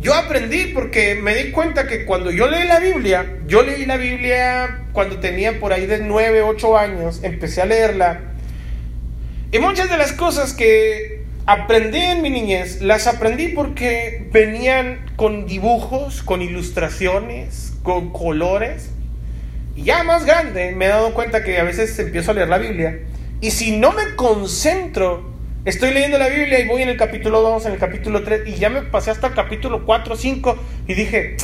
Yo 0.00 0.14
aprendí 0.14 0.66
porque 0.74 1.14
me 1.14 1.34
di 1.34 1.50
cuenta 1.50 1.86
que 1.86 2.04
cuando 2.04 2.30
yo 2.30 2.48
leí 2.48 2.66
la 2.66 2.78
Biblia, 2.80 3.38
yo 3.46 3.62
leí 3.62 3.86
la 3.86 3.96
Biblia 3.96 4.84
cuando 4.92 5.18
tenía 5.18 5.58
por 5.58 5.72
ahí 5.72 5.86
de 5.86 6.00
9, 6.00 6.42
8 6.42 6.78
años, 6.78 7.20
empecé 7.22 7.62
a 7.62 7.66
leerla. 7.66 8.20
Y 9.52 9.58
muchas 9.58 9.88
de 9.88 9.96
las 9.96 10.12
cosas 10.12 10.52
que 10.52 11.15
aprendí 11.46 11.98
en 11.98 12.22
mi 12.22 12.30
niñez, 12.30 12.82
las 12.82 13.06
aprendí 13.06 13.48
porque 13.48 14.28
venían 14.32 15.06
con 15.16 15.46
dibujos, 15.46 16.22
con 16.22 16.42
ilustraciones, 16.42 17.74
con 17.82 18.10
colores. 18.10 18.90
Y 19.74 19.84
ya 19.84 20.02
más 20.04 20.24
grande 20.24 20.72
me 20.72 20.86
he 20.86 20.88
dado 20.88 21.14
cuenta 21.14 21.44
que 21.44 21.58
a 21.58 21.64
veces 21.64 21.98
empiezo 21.98 22.30
a 22.30 22.34
leer 22.34 22.48
la 22.48 22.58
Biblia. 22.58 23.00
Y 23.40 23.50
si 23.50 23.76
no 23.76 23.92
me 23.92 24.14
concentro 24.16 25.36
Estoy 25.66 25.92
leyendo 25.92 26.16
la 26.16 26.28
Biblia 26.28 26.60
y 26.60 26.68
voy 26.68 26.82
en 26.82 26.90
el 26.90 26.96
capítulo 26.96 27.42
2, 27.42 27.66
en 27.66 27.72
el 27.72 27.78
capítulo 27.80 28.22
3, 28.22 28.42
y 28.46 28.54
ya 28.54 28.70
me 28.70 28.82
pasé 28.82 29.10
hasta 29.10 29.26
el 29.26 29.34
capítulo 29.34 29.84
4, 29.84 30.14
5, 30.14 30.56
y 30.86 30.94
dije, 30.94 31.36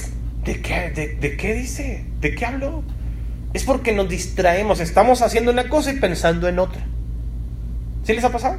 ¿de 0.45 0.63
qué, 0.63 1.19
de, 1.21 1.37
qué 1.37 1.55
dice? 1.55 2.05
¿De 2.21 2.33
qué 2.33 2.47
hablo? 2.47 2.85
Es 3.53 3.65
porque 3.65 3.91
nos 3.91 4.09
distraemos, 4.09 4.79
estamos 4.79 5.23
haciendo 5.23 5.51
una 5.51 5.69
cosa 5.69 5.91
y 5.91 5.97
pensando 5.97 6.47
en 6.47 6.61
otra. 6.61 6.83
¿Sí 8.05 8.13
les 8.13 8.23
ha 8.23 8.31
pasado? 8.31 8.59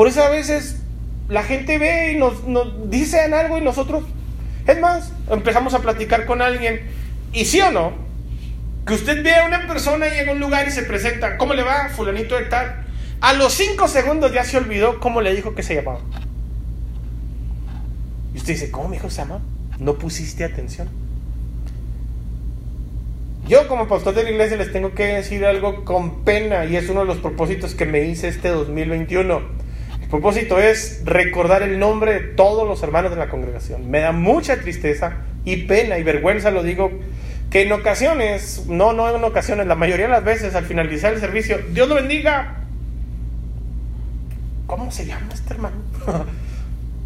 Por 0.00 0.08
eso 0.08 0.22
a 0.22 0.30
veces 0.30 0.76
la 1.28 1.42
gente 1.42 1.76
ve 1.76 2.12
y 2.12 2.16
nos, 2.16 2.44
nos 2.44 2.88
dicen 2.88 3.34
algo 3.34 3.58
y 3.58 3.60
nosotros, 3.60 4.02
es 4.66 4.80
más, 4.80 5.12
empezamos 5.30 5.74
a 5.74 5.80
platicar 5.80 6.24
con 6.24 6.40
alguien, 6.40 6.80
y 7.34 7.44
sí 7.44 7.60
o 7.60 7.70
no, 7.70 7.92
que 8.86 8.94
usted 8.94 9.22
ve 9.22 9.34
a 9.34 9.44
una 9.44 9.66
persona 9.66 10.08
y 10.08 10.12
llega 10.12 10.30
a 10.30 10.34
un 10.34 10.40
lugar 10.40 10.66
y 10.66 10.70
se 10.70 10.84
presenta, 10.84 11.36
¿cómo 11.36 11.52
le 11.52 11.64
va? 11.64 11.90
Fulanito 11.90 12.34
de 12.36 12.46
tal 12.46 12.86
a 13.20 13.34
los 13.34 13.52
cinco 13.52 13.88
segundos 13.88 14.32
ya 14.32 14.42
se 14.42 14.56
olvidó 14.56 15.00
cómo 15.00 15.20
le 15.20 15.34
dijo 15.34 15.54
que 15.54 15.62
se 15.62 15.74
llamaba. 15.74 16.00
Y 18.32 18.38
usted 18.38 18.54
dice, 18.54 18.70
¿cómo 18.70 18.88
mi 18.88 18.96
hijo 18.96 19.10
se 19.10 19.18
llama? 19.18 19.42
No 19.80 19.96
pusiste 19.98 20.44
atención. 20.44 20.88
Yo 23.46 23.68
como 23.68 23.86
pastor 23.86 24.14
de 24.14 24.22
la 24.22 24.30
iglesia 24.30 24.56
les 24.56 24.72
tengo 24.72 24.94
que 24.94 25.04
decir 25.04 25.44
algo 25.44 25.84
con 25.84 26.24
pena 26.24 26.64
y 26.64 26.76
es 26.76 26.88
uno 26.88 27.00
de 27.00 27.06
los 27.06 27.18
propósitos 27.18 27.74
que 27.74 27.84
me 27.84 28.04
hice 28.04 28.28
este 28.28 28.48
2021. 28.48 29.60
Propósito 30.10 30.58
es 30.58 31.02
recordar 31.04 31.62
el 31.62 31.78
nombre 31.78 32.14
de 32.14 32.20
todos 32.20 32.66
los 32.66 32.82
hermanos 32.82 33.12
de 33.12 33.16
la 33.16 33.28
congregación. 33.28 33.88
Me 33.88 34.00
da 34.00 34.10
mucha 34.10 34.60
tristeza 34.60 35.18
y 35.44 35.64
pena 35.64 35.98
y 35.98 36.02
vergüenza, 36.02 36.50
lo 36.50 36.64
digo, 36.64 36.90
que 37.48 37.62
en 37.62 37.72
ocasiones, 37.72 38.64
no, 38.66 38.92
no 38.92 39.14
en 39.14 39.22
ocasiones, 39.22 39.68
la 39.68 39.76
mayoría 39.76 40.06
de 40.06 40.12
las 40.12 40.24
veces 40.24 40.56
al 40.56 40.64
finalizar 40.64 41.12
el 41.12 41.20
servicio, 41.20 41.58
Dios 41.72 41.88
lo 41.88 41.94
bendiga, 41.94 42.56
¿cómo 44.66 44.90
se 44.90 45.06
llama 45.06 45.28
este 45.32 45.54
hermano? 45.54 45.76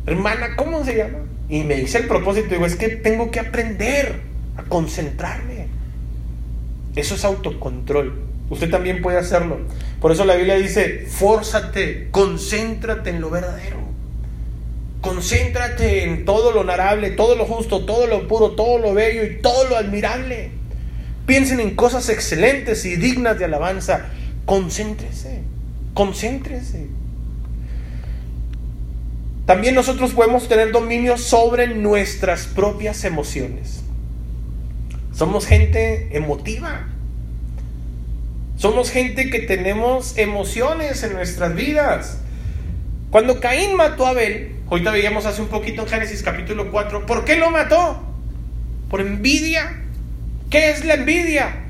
Hermana, 0.06 0.56
¿cómo 0.56 0.84
se 0.84 0.96
llama? 0.96 1.18
Y 1.48 1.62
me 1.64 1.76
dice 1.76 1.98
el 1.98 2.06
propósito, 2.06 2.48
digo, 2.50 2.64
es 2.64 2.76
que 2.76 2.88
tengo 2.88 3.30
que 3.30 3.40
aprender 3.40 4.20
a 4.56 4.62
concentrarme. 4.62 5.68
Eso 6.94 7.14
es 7.14 7.24
autocontrol. 7.24 8.33
Usted 8.50 8.70
también 8.70 9.02
puede 9.02 9.18
hacerlo. 9.18 9.60
Por 10.00 10.12
eso 10.12 10.24
la 10.24 10.36
Biblia 10.36 10.56
dice, 10.56 11.06
fórzate, 11.08 12.08
concéntrate 12.10 13.10
en 13.10 13.20
lo 13.20 13.30
verdadero. 13.30 13.78
Concéntrate 15.00 16.04
en 16.04 16.24
todo 16.24 16.52
lo 16.52 16.60
honorable, 16.60 17.10
todo 17.10 17.36
lo 17.36 17.44
justo, 17.44 17.84
todo 17.84 18.06
lo 18.06 18.26
puro, 18.28 18.52
todo 18.52 18.78
lo 18.78 18.94
bello 18.94 19.24
y 19.24 19.40
todo 19.40 19.68
lo 19.68 19.76
admirable. 19.76 20.50
Piensen 21.26 21.60
en 21.60 21.74
cosas 21.74 22.08
excelentes 22.08 22.84
y 22.84 22.96
dignas 22.96 23.38
de 23.38 23.46
alabanza. 23.46 24.06
Concéntrese, 24.44 25.42
concéntrese. 25.94 26.86
También 29.46 29.74
nosotros 29.74 30.12
podemos 30.12 30.48
tener 30.48 30.72
dominio 30.72 31.18
sobre 31.18 31.68
nuestras 31.68 32.46
propias 32.46 33.04
emociones. 33.04 33.82
Somos 35.12 35.46
gente 35.46 36.16
emotiva. 36.16 36.93
Somos 38.64 38.90
gente 38.90 39.28
que 39.28 39.40
tenemos 39.40 40.16
emociones 40.16 41.02
en 41.02 41.12
nuestras 41.12 41.54
vidas. 41.54 42.16
Cuando 43.10 43.38
Caín 43.38 43.76
mató 43.76 44.06
a 44.06 44.12
Abel, 44.12 44.56
ahorita 44.70 44.90
veíamos 44.90 45.26
hace 45.26 45.42
un 45.42 45.48
poquito 45.48 45.82
en 45.82 45.88
Génesis 45.88 46.22
capítulo 46.22 46.70
4, 46.70 47.04
¿por 47.04 47.26
qué 47.26 47.36
lo 47.36 47.50
mató? 47.50 48.02
Por 48.88 49.02
envidia. 49.02 49.82
¿Qué 50.48 50.70
es 50.70 50.82
la 50.86 50.94
envidia? 50.94 51.66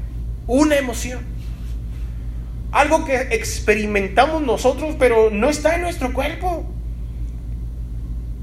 Una 0.47 0.77
emoción. 0.77 1.19
Algo 2.71 3.05
que 3.05 3.17
experimentamos 3.33 4.43
nosotros, 4.43 4.95
pero 4.97 5.31
no 5.31 5.51
está 5.51 5.75
en 5.75 5.83
nuestro 5.83 6.13
cuerpo. 6.13 6.65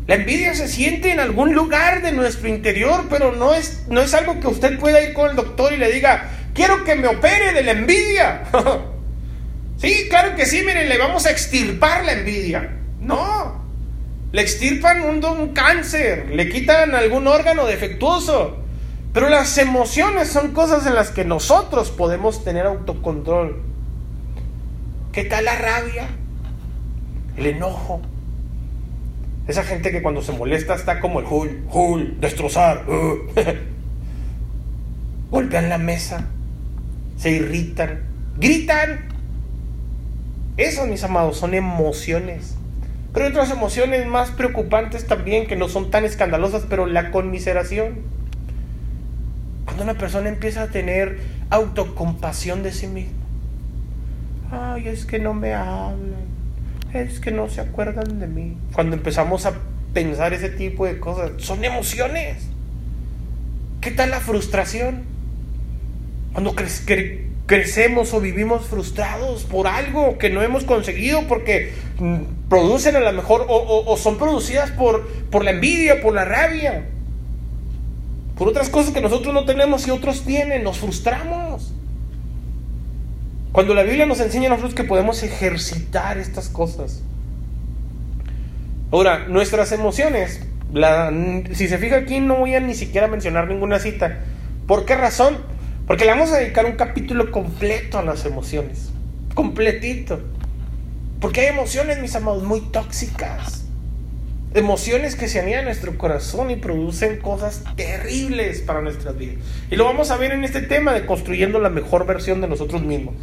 La 0.07 0.15
envidia 0.15 0.55
se 0.55 0.67
siente 0.67 1.13
en 1.13 1.21
algún 1.21 1.53
lugar 1.53 2.01
de 2.01 2.11
nuestro 2.11 2.49
interior, 2.49 3.05
pero 3.09 3.33
no 3.33 3.53
es, 3.53 3.85
no 3.87 4.01
es 4.01 4.13
algo 4.13 4.41
que 4.41 4.47
usted 4.47 4.77
pueda 4.77 5.01
ir 5.01 5.13
con 5.13 5.29
el 5.29 5.37
doctor 5.37 5.71
y 5.71 5.77
le 5.77 5.89
diga, 5.89 6.29
quiero 6.61 6.83
que 6.83 6.95
me 6.95 7.07
opere 7.07 7.53
de 7.53 7.63
la 7.63 7.71
envidia. 7.71 8.43
sí, 9.77 10.05
claro 10.09 10.35
que 10.35 10.45
sí, 10.45 10.61
miren, 10.63 10.89
le 10.89 10.99
vamos 10.99 11.25
a 11.25 11.31
extirpar 11.31 12.05
la 12.05 12.13
envidia. 12.13 12.77
No, 12.99 13.65
le 14.31 14.43
extirpan 14.43 15.01
un, 15.01 15.53
cáncer, 15.53 16.29
le 16.29 16.49
quitan 16.49 16.93
algún 16.93 17.25
órgano 17.25 17.65
defectuoso. 17.65 18.57
Pero 19.11 19.27
las 19.27 19.57
emociones 19.57 20.27
son 20.27 20.53
cosas 20.53 20.85
en 20.85 20.93
las 20.93 21.09
que 21.09 21.25
nosotros 21.25 21.89
podemos 21.89 22.43
tener 22.43 22.67
autocontrol. 22.67 23.63
¿Qué 25.11 25.23
tal 25.23 25.45
la 25.45 25.55
rabia? 25.55 26.09
El 27.37 27.47
enojo, 27.47 28.01
esa 29.47 29.63
gente 29.63 29.91
que 29.91 30.03
cuando 30.03 30.21
se 30.21 30.31
molesta 30.31 30.75
está 30.75 30.99
como 30.99 31.21
el 31.21 31.25
Hul, 31.25 31.63
Hul, 31.71 32.21
destrozar. 32.21 32.85
Golpean 35.31 35.67
la 35.67 35.77
mesa, 35.77 36.27
se 37.21 37.29
irritan, 37.29 37.99
gritan. 38.39 39.01
Esas, 40.57 40.87
mis 40.87 41.03
amados, 41.03 41.37
son 41.37 41.53
emociones. 41.53 42.55
Pero 43.13 43.25
hay 43.25 43.31
otras 43.31 43.51
emociones 43.51 44.07
más 44.07 44.31
preocupantes 44.31 45.05
también 45.05 45.45
que 45.45 45.55
no 45.55 45.69
son 45.69 45.91
tan 45.91 46.03
escandalosas, 46.03 46.63
pero 46.67 46.87
la 46.87 47.11
conmiseración. 47.11 47.99
Cuando 49.65 49.83
una 49.83 49.93
persona 49.93 50.29
empieza 50.29 50.63
a 50.63 50.67
tener 50.69 51.19
autocompasión 51.51 52.63
de 52.63 52.71
sí 52.71 52.87
misma. 52.87 53.13
Ay, 54.49 54.87
es 54.87 55.05
que 55.05 55.19
no 55.19 55.35
me 55.35 55.53
hablan. 55.53 56.25
Es 56.91 57.19
que 57.19 57.29
no 57.29 57.49
se 57.49 57.61
acuerdan 57.61 58.19
de 58.19 58.25
mí. 58.25 58.57
Cuando 58.73 58.95
empezamos 58.95 59.45
a 59.45 59.53
pensar 59.93 60.33
ese 60.33 60.49
tipo 60.49 60.87
de 60.87 60.99
cosas, 60.99 61.33
son 61.37 61.63
emociones. 61.63 62.47
¿Qué 63.79 63.91
tal 63.91 64.09
la 64.09 64.21
frustración? 64.21 65.10
Cuando 66.33 66.55
crecemos 67.45 68.13
o 68.13 68.21
vivimos 68.21 68.65
frustrados 68.65 69.43
por 69.43 69.67
algo 69.67 70.17
que 70.17 70.29
no 70.29 70.41
hemos 70.41 70.63
conseguido 70.63 71.27
porque 71.27 71.73
mm, 71.99 72.47
producen 72.49 72.95
a 72.95 72.99
lo 72.99 73.11
mejor 73.11 73.45
o, 73.49 73.97
son 73.97 74.17
producidas 74.17 74.71
por, 74.71 75.07
por 75.29 75.43
la 75.43 75.51
envidia, 75.51 76.01
por 76.01 76.13
la 76.13 76.23
rabia, 76.23 76.85
por 78.37 78.47
otras 78.47 78.69
cosas 78.69 78.93
que 78.93 79.01
nosotros 79.01 79.33
no 79.33 79.45
tenemos 79.45 79.85
y 79.87 79.91
otros 79.91 80.23
tienen, 80.23 80.63
nos 80.63 80.79
frustramos. 80.79 81.73
Cuando 83.51 83.73
la 83.73 83.83
Biblia 83.83 84.05
nos 84.05 84.21
enseña 84.21 84.47
a 84.47 84.49
nosotros 84.51 84.73
que 84.73 84.85
podemos 84.85 85.23
ejercitar 85.23 86.17
estas 86.17 86.47
cosas. 86.47 87.01
Ahora, 88.91 89.27
nuestras 89.27 89.71
emociones, 89.73 90.41
si 91.53 91.67
se 91.67 91.77
fija 91.77 91.97
aquí 91.97 92.19
no 92.21 92.37
voy 92.37 92.55
a 92.55 92.61
ni 92.61 92.75
siquiera 92.75 93.07
mencionar 93.07 93.47
ninguna 93.47 93.79
cita. 93.79 94.19
¿Por 94.67 94.85
qué 94.85 94.95
razón? 94.95 95.37
Porque 95.91 96.05
le 96.05 96.11
vamos 96.11 96.31
a 96.31 96.37
dedicar 96.37 96.65
un 96.65 96.77
capítulo 96.77 97.31
completo 97.31 97.99
a 97.99 98.01
las 98.01 98.23
emociones. 98.23 98.91
Completito. 99.35 100.21
Porque 101.19 101.41
hay 101.41 101.47
emociones, 101.47 101.99
mis 101.99 102.15
amados, 102.15 102.43
muy 102.43 102.61
tóxicas. 102.61 103.65
Emociones 104.53 105.17
que 105.17 105.27
se 105.27 105.41
anidan 105.41 105.59
en 105.59 105.65
nuestro 105.65 105.97
corazón 105.97 106.49
y 106.49 106.55
producen 106.55 107.19
cosas 107.19 107.65
terribles 107.75 108.61
para 108.61 108.79
nuestras 108.79 109.17
vidas. 109.17 109.43
Y 109.69 109.75
lo 109.75 109.83
vamos 109.83 110.11
a 110.11 110.15
ver 110.15 110.31
en 110.31 110.45
este 110.45 110.61
tema 110.61 110.93
de 110.93 111.05
construyendo 111.05 111.59
la 111.59 111.69
mejor 111.69 112.05
versión 112.05 112.39
de 112.39 112.47
nosotros 112.47 112.83
mismos. 112.83 113.15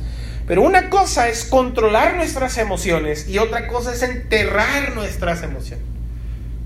Pero 0.47 0.61
una 0.61 0.91
cosa 0.91 1.27
es 1.31 1.47
controlar 1.47 2.17
nuestras 2.17 2.59
emociones 2.59 3.31
y 3.31 3.39
otra 3.39 3.67
cosa 3.67 3.95
es 3.95 4.03
enterrar 4.03 4.95
nuestras 4.95 5.43
emociones. 5.43 5.87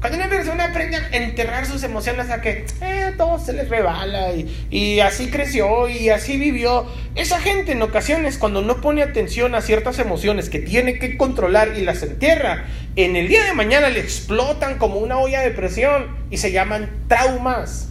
Cuando 0.03 0.19
una 0.19 0.29
persona 0.29 0.65
aprende 0.65 0.97
a 0.97 1.09
enterrar 1.13 1.65
sus 1.65 1.85
emociones 1.85 2.29
a 2.29 2.41
que 2.41 2.67
eh, 2.81 3.13
todo 3.17 3.39
se 3.39 3.53
les 3.53 3.69
rebala 3.69 4.33
y, 4.33 4.67
y, 4.69 4.99
así 4.99 5.31
creció 5.31 5.89
y 5.89 6.09
así 6.09 6.39
vivió, 6.39 6.87
esa 7.15 7.39
gente 7.39 7.71
en 7.71 7.83
ocasiones 7.83 8.37
cuando 8.37 8.63
no 8.63 8.81
pone 8.81 9.05
atención 9.05 9.55
a 9.55 9.61
ciertas 9.61 10.01
emociones 10.01 10.51
que 10.51 10.59
tiene 10.59 10.99
que 10.99 11.17
controlar 11.17 11.79
y 11.79 11.83
las 11.83 12.03
entierra, 12.03 12.65
en 12.97 13.15
el 13.15 13.29
día 13.29 13.45
de 13.45 13.55
mañana 13.55 13.91
le 13.91 14.01
explotan 14.01 14.77
como 14.77 14.97
una 14.97 15.19
olla 15.19 15.41
de 15.41 15.53
presión 15.53 16.09
y 16.33 16.39
se 16.39 16.51
llaman 16.51 16.91
traumas. 17.07 17.89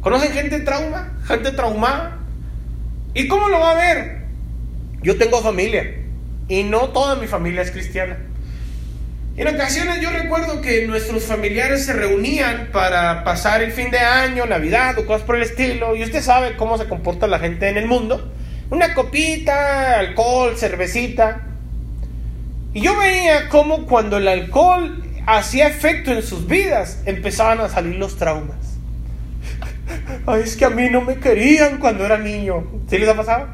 ¿Conocen 0.00 0.32
gente 0.32 0.58
trauma? 0.58 1.16
Gente 1.28 1.52
traumada. 1.52 2.18
¿Y 3.14 3.28
cómo 3.28 3.48
lo 3.48 3.60
va 3.60 3.70
a 3.70 3.74
ver? 3.76 4.24
Yo 5.00 5.16
tengo 5.16 5.42
familia 5.42 5.94
y 6.48 6.64
no 6.64 6.88
toda 6.88 7.14
mi 7.14 7.28
familia 7.28 7.62
es 7.62 7.70
cristiana. 7.70 8.18
En 9.34 9.48
ocasiones 9.48 10.00
yo 10.02 10.10
recuerdo 10.10 10.60
que 10.60 10.86
nuestros 10.86 11.24
familiares 11.24 11.86
se 11.86 11.94
reunían 11.94 12.68
para 12.70 13.24
pasar 13.24 13.62
el 13.62 13.72
fin 13.72 13.90
de 13.90 13.98
año, 13.98 14.44
Navidad 14.44 14.98
o 14.98 15.06
cosas 15.06 15.22
por 15.22 15.36
el 15.36 15.42
estilo, 15.42 15.96
y 15.96 16.02
usted 16.02 16.20
sabe 16.20 16.54
cómo 16.56 16.76
se 16.76 16.86
comporta 16.86 17.26
la 17.26 17.38
gente 17.38 17.68
en 17.70 17.78
el 17.78 17.86
mundo. 17.86 18.30
Una 18.68 18.92
copita, 18.92 19.98
alcohol, 19.98 20.58
cervecita. 20.58 21.46
Y 22.74 22.82
yo 22.82 22.98
veía 22.98 23.48
cómo 23.48 23.86
cuando 23.86 24.18
el 24.18 24.28
alcohol 24.28 25.02
hacía 25.26 25.66
efecto 25.66 26.12
en 26.12 26.22
sus 26.22 26.46
vidas, 26.46 27.02
empezaban 27.06 27.60
a 27.60 27.70
salir 27.70 27.96
los 27.96 28.18
traumas. 28.18 28.76
Ay, 30.26 30.42
es 30.42 30.56
que 30.56 30.66
a 30.66 30.70
mí 30.70 30.90
no 30.90 31.00
me 31.00 31.16
querían 31.16 31.78
cuando 31.78 32.04
era 32.04 32.18
niño. 32.18 32.66
¿Sí 32.88 32.98
les 32.98 33.08
ha 33.08 33.16
pasado? 33.16 33.48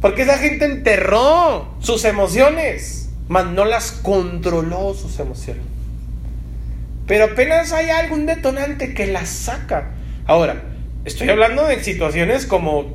Porque 0.00 0.22
esa 0.22 0.38
gente 0.38 0.66
enterró 0.66 1.74
sus 1.80 2.04
emociones, 2.04 3.09
mas 3.30 3.46
no 3.46 3.64
las 3.64 3.92
controló 3.92 4.92
sus 4.92 5.20
emociones. 5.20 5.62
Pero 7.06 7.26
apenas 7.26 7.72
hay 7.72 7.88
algún 7.88 8.26
detonante 8.26 8.92
que 8.92 9.06
las 9.06 9.28
saca. 9.28 9.92
Ahora, 10.26 10.62
estoy 11.04 11.30
hablando 11.30 11.64
de 11.64 11.80
situaciones 11.80 12.44
como 12.44 12.92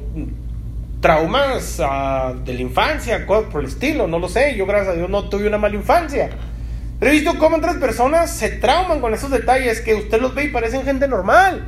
traumas 0.99 1.79
ah, 1.81 2.33
de 2.43 2.53
la 2.53 2.61
infancia, 2.61 3.25
cosas 3.25 3.49
por 3.49 3.61
el 3.61 3.69
estilo, 3.69 4.07
no 4.07 4.19
lo 4.19 4.27
sé. 4.27 4.57
Yo, 4.57 4.65
gracias 4.65 4.95
a 4.95 4.97
Dios, 4.97 5.09
no 5.09 5.29
tuve 5.29 5.47
una 5.47 5.57
mala 5.57 5.75
infancia. 5.75 6.29
Pero 6.99 7.11
he 7.11 7.15
visto 7.15 7.39
cómo 7.39 7.55
otras 7.55 7.77
personas 7.77 8.29
se 8.29 8.49
trauman 8.49 8.99
con 8.99 9.13
esos 9.13 9.31
detalles 9.31 9.79
que 9.79 9.95
usted 9.95 10.19
los 10.19 10.35
ve 10.35 10.43
y 10.43 10.49
parecen 10.49 10.83
gente 10.83 11.07
normal. 11.07 11.65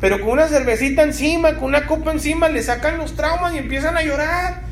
Pero 0.00 0.20
con 0.20 0.30
una 0.30 0.48
cervecita 0.48 1.04
encima, 1.04 1.54
con 1.54 1.66
una 1.66 1.86
copa 1.86 2.10
encima, 2.10 2.48
le 2.48 2.60
sacan 2.60 2.98
los 2.98 3.14
traumas 3.14 3.54
y 3.54 3.58
empiezan 3.58 3.96
a 3.96 4.02
llorar. 4.02 4.67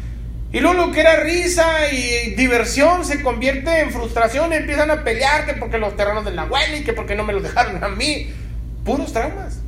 Y 0.56 0.60
luego 0.60 0.86
lo 0.86 0.90
que 0.90 1.00
era 1.00 1.16
risa 1.16 1.92
y 1.92 2.30
diversión 2.30 3.04
se 3.04 3.20
convierte 3.20 3.80
en 3.80 3.90
frustración 3.90 4.54
y 4.54 4.56
empiezan 4.56 4.90
a 4.90 5.04
pelear 5.04 5.44
que 5.44 5.52
porque 5.52 5.76
los 5.76 5.94
terrenos 5.96 6.24
de 6.24 6.30
la 6.30 6.42
abuela 6.44 6.78
y 6.78 6.82
que 6.82 6.94
porque 6.94 7.14
no 7.14 7.24
me 7.24 7.34
los 7.34 7.42
dejaron 7.42 7.84
a 7.84 7.88
mí. 7.88 8.30
Puros 8.82 9.12
traumas. 9.12 9.60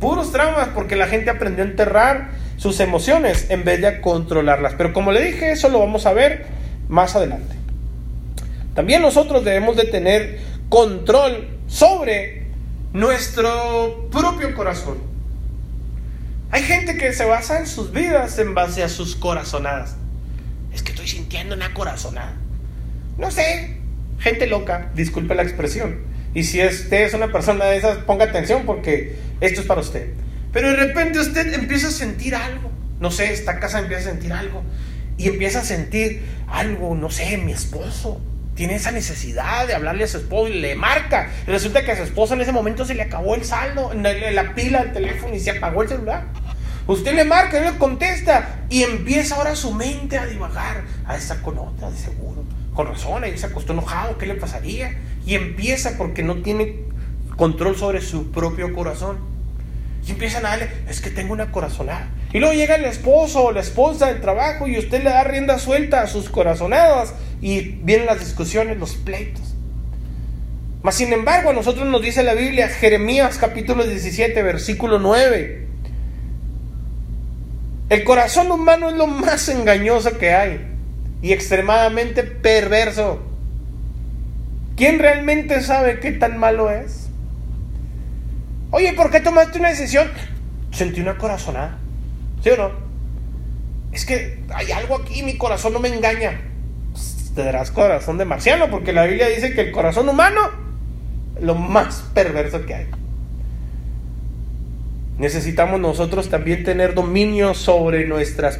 Puros 0.00 0.32
traumas 0.32 0.70
porque 0.74 0.96
la 0.96 1.06
gente 1.06 1.30
aprendió 1.30 1.62
a 1.62 1.68
enterrar 1.68 2.30
sus 2.56 2.80
emociones 2.80 3.46
en 3.48 3.62
vez 3.62 3.80
de 3.80 4.00
controlarlas. 4.00 4.74
Pero 4.76 4.92
como 4.92 5.12
le 5.12 5.22
dije, 5.22 5.52
eso 5.52 5.68
lo 5.68 5.78
vamos 5.78 6.04
a 6.04 6.14
ver 6.14 6.46
más 6.88 7.14
adelante. 7.14 7.54
También 8.74 9.02
nosotros 9.02 9.44
debemos 9.44 9.76
de 9.76 9.84
tener 9.84 10.40
control 10.68 11.46
sobre 11.68 12.48
nuestro 12.92 14.08
propio 14.10 14.52
corazón. 14.52 15.09
Hay 16.52 16.62
gente 16.64 16.96
que 16.96 17.12
se 17.12 17.24
basa 17.24 17.60
en 17.60 17.66
sus 17.68 17.92
vidas 17.92 18.38
en 18.40 18.54
base 18.54 18.82
a 18.82 18.88
sus 18.88 19.14
corazonadas. 19.14 19.94
Es 20.72 20.82
que 20.82 20.90
estoy 20.90 21.06
sintiendo 21.06 21.54
una 21.54 21.72
corazonada. 21.74 22.34
No 23.18 23.30
sé, 23.30 23.76
gente 24.18 24.48
loca, 24.48 24.90
disculpe 24.94 25.36
la 25.36 25.42
expresión. 25.42 26.00
Y 26.34 26.42
si 26.42 26.64
usted 26.64 27.02
es 27.02 27.14
una 27.14 27.30
persona 27.30 27.66
de 27.66 27.76
esas, 27.76 27.98
ponga 27.98 28.24
atención 28.24 28.66
porque 28.66 29.16
esto 29.40 29.60
es 29.60 29.66
para 29.68 29.80
usted. 29.80 30.12
Pero 30.52 30.70
de 30.70 30.76
repente 30.76 31.20
usted 31.20 31.54
empieza 31.54 31.86
a 31.88 31.92
sentir 31.92 32.34
algo. 32.34 32.70
No 32.98 33.12
sé, 33.12 33.32
esta 33.32 33.60
casa 33.60 33.78
empieza 33.78 34.08
a 34.08 34.12
sentir 34.12 34.32
algo. 34.32 34.64
Y 35.18 35.28
empieza 35.28 35.60
a 35.60 35.64
sentir 35.64 36.22
algo, 36.48 36.96
no 36.96 37.10
sé, 37.10 37.36
mi 37.36 37.52
esposo, 37.52 38.20
tiene 38.54 38.74
esa 38.74 38.90
necesidad 38.90 39.66
de 39.66 39.74
hablarle 39.74 40.04
a 40.04 40.06
su 40.06 40.18
esposo 40.18 40.48
y 40.48 40.60
le 40.60 40.74
marca. 40.74 41.30
Resulta 41.46 41.84
que 41.84 41.92
a 41.92 41.96
su 41.96 42.02
esposo 42.02 42.34
en 42.34 42.40
ese 42.40 42.52
momento 42.52 42.84
se 42.84 42.94
le 42.94 43.02
acabó 43.02 43.34
el 43.34 43.44
saldo, 43.44 43.92
la 43.94 44.54
pila 44.54 44.82
del 44.82 44.92
teléfono 44.92 45.34
y 45.34 45.40
se 45.40 45.52
apagó 45.52 45.82
el 45.82 45.88
celular. 45.88 46.24
Usted 46.90 47.14
le 47.14 47.22
marca, 47.22 47.56
él 47.56 47.72
le 47.72 47.78
contesta 47.78 48.64
y 48.68 48.82
empieza 48.82 49.36
ahora 49.36 49.54
su 49.54 49.72
mente 49.72 50.18
a 50.18 50.26
divagar. 50.26 50.82
A 51.06 51.16
esa 51.16 51.40
con 51.40 51.56
otra, 51.56 51.88
de 51.88 51.96
seguro. 51.96 52.42
Con 52.74 52.88
razón, 52.88 53.22
ahí 53.22 53.38
se 53.38 53.46
acostó 53.46 53.74
enojado, 53.74 54.18
¿qué 54.18 54.26
le 54.26 54.34
pasaría? 54.34 54.98
Y 55.24 55.36
empieza 55.36 55.96
porque 55.96 56.24
no 56.24 56.42
tiene 56.42 56.80
control 57.36 57.76
sobre 57.76 58.00
su 58.00 58.32
propio 58.32 58.74
corazón. 58.74 59.18
Y 60.04 60.10
empiezan 60.10 60.44
a 60.44 60.48
darle, 60.48 60.68
es 60.88 61.00
que 61.00 61.10
tengo 61.10 61.32
una 61.32 61.52
corazonada. 61.52 62.08
Y 62.32 62.40
luego 62.40 62.54
llega 62.54 62.74
el 62.74 62.84
esposo 62.84 63.44
o 63.44 63.52
la 63.52 63.60
esposa 63.60 64.06
del 64.06 64.20
trabajo 64.20 64.66
y 64.66 64.76
usted 64.76 65.04
le 65.04 65.10
da 65.10 65.22
rienda 65.22 65.60
suelta 65.60 66.02
a 66.02 66.08
sus 66.08 66.28
corazonadas 66.28 67.14
y 67.40 67.60
vienen 67.84 68.06
las 68.06 68.18
discusiones, 68.18 68.78
los 68.78 68.96
pleitos. 68.96 69.54
Mas 70.82 70.96
sin 70.96 71.12
embargo, 71.12 71.50
a 71.50 71.52
nosotros 71.52 71.86
nos 71.86 72.02
dice 72.02 72.24
la 72.24 72.34
Biblia, 72.34 72.68
Jeremías 72.68 73.38
capítulo 73.38 73.84
17, 73.84 74.42
versículo 74.42 74.98
9. 74.98 75.69
El 77.90 78.04
corazón 78.04 78.50
humano 78.50 78.88
es 78.88 78.96
lo 78.96 79.06
más 79.06 79.48
engañoso 79.50 80.16
que 80.16 80.32
hay 80.32 80.60
y 81.20 81.32
extremadamente 81.32 82.22
perverso. 82.22 83.20
¿Quién 84.76 84.98
realmente 84.98 85.60
sabe 85.60 86.00
qué 86.00 86.12
tan 86.12 86.38
malo 86.38 86.70
es? 86.70 87.10
Oye, 88.70 88.94
¿por 88.94 89.10
qué 89.10 89.20
tomaste 89.20 89.58
una 89.58 89.68
decisión? 89.68 90.08
Sentí 90.72 91.02
una 91.02 91.18
corazonada. 91.18 91.76
¿Sí 92.42 92.48
o 92.48 92.56
no? 92.56 92.70
Es 93.92 94.06
que 94.06 94.42
hay 94.54 94.72
algo 94.72 94.96
aquí, 94.96 95.22
mi 95.22 95.36
corazón 95.36 95.74
no 95.74 95.80
me 95.80 95.88
engaña 95.88 96.40
tendrás 97.34 97.70
corazón 97.70 98.18
de 98.18 98.24
marciano, 98.24 98.70
porque 98.70 98.92
la 98.92 99.04
Biblia 99.04 99.28
dice 99.28 99.54
que 99.54 99.62
el 99.62 99.72
corazón 99.72 100.08
humano 100.08 100.40
es 101.36 101.42
lo 101.42 101.54
más 101.54 102.04
perverso 102.14 102.64
que 102.66 102.74
hay. 102.74 102.86
Necesitamos 105.20 105.78
nosotros 105.80 106.30
también 106.30 106.64
tener 106.64 106.94
dominio 106.94 107.52
sobre 107.52 108.06
nuestras 108.06 108.58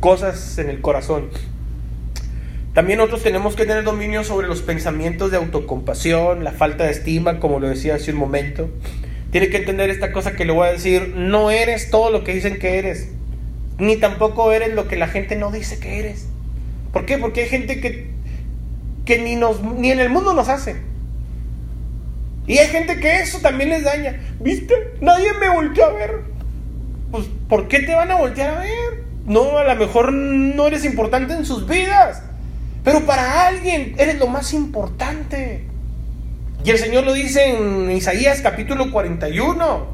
cosas 0.00 0.58
en 0.58 0.68
el 0.68 0.82
corazón. 0.82 1.30
También 2.74 2.98
nosotros 2.98 3.22
tenemos 3.22 3.56
que 3.56 3.64
tener 3.64 3.84
dominio 3.84 4.22
sobre 4.22 4.46
los 4.46 4.60
pensamientos 4.60 5.30
de 5.30 5.38
autocompasión, 5.38 6.44
la 6.44 6.52
falta 6.52 6.84
de 6.84 6.90
estima, 6.90 7.40
como 7.40 7.58
lo 7.58 7.70
decía 7.70 7.94
hace 7.94 8.10
un 8.10 8.18
momento. 8.18 8.68
tiene 9.30 9.48
que 9.48 9.56
entender 9.56 9.88
esta 9.88 10.12
cosa 10.12 10.36
que 10.36 10.44
le 10.44 10.52
voy 10.52 10.68
a 10.68 10.72
decir. 10.72 11.14
No 11.16 11.50
eres 11.50 11.88
todo 11.88 12.10
lo 12.10 12.22
que 12.22 12.34
dicen 12.34 12.58
que 12.58 12.78
eres. 12.78 13.08
Ni 13.78 13.96
tampoco 13.96 14.52
eres 14.52 14.74
lo 14.74 14.88
que 14.88 14.96
la 14.96 15.08
gente 15.08 15.36
no 15.36 15.50
dice 15.50 15.78
que 15.78 16.00
eres. 16.00 16.26
¿Por 16.92 17.06
qué? 17.06 17.16
Porque 17.16 17.44
hay 17.44 17.48
gente 17.48 17.80
que, 17.80 18.10
que 19.06 19.22
ni, 19.22 19.90
en 19.90 20.00
el 20.00 20.10
mundo 20.10 20.34
nos 20.34 20.50
hace. 20.50 20.76
Y 22.46 22.58
hay 22.58 22.68
gente 22.68 23.00
que 23.00 23.20
eso 23.20 23.38
también 23.40 23.70
les 23.70 23.84
daña. 23.84 24.20
¿Viste? 24.40 24.74
Nadie 25.00 25.32
me 25.40 25.48
volteó 25.48 25.86
a 25.86 25.92
ver. 25.92 26.20
Pues, 27.10 27.26
¿por 27.48 27.68
qué 27.68 27.80
te 27.80 27.94
van 27.94 28.10
a 28.10 28.16
voltear 28.16 28.56
a 28.56 28.60
ver? 28.60 29.04
No, 29.24 29.56
a 29.56 29.64
lo 29.64 29.76
mejor 29.76 30.12
no 30.12 30.66
eres 30.66 30.84
importante 30.84 31.32
en 31.32 31.46
sus 31.46 31.66
vidas. 31.66 32.22
Pero 32.82 33.06
para 33.06 33.46
alguien 33.46 33.94
eres 33.98 34.18
lo 34.18 34.26
más 34.26 34.52
importante. 34.52 35.64
Y 36.64 36.70
el 36.70 36.78
Señor 36.78 37.04
lo 37.04 37.14
dice 37.14 37.50
en 37.50 37.90
Isaías 37.90 38.40
capítulo 38.42 38.90
41, 38.90 39.86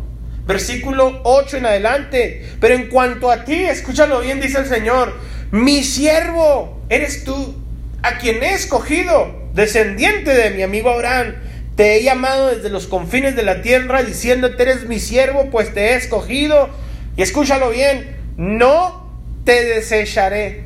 versículo 0.46 1.20
8 1.22 1.58
en 1.58 1.66
adelante. 1.66 2.48
Pero 2.60 2.74
en 2.74 2.88
cuanto 2.88 3.30
a 3.30 3.44
ti, 3.44 3.54
escúchalo 3.54 4.20
bien, 4.20 4.40
dice 4.40 4.58
el 4.58 4.66
Señor, 4.66 5.14
mi 5.52 5.84
siervo 5.84 6.80
eres 6.88 7.24
tú, 7.24 7.54
a 8.02 8.18
quien 8.18 8.42
he 8.42 8.54
escogido, 8.54 9.48
descendiente 9.54 10.32
de 10.32 10.50
mi 10.50 10.62
amigo 10.62 10.90
Abraham 10.90 11.34
te 11.80 11.96
he 11.96 12.02
llamado 12.02 12.48
desde 12.48 12.68
los 12.68 12.86
confines 12.86 13.34
de 13.36 13.42
la 13.42 13.62
tierra 13.62 14.02
diciéndote 14.02 14.64
eres 14.64 14.86
mi 14.86 15.00
siervo, 15.00 15.48
pues 15.50 15.72
te 15.72 15.80
he 15.80 15.94
escogido. 15.94 16.68
Y 17.16 17.22
escúchalo 17.22 17.70
bien, 17.70 18.18
no 18.36 19.10
te 19.46 19.64
desecharé. 19.64 20.64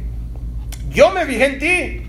Yo 0.91 1.13
me 1.13 1.25
fijé 1.25 1.45
en 1.45 1.59
ti. 1.61 2.03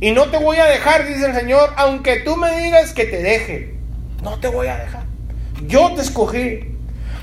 Y 0.00 0.12
no 0.12 0.30
te 0.30 0.38
voy 0.38 0.58
a 0.58 0.66
dejar, 0.66 1.08
dice 1.08 1.26
el 1.26 1.34
Señor, 1.34 1.72
aunque 1.74 2.20
tú 2.20 2.36
me 2.36 2.56
digas 2.56 2.92
que 2.92 3.04
te 3.04 3.20
deje. 3.20 3.74
No 4.22 4.38
te 4.38 4.46
voy 4.46 4.68
a 4.68 4.76
dejar. 4.76 5.02
Yo 5.66 5.92
te 5.96 6.02
escogí. 6.02 6.60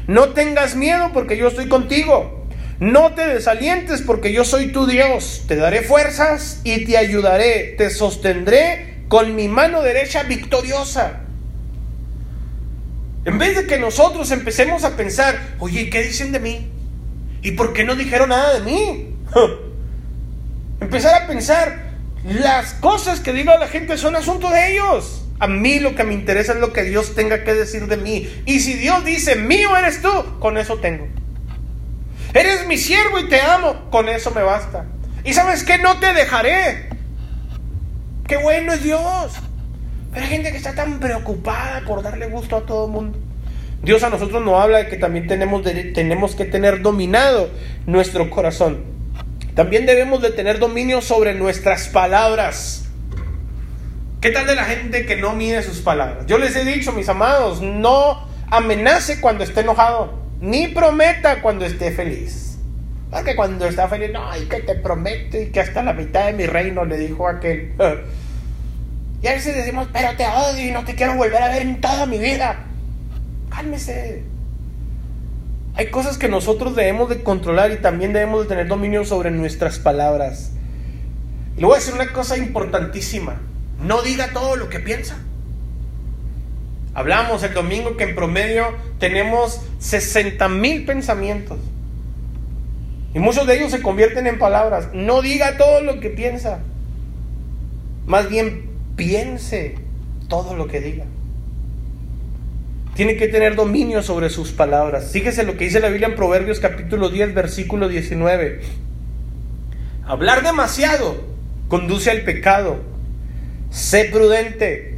No 0.07 0.31
tengas 0.31 0.75
miedo 0.75 1.11
porque 1.13 1.37
yo 1.37 1.47
estoy 1.47 1.69
contigo. 1.69 2.45
No 2.81 3.13
te 3.13 3.25
desalientes 3.25 4.01
porque 4.01 4.33
yo 4.33 4.43
soy 4.43 4.73
tu 4.73 4.87
Dios. 4.87 5.45
Te 5.47 5.55
daré 5.55 5.83
fuerzas 5.83 6.59
y 6.65 6.83
te 6.83 6.97
ayudaré. 6.97 7.75
Te 7.77 7.89
sostendré 7.89 8.92
con 9.13 9.35
mi 9.35 9.47
mano 9.47 9.83
derecha 9.83 10.23
victoriosa. 10.23 11.19
En 13.25 13.37
vez 13.37 13.55
de 13.55 13.67
que 13.67 13.77
nosotros 13.77 14.31
empecemos 14.31 14.83
a 14.83 14.97
pensar, 14.97 15.39
oye, 15.59 15.91
¿qué 15.91 16.01
dicen 16.01 16.31
de 16.31 16.39
mí? 16.39 16.71
¿Y 17.43 17.51
por 17.51 17.73
qué 17.73 17.83
no 17.83 17.93
dijeron 17.93 18.29
nada 18.29 18.55
de 18.55 18.61
mí? 18.61 19.15
Empezar 20.81 21.21
a 21.21 21.27
pensar, 21.27 21.91
las 22.23 22.73
cosas 22.73 23.19
que 23.19 23.33
diga 23.33 23.59
la 23.59 23.67
gente 23.67 23.99
son 23.99 24.15
asunto 24.15 24.49
de 24.49 24.71
ellos. 24.73 25.27
A 25.37 25.45
mí 25.45 25.79
lo 25.79 25.93
que 25.93 26.05
me 26.05 26.15
interesa 26.15 26.53
es 26.53 26.59
lo 26.59 26.73
que 26.73 26.81
Dios 26.81 27.13
tenga 27.13 27.43
que 27.43 27.53
decir 27.53 27.85
de 27.85 27.97
mí. 27.97 28.27
Y 28.47 28.61
si 28.61 28.73
Dios 28.73 29.05
dice, 29.05 29.35
mío 29.35 29.77
eres 29.77 30.01
tú, 30.01 30.39
con 30.39 30.57
eso 30.57 30.79
tengo. 30.79 31.07
Eres 32.33 32.65
mi 32.65 32.79
siervo 32.79 33.19
y 33.19 33.29
te 33.29 33.39
amo, 33.41 33.91
con 33.91 34.09
eso 34.09 34.31
me 34.31 34.41
basta. 34.41 34.87
Y 35.23 35.35
sabes 35.35 35.63
que 35.63 35.77
no 35.77 35.99
te 35.99 36.13
dejaré. 36.13 36.89
Qué 38.27 38.37
bueno 38.37 38.73
es 38.73 38.83
Dios. 38.83 39.33
Pero 40.11 40.25
hay 40.25 40.31
gente 40.31 40.51
que 40.51 40.57
está 40.57 40.75
tan 40.75 40.99
preocupada 40.99 41.81
por 41.85 42.03
darle 42.03 42.27
gusto 42.27 42.57
a 42.57 42.65
todo 42.65 42.85
el 42.85 42.91
mundo. 42.91 43.19
Dios 43.81 44.03
a 44.03 44.09
nosotros 44.09 44.43
nos 44.43 44.61
habla 44.61 44.77
de 44.77 44.87
que 44.87 44.97
también 44.97 45.27
tenemos, 45.27 45.63
tenemos 45.63 46.35
que 46.35 46.45
tener 46.45 46.81
dominado 46.81 47.49
nuestro 47.85 48.29
corazón. 48.29 48.83
También 49.55 49.85
debemos 49.85 50.21
de 50.21 50.31
tener 50.31 50.59
dominio 50.59 51.01
sobre 51.01 51.33
nuestras 51.33 51.89
palabras. 51.89 52.85
¿Qué 54.21 54.29
tal 54.29 54.47
de 54.47 54.55
la 54.55 54.63
gente 54.63 55.05
que 55.05 55.17
no 55.17 55.33
mide 55.33 55.61
sus 55.63 55.79
palabras? 55.79 56.25
Yo 56.27 56.37
les 56.37 56.55
he 56.55 56.63
dicho, 56.63 56.93
mis 56.93 57.09
amados, 57.09 57.61
no 57.61 58.25
amenace 58.49 59.19
cuando 59.19 59.43
esté 59.43 59.61
enojado, 59.61 60.13
ni 60.39 60.69
prometa 60.69 61.41
cuando 61.41 61.65
esté 61.65 61.91
feliz. 61.91 62.52
Porque 63.13 63.35
cuando 63.35 63.67
está 63.67 63.87
feliz, 63.87 64.09
no, 64.11 64.35
y 64.35 64.45
que 64.45 64.61
te 64.61 64.73
prometo 64.73 65.39
y 65.39 65.51
que 65.51 65.59
hasta 65.59 65.83
la 65.83 65.93
mitad 65.93 66.25
de 66.25 66.33
mi 66.33 66.47
reino 66.47 66.83
le 66.83 66.97
dijo 66.97 67.27
aquel. 67.27 67.73
Y 69.21 69.27
a 69.27 69.31
veces 69.35 69.55
decimos, 69.55 69.87
pero 69.93 70.17
te 70.17 70.25
odio 70.27 70.67
y 70.67 70.71
no 70.71 70.83
te 70.83 70.95
quiero 70.95 71.15
volver 71.15 71.41
a 71.41 71.47
ver 71.47 71.61
en 71.61 71.79
toda 71.79 72.05
mi 72.05 72.17
vida. 72.17 72.65
Cálmese. 73.49 74.21
Hay 75.75 75.91
cosas 75.91 76.17
que 76.17 76.27
nosotros 76.27 76.75
debemos 76.75 77.07
de 77.07 77.23
controlar 77.23 77.71
y 77.71 77.77
también 77.77 78.11
debemos 78.11 78.41
de 78.41 78.49
tener 78.49 78.67
dominio 78.67 79.05
sobre 79.05 79.31
nuestras 79.31 79.79
palabras. 79.79 80.51
Y 81.55 81.61
le 81.61 81.67
voy 81.67 81.75
a 81.75 81.79
decir 81.79 81.93
una 81.93 82.11
cosa 82.11 82.35
importantísima. 82.35 83.39
No 83.79 84.01
diga 84.01 84.33
todo 84.33 84.57
lo 84.57 84.67
que 84.67 84.81
piensa. 84.81 85.15
Hablamos 86.93 87.43
el 87.43 87.53
domingo 87.53 87.95
que 87.95 88.03
en 88.03 88.15
promedio 88.15 88.75
tenemos 88.99 89.61
60 89.79 90.49
mil 90.49 90.83
pensamientos. 90.83 91.59
Y 93.13 93.19
muchos 93.19 93.45
de 93.45 93.57
ellos 93.57 93.71
se 93.71 93.81
convierten 93.81 94.27
en 94.27 94.39
palabras. 94.39 94.89
No 94.93 95.21
diga 95.21 95.57
todo 95.57 95.81
lo 95.81 95.99
que 95.99 96.09
piensa. 96.09 96.59
Más 98.05 98.29
bien 98.29 98.69
piense 98.95 99.75
todo 100.27 100.55
lo 100.55 100.67
que 100.67 100.81
diga. 100.81 101.05
Tiene 102.95 103.15
que 103.15 103.27
tener 103.27 103.55
dominio 103.55 104.03
sobre 104.03 104.29
sus 104.29 104.51
palabras. 104.51 105.11
Fíjese 105.11 105.43
lo 105.43 105.57
que 105.57 105.65
dice 105.65 105.79
la 105.79 105.89
Biblia 105.89 106.07
en 106.07 106.15
Proverbios 106.15 106.59
capítulo 106.59 107.09
10, 107.09 107.33
versículo 107.33 107.87
19. 107.87 108.61
Hablar 110.05 110.43
demasiado 110.43 111.23
conduce 111.67 112.11
al 112.11 112.21
pecado. 112.21 112.81
Sé 113.69 114.05
prudente 114.05 114.97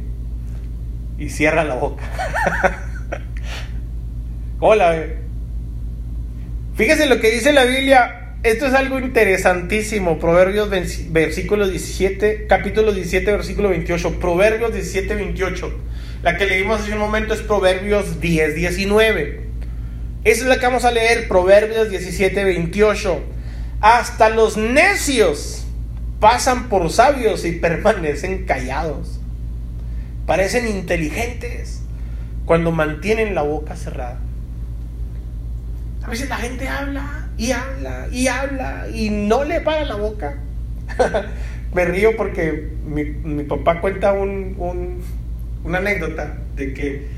y 1.18 1.30
cierra 1.30 1.64
la 1.64 1.76
boca. 1.76 2.04
Hola. 4.60 5.25
Fíjese 6.76 7.06
lo 7.06 7.20
que 7.20 7.30
dice 7.30 7.54
la 7.54 7.64
Biblia. 7.64 8.34
Esto 8.42 8.66
es 8.66 8.74
algo 8.74 8.98
interesantísimo. 8.98 10.18
Proverbios 10.18 10.68
versículo 11.10 11.66
17, 11.66 12.46
capítulo 12.46 12.92
17, 12.92 13.32
versículo 13.32 13.70
28. 13.70 14.20
Proverbios 14.20 14.74
17, 14.74 15.14
28. 15.14 15.72
La 16.22 16.36
que 16.36 16.44
leímos 16.44 16.82
hace 16.82 16.92
un 16.92 16.98
momento 16.98 17.32
es 17.32 17.40
Proverbios 17.40 18.20
10, 18.20 18.56
19. 18.56 19.40
Esa 20.24 20.42
es 20.42 20.46
la 20.46 20.58
que 20.58 20.66
vamos 20.66 20.84
a 20.84 20.90
leer, 20.90 21.28
Proverbios 21.28 21.88
17, 21.88 22.44
28. 22.44 23.20
Hasta 23.80 24.28
los 24.28 24.58
necios 24.58 25.64
pasan 26.20 26.68
por 26.68 26.90
sabios 26.90 27.46
y 27.46 27.52
permanecen 27.58 28.44
callados. 28.44 29.18
Parecen 30.26 30.68
inteligentes 30.68 31.80
cuando 32.44 32.70
mantienen 32.70 33.34
la 33.34 33.42
boca 33.42 33.76
cerrada. 33.76 34.20
A 36.06 36.10
veces 36.10 36.28
la 36.28 36.36
gente 36.36 36.68
habla 36.68 37.26
y 37.36 37.50
habla 37.50 38.06
y 38.12 38.28
habla 38.28 38.86
y 38.94 39.10
no 39.10 39.42
le 39.42 39.60
para 39.60 39.84
la 39.84 39.96
boca. 39.96 40.36
Me 41.74 41.84
río 41.84 42.16
porque 42.16 42.70
mi, 42.86 43.42
papá 43.42 43.80
cuenta 43.80 44.12
un, 44.12 45.02
una 45.64 45.78
anécdota 45.78 46.36
de 46.54 46.72
que 46.72 47.08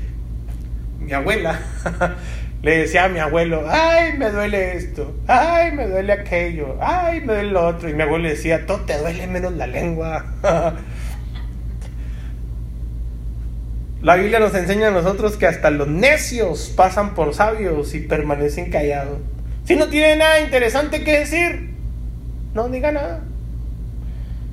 mi 0.99 1.13
abuela 1.13 1.59
le 2.63 2.79
decía 2.79 3.05
a 3.05 3.09
mi 3.09 3.19
abuelo, 3.19 3.63
ay, 3.69 4.17
me 4.17 4.31
duele 4.31 4.75
esto, 4.75 5.15
ay, 5.27 5.71
me 5.71 5.87
duele 5.87 6.11
aquello, 6.11 6.75
ay, 6.81 7.21
me 7.21 7.33
duele 7.33 7.51
lo 7.51 7.67
otro. 7.67 7.89
Y 7.89 7.93
mi 7.93 8.01
abuelo 8.01 8.27
decía, 8.27 8.65
todo 8.65 8.79
te 8.81 8.97
duele 8.97 9.27
menos 9.27 9.53
la 9.53 9.67
lengua. 9.67 10.25
La 14.01 14.15
Biblia 14.15 14.39
nos 14.39 14.55
enseña 14.55 14.87
a 14.87 14.91
nosotros 14.91 15.35
que 15.35 15.45
hasta 15.45 15.69
los 15.71 15.89
necios 15.89 16.71
pasan 16.73 17.15
por 17.15 17.33
sabios 17.33 17.93
y 17.93 17.99
permanecen 17.99 18.71
callados. 18.71 19.19
Si 19.65 19.75
no 19.75 19.87
tiene 19.87 20.15
nada 20.15 20.39
interesante 20.39 21.03
que 21.03 21.19
decir, 21.19 21.71
no 22.53 22.69
diga 22.69 22.93
nada. 22.93 23.21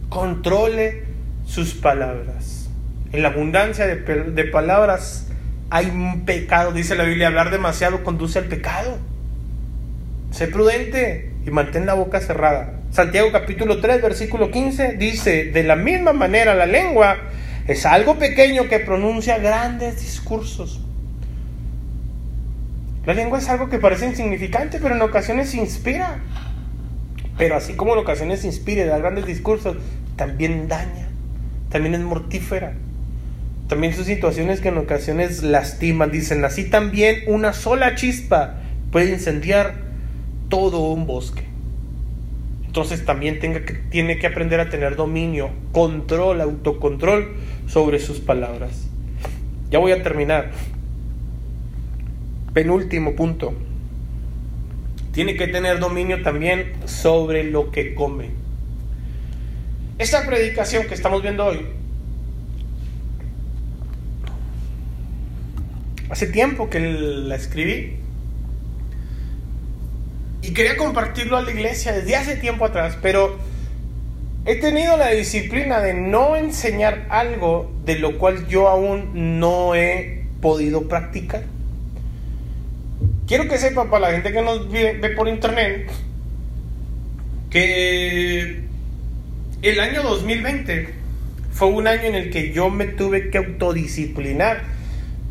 Controle 0.09 1.05
sus 1.47 1.75
palabras. 1.75 2.69
En 3.13 3.23
la 3.23 3.29
abundancia 3.29 3.87
de, 3.87 3.97
de 3.97 4.45
palabras 4.45 5.29
hay 5.71 5.87
un 5.87 6.25
pecado, 6.25 6.73
dice 6.73 6.97
la 6.97 7.05
Biblia, 7.05 7.29
hablar 7.29 7.53
demasiado 7.53 8.03
conduce 8.03 8.41
al 8.41 8.47
pecado. 8.47 8.99
Sé 10.33 10.49
prudente 10.49 11.33
y 11.47 11.51
mantén 11.53 11.87
la 11.87 11.95
boca 11.95 12.19
cerrada. 12.19 12.81
Santiago 12.91 13.31
capítulo 13.31 13.81
3, 13.81 14.03
versículo 14.03 14.51
15 14.51 14.95
dice, 14.95 15.45
de 15.53 15.63
la 15.63 15.77
misma 15.77 16.13
manera 16.13 16.55
la 16.57 16.67
lengua 16.67 17.17
es 17.67 17.85
algo 17.85 18.19
pequeño 18.19 18.69
que 18.69 18.79
pronuncia 18.79 19.39
grandes 19.39 20.01
discursos. 20.01 20.81
La 23.05 23.15
lengua 23.15 23.39
es 23.39 23.49
algo 23.49 23.69
que 23.69 23.79
parece 23.79 24.07
insignificante, 24.07 24.79
pero 24.81 24.95
en 24.95 25.03
ocasiones 25.03 25.55
inspira. 25.55 26.19
Pero 27.39 27.57
así 27.57 27.75
como 27.75 27.93
en 27.93 28.01
ocasiones 28.01 28.45
inspira 28.45 28.85
y 28.85 28.89
da 28.89 28.99
grandes 28.99 29.27
discursos, 29.27 29.77
también 30.17 30.69
daña, 30.69 31.09
también 31.71 31.95
es 31.95 32.01
mortífera. 32.01 32.75
También 33.69 33.95
son 33.95 34.05
situaciones 34.05 34.61
que 34.61 34.69
en 34.69 34.79
ocasiones 34.79 35.43
lastiman. 35.43 36.13
Dicen, 36.13 36.45
así 36.45 36.71
también 36.71 37.23
una 37.27 37.53
sola 37.53 37.97
chispa 37.97 38.61
puede 38.93 39.11
incendiar 39.11 39.75
todo 40.49 40.93
un 40.93 41.07
bosque. 41.07 41.46
Entonces 42.77 43.07
también 43.07 43.41
tiene 43.89 44.19
que 44.19 44.27
aprender 44.27 44.61
a 44.61 44.69
tener 44.69 44.97
dominio, 44.97 45.49
control, 45.73 46.43
autocontrol 46.43 47.35
sobre 47.67 47.99
sus 47.99 48.21
palabras. 48.21 48.91
Ya 49.71 49.79
voy 49.79 49.93
a 49.93 50.03
terminar. 50.03 50.51
penúltimo 52.53 53.17
punto. 53.17 53.55
Tiene 55.13 55.37
que 55.37 55.49
tener 55.49 55.81
dominio 55.81 56.21
también 56.21 56.75
sobre 56.85 57.45
lo 57.45 57.71
que 57.71 57.95
come. 57.95 58.29
Esta 59.97 60.27
predicación 60.27 60.87
que 60.87 60.93
estamos 60.93 61.23
viendo 61.23 61.47
hoy, 61.47 61.61
hace 66.11 66.27
tiempo 66.27 66.69
que 66.69 66.81
la 66.81 67.37
escribí 67.37 68.01
y 70.47 70.53
quería 70.53 70.77
compartirlo 70.77 71.37
a 71.37 71.43
la 71.43 71.51
iglesia 71.51 71.93
desde 71.93 72.15
hace 72.15 72.37
tiempo 72.37 72.65
atrás, 72.65 72.97
pero 73.03 73.37
he 74.45 74.55
tenido 74.57 74.97
la 74.97 75.11
disciplina 75.11 75.81
de 75.81 75.93
no 75.93 76.37
enseñar 76.37 77.07
algo 77.09 77.73
de 77.85 77.99
lo 77.99 78.17
cual 78.17 78.47
yo 78.47 78.69
aún 78.69 79.41
no 79.41 79.75
he 79.75 80.25
podido 80.41 80.87
practicar. 80.87 81.43
Quiero 83.27 83.49
que 83.49 83.59
sepa 83.59 83.91
para 83.91 84.07
la 84.07 84.13
gente 84.13 84.33
que 84.33 84.41
nos 84.41 84.71
ve, 84.71 85.01
por 85.17 85.27
internet 85.27 85.91
que 87.51 88.61
el 89.63 89.81
año 89.81 90.05
2020 90.05 90.95
fue 91.51 91.69
un 91.69 91.89
año 91.89 92.03
en 92.03 92.15
el 92.15 92.31
que 92.31 92.53
yo 92.53 92.71
me 92.71 92.85
tuve 92.85 93.31
que 93.31 93.39
autodisciplinar. 93.39 94.63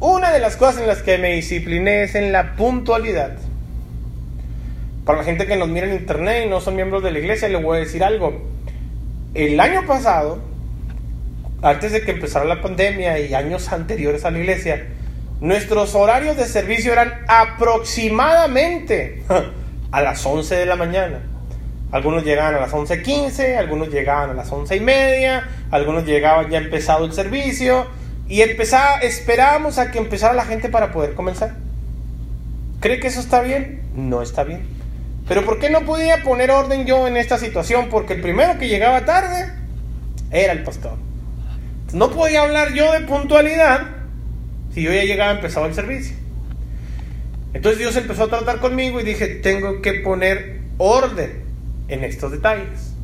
Una 0.01 0.33
de 0.33 0.39
las 0.39 0.57
cosas 0.57 0.81
en 0.81 0.87
las 0.87 1.03
que 1.03 1.17
me 1.19 1.35
discipliné 1.35 2.03
es 2.03 2.15
en 2.15 2.33
la 2.33 2.57
puntualidad. 2.57 3.37
Para 5.05 5.19
la 5.19 5.23
gente 5.23 5.45
que 5.45 5.55
nos 5.55 5.69
mira 5.69 5.85
en 5.85 5.93
internet 5.93 6.45
y 6.45 6.49
no 6.49 6.59
son 6.61 6.75
miembros 6.75 7.03
de 7.03 7.11
la 7.11 7.19
iglesia, 7.19 7.47
le 7.47 7.57
voy 7.57 7.77
a 7.77 7.79
decir 7.81 8.03
algo. 8.03 8.41
El 9.35 9.59
año 9.59 9.85
pasado, 9.85 10.39
antes 11.61 11.91
de 11.91 12.01
que 12.01 12.11
empezara 12.11 12.43
la 12.43 12.59
pandemia 12.59 13.19
y 13.19 13.35
años 13.35 13.71
anteriores 13.71 14.25
a 14.25 14.31
la 14.31 14.39
iglesia, 14.39 14.87
nuestros 15.41 15.93
horarios 15.93 16.37
de 16.37 16.45
servicio 16.45 16.91
eran 16.91 17.21
aproximadamente 17.27 19.23
a 19.91 20.01
las 20.01 20.25
11 20.25 20.55
de 20.55 20.65
la 20.65 20.75
mañana. 20.75 21.19
Algunos 21.91 22.23
llegaban 22.23 22.55
a 22.55 22.59
las 22.59 22.71
11.15, 22.71 23.57
algunos 23.57 23.89
llegaban 23.89 24.31
a 24.31 24.33
las 24.33 24.51
11 24.51 24.75
y 24.75 24.79
media, 24.79 25.47
algunos 25.69 26.05
llegaban 26.05 26.49
ya 26.49 26.57
empezado 26.57 27.05
el 27.05 27.13
servicio 27.13 27.85
y 28.27 28.41
empezaba, 28.41 28.97
esperábamos 28.97 29.77
a 29.77 29.91
que 29.91 29.99
empezara 29.99 30.33
la 30.33 30.45
gente 30.45 30.67
para 30.69 30.91
poder 30.91 31.13
comenzar. 31.13 31.53
¿Cree 32.79 32.99
que 32.99 33.07
eso 33.07 33.19
está 33.19 33.41
bien? 33.41 33.83
No 33.95 34.23
está 34.23 34.43
bien. 34.43 34.74
Pero 35.27 35.43
¿por 35.43 35.59
qué 35.59 35.69
no 35.69 35.81
podía 35.85 36.23
poner 36.23 36.51
orden 36.51 36.85
yo 36.85 37.07
en 37.07 37.17
esta 37.17 37.37
situación? 37.37 37.87
Porque 37.89 38.13
el 38.13 38.21
primero 38.21 38.59
que 38.59 38.67
llegaba 38.67 39.05
tarde 39.05 39.51
era 40.31 40.53
el 40.53 40.63
pastor. 40.63 40.97
No 41.93 42.11
podía 42.11 42.43
hablar 42.43 42.73
yo 42.73 42.91
de 42.91 43.01
puntualidad 43.01 43.87
si 44.73 44.81
yo 44.81 44.91
ya 44.91 45.03
llegaba 45.03 45.31
empezado 45.31 45.65
el 45.65 45.73
servicio. 45.73 46.15
Entonces 47.53 47.79
Dios 47.79 47.95
empezó 47.95 48.23
a 48.23 48.27
tratar 48.27 48.59
conmigo 48.59 48.99
y 48.99 49.03
dije, 49.03 49.27
tengo 49.27 49.81
que 49.81 49.93
poner 49.93 50.59
orden 50.77 51.43
en 51.87 52.03
estos 52.03 52.31
detalles. 52.31 52.94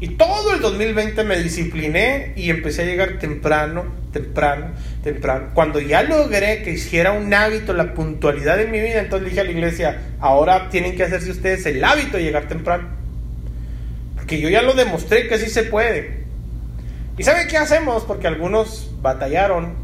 Y 0.00 0.10
todo 0.10 0.54
el 0.54 0.60
2020 0.60 1.24
me 1.24 1.38
discipliné 1.40 2.32
y 2.36 2.50
empecé 2.50 2.82
a 2.82 2.84
llegar 2.84 3.18
temprano, 3.18 3.84
temprano, 4.12 4.66
temprano. 5.02 5.48
Cuando 5.54 5.80
ya 5.80 6.04
logré 6.04 6.62
que 6.62 6.70
hiciera 6.70 7.10
un 7.12 7.34
hábito 7.34 7.72
la 7.72 7.94
puntualidad 7.94 8.60
en 8.60 8.70
mi 8.70 8.80
vida, 8.80 9.00
entonces 9.00 9.30
dije 9.30 9.40
a 9.40 9.44
la 9.44 9.50
iglesia, 9.50 10.00
ahora 10.20 10.68
tienen 10.70 10.94
que 10.94 11.02
hacerse 11.02 11.32
ustedes 11.32 11.66
el 11.66 11.82
hábito 11.82 12.16
de 12.16 12.22
llegar 12.22 12.46
temprano. 12.46 12.88
Porque 14.14 14.40
yo 14.40 14.48
ya 14.48 14.62
lo 14.62 14.74
demostré 14.74 15.26
que 15.26 15.36
sí 15.36 15.50
se 15.50 15.64
puede. 15.64 16.18
¿Y 17.16 17.24
sabe 17.24 17.48
qué 17.48 17.56
hacemos? 17.56 18.04
Porque 18.04 18.28
algunos 18.28 18.92
batallaron. 19.02 19.74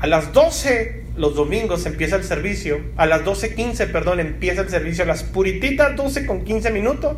A 0.00 0.08
las 0.08 0.32
12 0.32 1.04
los 1.16 1.36
domingos 1.36 1.86
empieza 1.86 2.16
el 2.16 2.24
servicio. 2.24 2.80
A 2.96 3.06
las 3.06 3.22
12.15, 3.22 3.92
perdón, 3.92 4.18
empieza 4.18 4.62
el 4.62 4.70
servicio. 4.70 5.04
A 5.04 5.06
las 5.06 5.22
purititas 5.22 5.94
12 5.94 6.26
con 6.26 6.44
15 6.44 6.72
minutos 6.72 7.16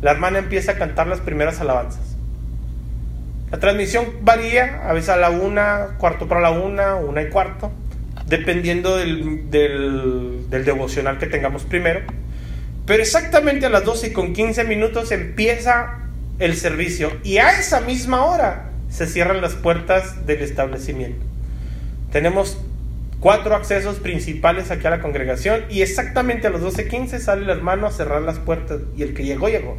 la 0.00 0.12
hermana 0.12 0.38
empieza 0.38 0.72
a 0.72 0.74
cantar 0.76 1.06
las 1.06 1.20
primeras 1.20 1.60
alabanzas. 1.60 2.16
La 3.50 3.58
transmisión 3.58 4.04
varía, 4.22 4.82
a 4.88 4.92
veces 4.92 5.08
a 5.08 5.16
la 5.16 5.30
una, 5.30 5.96
cuarto 5.98 6.28
para 6.28 6.40
la 6.40 6.50
una, 6.50 6.96
una 6.96 7.22
y 7.22 7.30
cuarto, 7.30 7.72
dependiendo 8.26 8.96
del, 8.96 9.48
devocional 10.50 11.18
que 11.18 11.26
tengamos 11.26 11.64
primero. 11.64 12.00
Pero 12.86 13.02
exactamente 13.02 13.66
a 13.66 13.70
las 13.70 13.84
12 13.84 14.08
y 14.08 14.12
con 14.12 14.32
15 14.34 14.64
minutos 14.64 15.12
empieza 15.12 15.98
el 16.38 16.56
servicio 16.56 17.10
y 17.24 17.38
a 17.38 17.58
esa 17.58 17.80
misma 17.80 18.24
hora 18.24 18.70
se 18.90 19.06
cierran 19.06 19.40
las 19.40 19.54
puertas 19.54 20.26
del 20.26 20.42
establecimiento. 20.42 21.24
Tenemos 22.12 22.58
cuatro 23.20 23.54
accesos 23.54 23.96
principales 23.96 24.70
aquí 24.70 24.86
a 24.86 24.90
la 24.90 25.00
congregación 25.00 25.64
y 25.70 25.82
exactamente 25.82 26.46
a 26.46 26.50
las 26.50 26.62
12.15 26.62 27.18
sale 27.18 27.42
el 27.42 27.50
hermano 27.50 27.86
a 27.86 27.90
cerrar 27.90 28.22
las 28.22 28.38
puertas 28.38 28.80
y 28.96 29.02
el 29.02 29.14
que 29.14 29.24
llegó 29.24 29.48
llegó. 29.48 29.76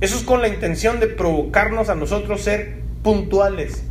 Eso 0.00 0.16
es 0.16 0.22
con 0.22 0.40
la 0.40 0.48
intención 0.48 0.98
de 0.98 1.06
provocarnos 1.06 1.88
a 1.88 1.94
nosotros 1.94 2.40
ser 2.40 2.80
puntuales. 3.02 3.84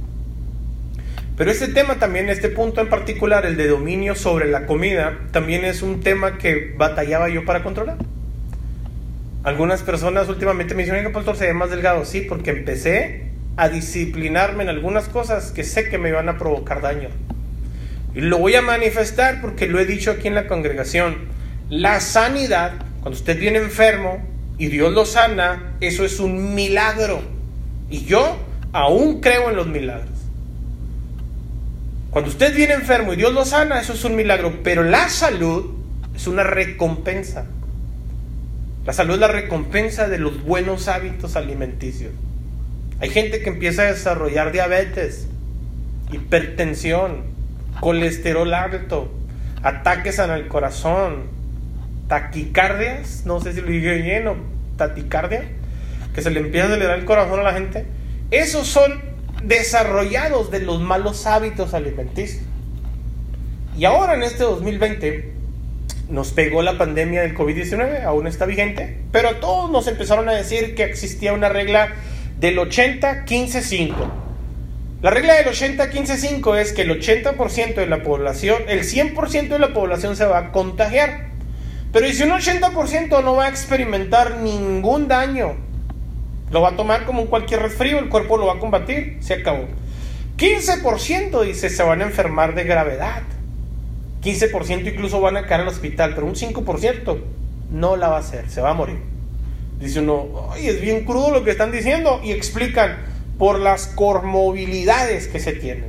Pero 1.37 1.51
este 1.51 1.69
tema 1.69 1.95
también, 1.95 2.29
este 2.29 2.49
punto 2.49 2.81
en 2.81 2.89
particular, 2.89 3.45
el 3.45 3.55
de 3.55 3.67
dominio 3.67 4.15
sobre 4.15 4.49
la 4.49 4.65
comida, 4.65 5.19
también 5.31 5.63
es 5.63 5.81
un 5.81 6.01
tema 6.01 6.37
que 6.37 6.73
batallaba 6.75 7.29
yo 7.29 7.45
para 7.45 7.63
controlar. 7.63 7.97
Algunas 9.43 9.83
personas 9.83 10.27
últimamente 10.27 10.75
me 10.75 10.83
dicen, 10.83 11.01
que 11.01 11.09
pastor, 11.11 11.37
se 11.37 11.45
ve 11.45 11.53
más 11.53 11.69
delgado. 11.69 12.03
Sí, 12.03 12.21
porque 12.27 12.49
empecé 12.51 13.29
a 13.55 13.69
disciplinarme 13.69 14.63
en 14.63 14.69
algunas 14.69 15.07
cosas 15.07 15.51
que 15.51 15.63
sé 15.63 15.89
que 15.89 15.97
me 15.97 16.09
iban 16.09 16.27
a 16.27 16.37
provocar 16.37 16.81
daño. 16.81 17.09
Y 18.15 18.21
lo 18.21 18.37
voy 18.37 18.55
a 18.55 18.61
manifestar 18.61 19.41
porque 19.41 19.67
lo 19.67 19.79
he 19.79 19.85
dicho 19.85 20.11
aquí 20.11 20.27
en 20.27 20.35
la 20.35 20.47
congregación. 20.47 21.17
La 21.69 21.99
sanidad, 21.99 22.73
cuando 23.01 23.17
usted 23.17 23.39
viene 23.39 23.59
enfermo 23.59 24.25
y 24.57 24.67
Dios 24.67 24.91
lo 24.93 25.05
sana, 25.05 25.75
eso 25.79 26.03
es 26.03 26.19
un 26.19 26.55
milagro. 26.55 27.21
Y 27.89 28.05
yo 28.05 28.37
aún 28.73 29.21
creo 29.21 29.49
en 29.49 29.55
los 29.55 29.67
milagros. 29.67 30.09
Cuando 32.09 32.31
usted 32.31 32.55
viene 32.55 32.73
enfermo 32.73 33.13
y 33.13 33.17
Dios 33.17 33.33
lo 33.33 33.45
sana, 33.45 33.79
eso 33.79 33.93
es 33.93 34.03
un 34.03 34.15
milagro. 34.15 34.59
Pero 34.63 34.83
la 34.83 35.09
salud 35.09 35.75
es 36.15 36.25
una 36.25 36.43
recompensa. 36.43 37.45
La 38.85 38.93
salud 38.93 39.13
es 39.13 39.19
la 39.19 39.27
recompensa 39.27 40.07
de 40.07 40.17
los 40.17 40.43
buenos 40.43 40.87
hábitos 40.87 41.35
alimenticios. 41.35 42.11
Hay 42.99 43.09
gente 43.09 43.41
que 43.41 43.49
empieza 43.49 43.83
a 43.83 43.91
desarrollar 43.91 44.51
diabetes, 44.51 45.27
hipertensión, 46.11 47.23
colesterol 47.79 48.53
alto, 48.53 49.11
ataques 49.63 50.19
el 50.19 50.47
corazón, 50.47 51.27
taquicardias, 52.07 53.25
no 53.25 53.39
sé 53.39 53.53
si 53.53 53.61
lo 53.61 53.67
dije 53.67 54.01
bien, 54.01 54.27
o 54.27 54.35
taticardia, 54.77 55.43
que 56.13 56.21
se 56.21 56.31
le 56.31 56.39
empieza 56.39 56.67
a 56.67 56.69
acelerar 56.71 56.99
el 56.99 57.05
corazón 57.05 57.39
a 57.39 57.43
la 57.43 57.53
gente. 57.53 57.85
Esos 58.31 58.67
son 58.67 59.01
desarrollados 59.43 60.51
de 60.51 60.59
los 60.61 60.81
malos 60.81 61.25
hábitos 61.25 61.73
alimenticios. 61.73 62.43
Y 63.77 63.85
ahora 63.85 64.15
en 64.15 64.23
este 64.23 64.43
2020 64.43 65.33
nos 66.09 66.31
pegó 66.31 66.61
la 66.61 66.77
pandemia 66.77 67.21
del 67.21 67.35
COVID-19, 67.35 68.03
aún 68.03 68.27
está 68.27 68.45
vigente, 68.45 68.97
pero 69.11 69.35
todos 69.35 69.69
nos 69.69 69.87
empezaron 69.87 70.27
a 70.27 70.33
decir 70.33 70.75
que 70.75 70.83
existía 70.83 71.33
una 71.33 71.49
regla 71.49 71.93
del 72.39 72.57
80-15-5 72.57 74.28
la 75.01 75.11
regla 75.11 75.35
del 75.35 75.47
80-15-5 75.47 76.57
es 76.57 76.73
que 76.73 76.81
el 76.81 76.99
80% 76.99 77.75
de 77.75 77.87
la 77.87 78.03
población, 78.03 78.63
el 78.67 78.81
100% 78.81 79.47
de 79.47 79.59
la 79.59 79.73
población 79.73 80.15
se 80.15 80.25
va 80.25 80.37
a 80.37 80.51
contagiar. 80.51 81.29
Pero 81.93 82.07
si 82.09 82.23
un 82.23 82.31
80% 82.31 83.23
no 83.23 83.35
va 83.35 83.45
a 83.45 83.49
experimentar 83.49 84.37
ningún 84.37 85.07
daño, 85.07 85.55
lo 86.51 86.61
va 86.61 86.69
a 86.69 86.75
tomar 86.75 87.05
como 87.05 87.27
cualquier 87.27 87.61
resfrío, 87.61 87.99
el 87.99 88.09
cuerpo 88.09 88.37
lo 88.37 88.47
va 88.47 88.53
a 88.53 88.59
combatir, 88.59 89.17
se 89.21 89.35
acabó. 89.35 89.65
15% 90.37 91.43
dice 91.43 91.69
se 91.69 91.83
van 91.83 92.01
a 92.01 92.05
enfermar 92.05 92.55
de 92.55 92.63
gravedad. 92.63 93.23
15% 94.21 94.93
incluso 94.93 95.21
van 95.21 95.37
a 95.37 95.45
caer 95.45 95.61
al 95.61 95.67
hospital, 95.67 96.13
pero 96.13 96.27
un 96.27 96.35
5% 96.35 97.17
no 97.71 97.95
la 97.95 98.09
va 98.09 98.17
a 98.17 98.19
hacer, 98.19 98.49
se 98.49 98.61
va 98.61 98.71
a 98.71 98.73
morir. 98.73 98.99
Dice 99.79 100.01
uno, 100.01 100.49
ay, 100.51 100.67
es 100.67 100.81
bien 100.81 101.05
crudo 101.05 101.31
lo 101.31 101.43
que 101.43 101.51
están 101.51 101.71
diciendo 101.71 102.19
y 102.23 102.31
explican, 102.31 102.97
por 103.39 103.57
las 103.57 103.87
comorbilidades 103.87 105.27
que 105.27 105.39
se 105.39 105.53
tienen. 105.53 105.85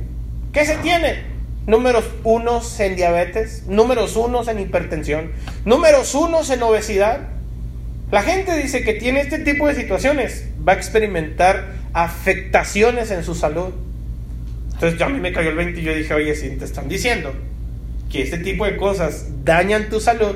¿Qué 0.53 0.65
se 0.65 0.77
tiene? 0.77 1.19
Números 1.67 2.05
unos 2.23 2.79
en 2.79 2.95
diabetes, 2.95 3.67
números 3.67 4.15
unos 4.15 4.47
en 4.47 4.59
hipertensión, 4.59 5.31
números 5.65 6.15
unos 6.15 6.49
en 6.49 6.63
obesidad. 6.63 7.27
La 8.09 8.23
gente 8.23 8.57
dice 8.57 8.83
que 8.83 8.93
tiene 8.93 9.19
este 9.19 9.37
tipo 9.37 9.67
de 9.67 9.75
situaciones, 9.75 10.45
va 10.67 10.73
a 10.73 10.75
experimentar 10.75 11.73
afectaciones 11.93 13.11
en 13.11 13.23
su 13.23 13.35
salud. 13.35 13.73
Entonces 14.73 14.97
ya 14.97 15.05
a 15.05 15.09
mí 15.09 15.19
me 15.19 15.33
cayó 15.33 15.49
el 15.49 15.57
20 15.57 15.79
y 15.79 15.83
yo 15.83 15.93
dije, 15.93 16.13
oye, 16.13 16.33
si 16.35 16.49
te 16.51 16.65
están 16.65 16.87
diciendo 16.87 17.33
que 18.09 18.23
este 18.23 18.37
tipo 18.37 18.65
de 18.65 18.77
cosas 18.77 19.27
dañan 19.43 19.89
tu 19.89 19.99
salud, 19.99 20.35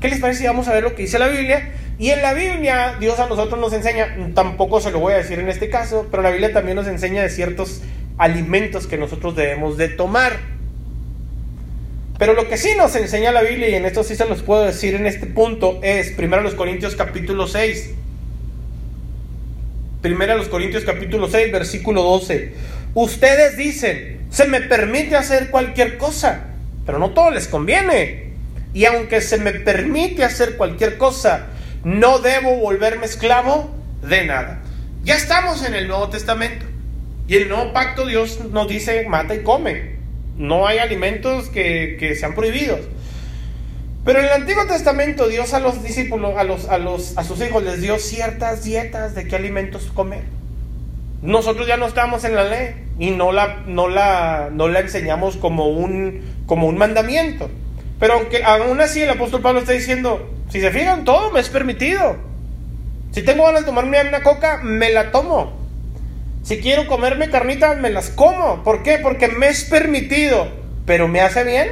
¿qué 0.00 0.08
les 0.08 0.18
parece 0.18 0.40
si 0.40 0.46
vamos 0.46 0.66
a 0.66 0.74
ver 0.74 0.82
lo 0.82 0.94
que 0.96 1.02
dice 1.02 1.20
la 1.20 1.28
Biblia? 1.28 1.72
Y 2.02 2.10
en 2.10 2.20
la 2.20 2.34
Biblia, 2.34 2.96
Dios 2.98 3.20
a 3.20 3.28
nosotros 3.28 3.60
nos 3.60 3.72
enseña, 3.72 4.16
tampoco 4.34 4.80
se 4.80 4.90
lo 4.90 4.98
voy 4.98 5.12
a 5.12 5.18
decir 5.18 5.38
en 5.38 5.48
este 5.48 5.70
caso, 5.70 6.08
pero 6.10 6.20
la 6.20 6.30
Biblia 6.30 6.52
también 6.52 6.74
nos 6.74 6.88
enseña 6.88 7.22
de 7.22 7.30
ciertos 7.30 7.80
alimentos 8.18 8.88
que 8.88 8.98
nosotros 8.98 9.36
debemos 9.36 9.76
de 9.76 9.88
tomar. 9.88 10.32
Pero 12.18 12.32
lo 12.32 12.48
que 12.48 12.56
sí 12.56 12.70
nos 12.76 12.96
enseña 12.96 13.30
la 13.30 13.42
Biblia, 13.42 13.68
y 13.68 13.74
en 13.76 13.84
esto 13.84 14.02
sí 14.02 14.16
se 14.16 14.24
los 14.24 14.42
puedo 14.42 14.64
decir 14.64 14.96
en 14.96 15.06
este 15.06 15.26
punto, 15.26 15.78
es 15.80 16.12
1 16.18 16.56
Corintios 16.56 16.96
capítulo 16.96 17.46
6. 17.46 17.90
1 20.02 20.50
Corintios 20.50 20.82
capítulo 20.82 21.30
6, 21.30 21.52
versículo 21.52 22.02
12. 22.02 22.52
Ustedes 22.94 23.56
dicen, 23.56 24.26
se 24.28 24.46
me 24.46 24.60
permite 24.60 25.14
hacer 25.14 25.50
cualquier 25.50 25.98
cosa, 25.98 26.46
pero 26.84 26.98
no 26.98 27.10
todo 27.10 27.30
les 27.30 27.46
conviene. 27.46 28.32
Y 28.74 28.86
aunque 28.86 29.20
se 29.20 29.38
me 29.38 29.52
permite 29.52 30.24
hacer 30.24 30.56
cualquier 30.56 30.98
cosa, 30.98 31.50
no 31.84 32.18
debo 32.18 32.56
volverme 32.56 33.06
esclavo 33.06 33.70
de 34.02 34.24
nada. 34.24 34.62
Ya 35.04 35.16
estamos 35.16 35.64
en 35.64 35.74
el 35.74 35.88
Nuevo 35.88 36.08
Testamento. 36.08 36.66
Y 37.28 37.36
el 37.36 37.48
nuevo 37.48 37.72
pacto 37.72 38.06
Dios 38.06 38.40
nos 38.50 38.68
dice, 38.68 39.06
mata 39.08 39.34
y 39.34 39.42
come. 39.42 39.96
No 40.36 40.66
hay 40.66 40.78
alimentos 40.78 41.48
que, 41.48 42.14
sean 42.18 42.34
prohibidos. 42.34 42.80
Pero 44.04 44.18
en 44.18 44.24
el 44.26 44.32
Antiguo 44.32 44.66
Testamento 44.66 45.28
Dios 45.28 45.54
a 45.54 45.60
los 45.60 45.82
discípulos, 45.82 46.36
a, 46.36 46.44
los, 46.44 46.68
a, 46.68 46.78
los, 46.78 47.16
a 47.16 47.24
sus 47.24 47.40
hijos 47.40 47.62
les 47.62 47.80
dio 47.80 47.98
ciertas 47.98 48.64
dietas 48.64 49.14
de 49.14 49.28
qué 49.28 49.36
alimentos 49.36 49.90
comer. 49.94 50.24
Nosotros 51.22 51.68
ya 51.68 51.76
no 51.76 51.86
estamos 51.86 52.24
en 52.24 52.34
la 52.34 52.44
ley 52.44 52.74
y 52.98 53.10
no 53.10 53.30
la, 53.30 53.62
no 53.66 53.88
la, 53.88 54.50
no 54.52 54.66
la 54.66 54.80
enseñamos 54.80 55.36
como 55.36 55.68
un, 55.68 56.20
como 56.46 56.66
un 56.66 56.76
mandamiento. 56.76 57.48
Pero 58.02 58.14
aunque 58.14 58.42
aún 58.42 58.80
así 58.80 59.00
el 59.00 59.10
apóstol 59.10 59.42
Pablo 59.42 59.60
está 59.60 59.74
diciendo, 59.74 60.28
si 60.50 60.60
se 60.60 60.72
fijan, 60.72 61.04
todo 61.04 61.30
me 61.30 61.38
es 61.38 61.48
permitido. 61.48 62.16
Si 63.12 63.22
tengo 63.22 63.44
ganas 63.44 63.60
de 63.60 63.66
tomarme 63.66 63.96
una 64.00 64.24
coca, 64.24 64.58
me 64.60 64.90
la 64.90 65.12
tomo. 65.12 65.52
Si 66.42 66.58
quiero 66.58 66.88
comerme 66.88 67.30
carnitas, 67.30 67.78
me 67.78 67.90
las 67.90 68.10
como. 68.10 68.64
¿Por 68.64 68.82
qué? 68.82 68.98
Porque 69.00 69.28
me 69.28 69.46
es 69.46 69.62
permitido. 69.62 70.48
Pero 70.84 71.06
¿me 71.06 71.20
hace 71.20 71.44
bien? 71.44 71.68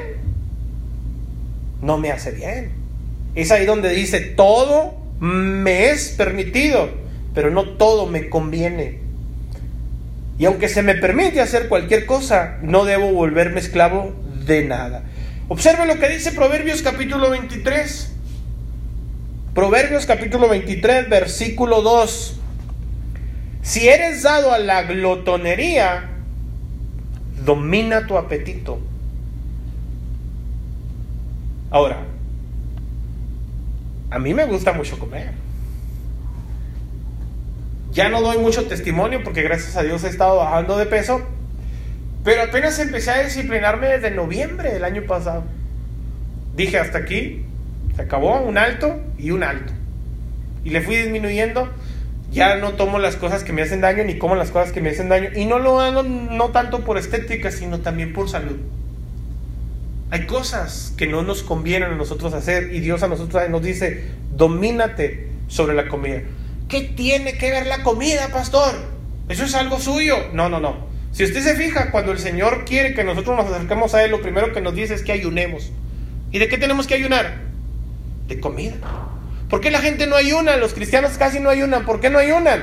No 1.82 1.98
me 1.98 2.12
hace 2.12 2.30
bien. 2.30 2.74
Es 3.34 3.50
ahí 3.50 3.66
donde 3.66 3.88
dice, 3.88 4.20
todo 4.20 4.94
me 5.18 5.90
es 5.90 6.10
permitido, 6.10 6.90
pero 7.34 7.50
no 7.50 7.70
todo 7.70 8.06
me 8.06 8.28
conviene. 8.28 9.00
Y 10.38 10.44
aunque 10.44 10.68
se 10.68 10.84
me 10.84 10.94
permite 10.94 11.40
hacer 11.40 11.66
cualquier 11.66 12.06
cosa, 12.06 12.58
no 12.62 12.84
debo 12.84 13.12
volverme 13.12 13.58
esclavo 13.58 14.14
de 14.46 14.62
nada. 14.62 15.02
Observe 15.52 15.84
lo 15.84 15.98
que 15.98 16.08
dice 16.08 16.30
Proverbios 16.30 16.80
capítulo 16.80 17.28
23. 17.28 18.12
Proverbios 19.52 20.06
capítulo 20.06 20.48
23, 20.48 21.10
versículo 21.10 21.82
2. 21.82 22.38
Si 23.60 23.88
eres 23.88 24.22
dado 24.22 24.52
a 24.52 24.60
la 24.60 24.84
glotonería, 24.84 26.08
domina 27.44 28.06
tu 28.06 28.16
apetito. 28.16 28.78
Ahora, 31.70 32.04
a 34.12 34.20
mí 34.20 34.32
me 34.32 34.44
gusta 34.44 34.72
mucho 34.72 35.00
comer. 35.00 35.32
Ya 37.90 38.08
no 38.08 38.20
doy 38.20 38.38
mucho 38.38 38.68
testimonio 38.68 39.24
porque 39.24 39.42
gracias 39.42 39.76
a 39.76 39.82
Dios 39.82 40.04
he 40.04 40.08
estado 40.10 40.36
bajando 40.36 40.78
de 40.78 40.86
peso, 40.86 41.22
pero 42.24 42.42
apenas 42.42 42.78
empecé 42.78 43.10
a 43.10 43.24
disciplinarme 43.24 43.88
desde 43.88 44.10
noviembre 44.10 44.72
del 44.72 44.84
año 44.84 45.02
pasado. 45.02 45.44
Dije 46.54 46.78
hasta 46.78 46.98
aquí, 46.98 47.44
se 47.96 48.02
acabó 48.02 48.40
un 48.40 48.58
alto 48.58 49.00
y 49.18 49.30
un 49.30 49.42
alto. 49.42 49.72
Y 50.64 50.70
le 50.70 50.82
fui 50.82 50.96
disminuyendo 50.96 51.70
ya 52.30 52.56
no 52.56 52.74
tomo 52.74 52.98
las 52.98 53.16
cosas 53.16 53.42
que 53.42 53.52
me 53.52 53.62
hacen 53.62 53.80
daño 53.80 54.04
ni 54.04 54.16
como 54.18 54.36
las 54.36 54.50
cosas 54.50 54.72
que 54.72 54.80
me 54.80 54.90
hacen 54.90 55.08
daño. 55.08 55.30
Y 55.34 55.46
no 55.46 55.58
lo 55.58 55.80
hago 55.80 56.02
no 56.02 56.50
tanto 56.50 56.84
por 56.84 56.96
estética, 56.96 57.50
sino 57.50 57.80
también 57.80 58.12
por 58.12 58.28
salud. 58.28 58.56
Hay 60.10 60.26
cosas 60.26 60.92
que 60.96 61.06
no 61.06 61.22
nos 61.22 61.42
convienen 61.42 61.92
a 61.92 61.94
nosotros 61.94 62.34
hacer 62.34 62.74
y 62.74 62.80
Dios 62.80 63.02
a 63.02 63.08
nosotros 63.08 63.48
nos 63.48 63.62
dice, 63.62 64.04
domínate 64.34 65.28
sobre 65.48 65.74
la 65.74 65.88
comida. 65.88 66.22
¿Qué 66.68 66.82
tiene 66.82 67.36
que 67.36 67.50
ver 67.50 67.66
la 67.66 67.82
comida, 67.82 68.28
pastor? 68.28 68.74
Eso 69.28 69.44
es 69.44 69.54
algo 69.54 69.78
suyo. 69.78 70.16
No, 70.32 70.48
no, 70.48 70.60
no. 70.60 70.89
Si 71.12 71.24
usted 71.24 71.42
se 71.42 71.56
fija, 71.56 71.90
cuando 71.90 72.12
el 72.12 72.18
Señor 72.18 72.64
quiere 72.64 72.94
que 72.94 73.04
nosotros 73.04 73.36
nos 73.36 73.46
acerquemos 73.50 73.94
a 73.94 74.04
Él, 74.04 74.10
lo 74.10 74.22
primero 74.22 74.52
que 74.52 74.60
nos 74.60 74.74
dice 74.74 74.94
es 74.94 75.02
que 75.02 75.12
ayunemos. 75.12 75.72
¿Y 76.30 76.38
de 76.38 76.48
qué 76.48 76.56
tenemos 76.56 76.86
que 76.86 76.94
ayunar? 76.94 77.38
De 78.28 78.38
comida. 78.38 78.76
¿Por 79.48 79.60
qué 79.60 79.70
la 79.70 79.80
gente 79.80 80.06
no 80.06 80.14
ayuna? 80.14 80.56
Los 80.56 80.74
cristianos 80.74 81.18
casi 81.18 81.40
no 81.40 81.50
ayunan. 81.50 81.84
¿Por 81.84 82.00
qué 82.00 82.08
no 82.08 82.18
ayunan? 82.18 82.62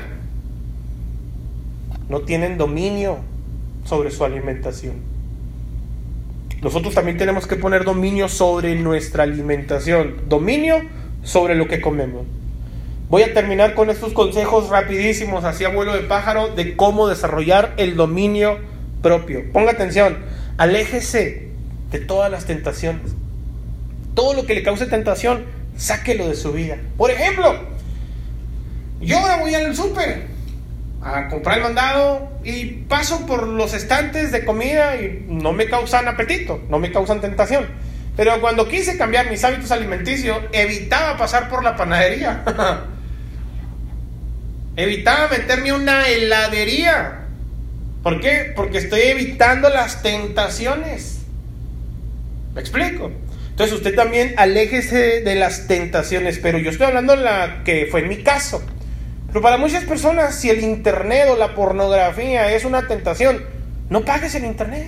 No 2.07 2.21
tienen 2.21 2.57
dominio 2.57 3.19
sobre 3.83 4.11
su 4.11 4.23
alimentación. 4.23 4.95
Nosotros 6.61 6.93
también 6.93 7.17
tenemos 7.17 7.45
que 7.45 7.57
poner 7.57 7.83
dominio 7.83 8.29
sobre 8.29 8.75
nuestra 8.75 9.23
alimentación. 9.23 10.29
Dominio 10.29 10.81
sobre 11.23 11.55
lo 11.55 11.67
que 11.67 11.81
comemos. 11.81 12.25
Voy 13.09 13.23
a 13.23 13.33
terminar 13.33 13.73
con 13.73 13.89
estos 13.89 14.11
consejos 14.11 14.67
rapidísimos, 14.67 15.45
así 15.45 15.63
a 15.63 15.69
vuelo 15.69 15.93
de 15.93 16.01
pájaro, 16.01 16.49
de 16.49 16.75
cómo 16.75 17.07
desarrollar 17.07 17.73
el 17.77 17.95
dominio 17.95 18.59
propio. 19.01 19.49
Ponga 19.53 19.71
atención, 19.71 20.17
aléjese 20.57 21.47
de 21.89 21.99
todas 21.99 22.29
las 22.29 22.45
tentaciones. 22.45 23.13
Todo 24.13 24.33
lo 24.33 24.45
que 24.45 24.55
le 24.55 24.63
cause 24.63 24.87
tentación, 24.87 25.45
sáquelo 25.77 26.27
de 26.27 26.35
su 26.35 26.51
vida. 26.51 26.75
Por 26.97 27.09
ejemplo, 27.09 27.55
yo 28.99 29.19
ahora 29.19 29.37
voy 29.37 29.55
al 29.55 29.73
súper 29.73 30.27
a 31.01 31.29
comprar 31.29 31.59
el 31.59 31.63
mandado 31.63 32.29
y 32.43 32.65
paso 32.65 33.25
por 33.25 33.47
los 33.47 33.73
estantes 33.73 34.33
de 34.33 34.43
comida 34.43 34.97
y 34.97 35.25
no 35.29 35.53
me 35.53 35.67
causan 35.67 36.09
apetito, 36.09 36.59
no 36.67 36.77
me 36.77 36.91
causan 36.91 37.21
tentación. 37.21 37.67
Pero 38.17 38.41
cuando 38.41 38.67
quise 38.67 38.97
cambiar 38.97 39.29
mis 39.29 39.45
hábitos 39.45 39.71
alimenticios, 39.71 40.39
evitaba 40.51 41.15
pasar 41.15 41.47
por 41.47 41.63
la 41.63 41.77
panadería. 41.77 42.43
evitaba 44.77 45.27
meterme 45.27 45.73
una 45.73 46.07
heladería. 46.07 47.25
¿Por 48.03 48.21
qué? 48.21 48.53
Porque 48.55 48.77
estoy 48.77 49.01
evitando 49.01 49.69
las 49.69 50.01
tentaciones. 50.01 51.17
¿Me 52.53 52.61
explico? 52.61 53.11
Entonces 53.49 53.75
usted 53.75 53.95
también 53.95 54.35
aléjese 54.37 55.21
de 55.21 55.35
las 55.35 55.67
tentaciones, 55.67 56.39
pero 56.39 56.59
yo 56.59 56.69
estoy 56.69 56.87
hablando 56.87 57.17
de 57.17 57.23
la 57.23 57.63
que 57.65 57.87
fue 57.89 58.01
en 58.01 58.07
mi 58.07 58.17
caso. 58.17 58.63
Pero 59.27 59.41
para 59.41 59.57
muchas 59.57 59.83
personas, 59.83 60.35
si 60.35 60.49
el 60.49 60.63
internet 60.63 61.27
o 61.31 61.35
la 61.35 61.55
pornografía 61.55 62.53
es 62.53 62.63
una 62.63 62.87
tentación, 62.87 63.43
no 63.89 64.05
pagues 64.05 64.35
el 64.35 64.45
internet. 64.45 64.87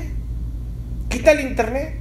Quita 1.09 1.31
el 1.31 1.41
internet. 1.41 1.95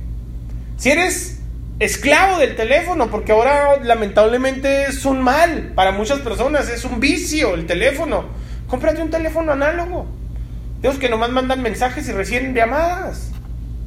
Si 0.76 0.90
eres 0.90 1.37
esclavo 1.78 2.38
del 2.38 2.56
teléfono, 2.56 3.10
porque 3.10 3.32
ahora 3.32 3.76
lamentablemente 3.82 4.84
es 4.84 5.04
un 5.04 5.20
mal 5.20 5.72
para 5.74 5.92
muchas 5.92 6.20
personas, 6.20 6.68
es 6.68 6.84
un 6.84 7.00
vicio 7.00 7.54
el 7.54 7.66
teléfono. 7.66 8.26
Cómprate 8.66 9.00
un 9.00 9.10
teléfono 9.10 9.52
análogo. 9.52 10.06
Dios 10.80 10.98
que 10.98 11.08
nomás 11.08 11.30
mandan 11.30 11.62
mensajes 11.62 12.08
y 12.08 12.12
reciben 12.12 12.54
llamadas 12.54 13.30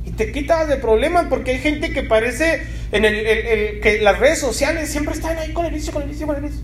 y 0.06 0.12
te 0.12 0.32
quitas 0.32 0.68
de 0.68 0.78
problemas 0.78 1.28
porque 1.30 1.52
hay 1.52 1.60
gente 1.60 1.94
que 1.94 2.04
parece 2.04 2.64
en 2.92 3.06
el, 3.06 3.80
que 3.82 4.00
las 4.02 4.20
redes 4.20 4.40
sociales 4.40 4.90
siempre 4.90 5.14
están 5.14 5.38
ahí 5.38 5.54
con 5.54 5.66
el 5.66 5.74
vicio, 5.74 5.94
con 5.94 6.02
el 6.02 6.10
vicio, 6.10 6.28
con 6.28 6.36
el 6.36 6.42
vicio. 6.42 6.62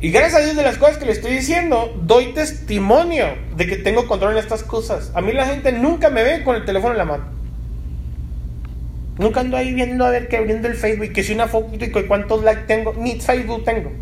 Y 0.00 0.10
gracias 0.10 0.40
a 0.40 0.44
Dios 0.44 0.56
de 0.56 0.62
las 0.62 0.76
cosas 0.76 0.98
que 0.98 1.06
le 1.06 1.12
estoy 1.12 1.32
diciendo, 1.32 1.94
doy 2.02 2.34
testimonio 2.34 3.36
de 3.56 3.66
que 3.66 3.76
tengo 3.76 4.06
control 4.06 4.32
en 4.32 4.38
estas 4.38 4.62
cosas. 4.62 5.12
A 5.14 5.20
mí 5.20 5.32
la 5.32 5.46
gente 5.46 5.72
nunca 5.72 6.10
me 6.10 6.22
ve 6.22 6.42
con 6.42 6.56
el 6.56 6.64
teléfono 6.64 6.92
en 6.92 6.98
la 6.98 7.04
mano. 7.04 7.24
Nunca 9.18 9.40
ando 9.40 9.56
ahí 9.56 9.72
viendo 9.72 10.04
a 10.04 10.10
ver 10.10 10.28
que 10.28 10.36
abriendo 10.36 10.66
el 10.66 10.74
Facebook, 10.74 11.12
que 11.12 11.22
si 11.22 11.32
una 11.32 11.46
foto 11.46 11.84
y 11.84 11.90
cuántos 11.90 12.42
likes 12.42 12.64
tengo, 12.66 12.94
ni 12.98 13.20
Facebook 13.20 13.64
tengo. 13.64 13.92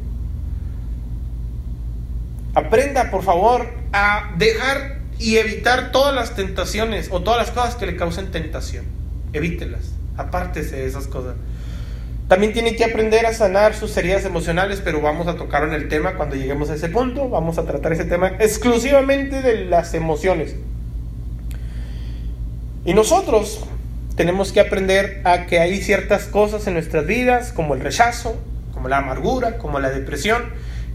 Aprenda, 2.54 3.10
por 3.10 3.22
favor, 3.22 3.66
a 3.92 4.34
dejar 4.38 5.00
y 5.18 5.36
evitar 5.36 5.92
todas 5.92 6.14
las 6.14 6.34
tentaciones 6.34 7.08
o 7.10 7.22
todas 7.22 7.38
las 7.38 7.50
cosas 7.50 7.76
que 7.76 7.86
le 7.86 7.96
causen 7.96 8.30
tentación. 8.30 8.84
Evítelas, 9.32 9.92
apártese 10.16 10.76
de 10.76 10.86
esas 10.86 11.06
cosas. 11.06 11.34
También 12.28 12.54
tiene 12.54 12.76
que 12.76 12.84
aprender 12.84 13.26
a 13.26 13.34
sanar 13.34 13.74
sus 13.74 13.94
heridas 13.96 14.24
emocionales, 14.24 14.80
pero 14.82 15.02
vamos 15.02 15.26
a 15.26 15.36
tocar 15.36 15.64
en 15.64 15.74
el 15.74 15.88
tema 15.88 16.14
cuando 16.14 16.34
lleguemos 16.34 16.70
a 16.70 16.74
ese 16.74 16.88
punto. 16.88 17.28
Vamos 17.28 17.58
a 17.58 17.64
tratar 17.64 17.92
ese 17.92 18.06
tema 18.06 18.28
exclusivamente 18.38 19.42
de 19.42 19.66
las 19.66 19.92
emociones. 19.92 20.56
Y 22.86 22.94
nosotros 22.94 23.64
tenemos 24.16 24.52
que 24.52 24.60
aprender 24.60 25.20
a 25.24 25.46
que 25.46 25.58
hay 25.58 25.80
ciertas 25.80 26.24
cosas 26.24 26.66
en 26.66 26.74
nuestras 26.74 27.06
vidas, 27.06 27.52
como 27.52 27.74
el 27.74 27.80
rechazo, 27.80 28.40
como 28.72 28.88
la 28.88 28.98
amargura, 28.98 29.58
como 29.58 29.80
la 29.80 29.90
depresión, 29.90 30.42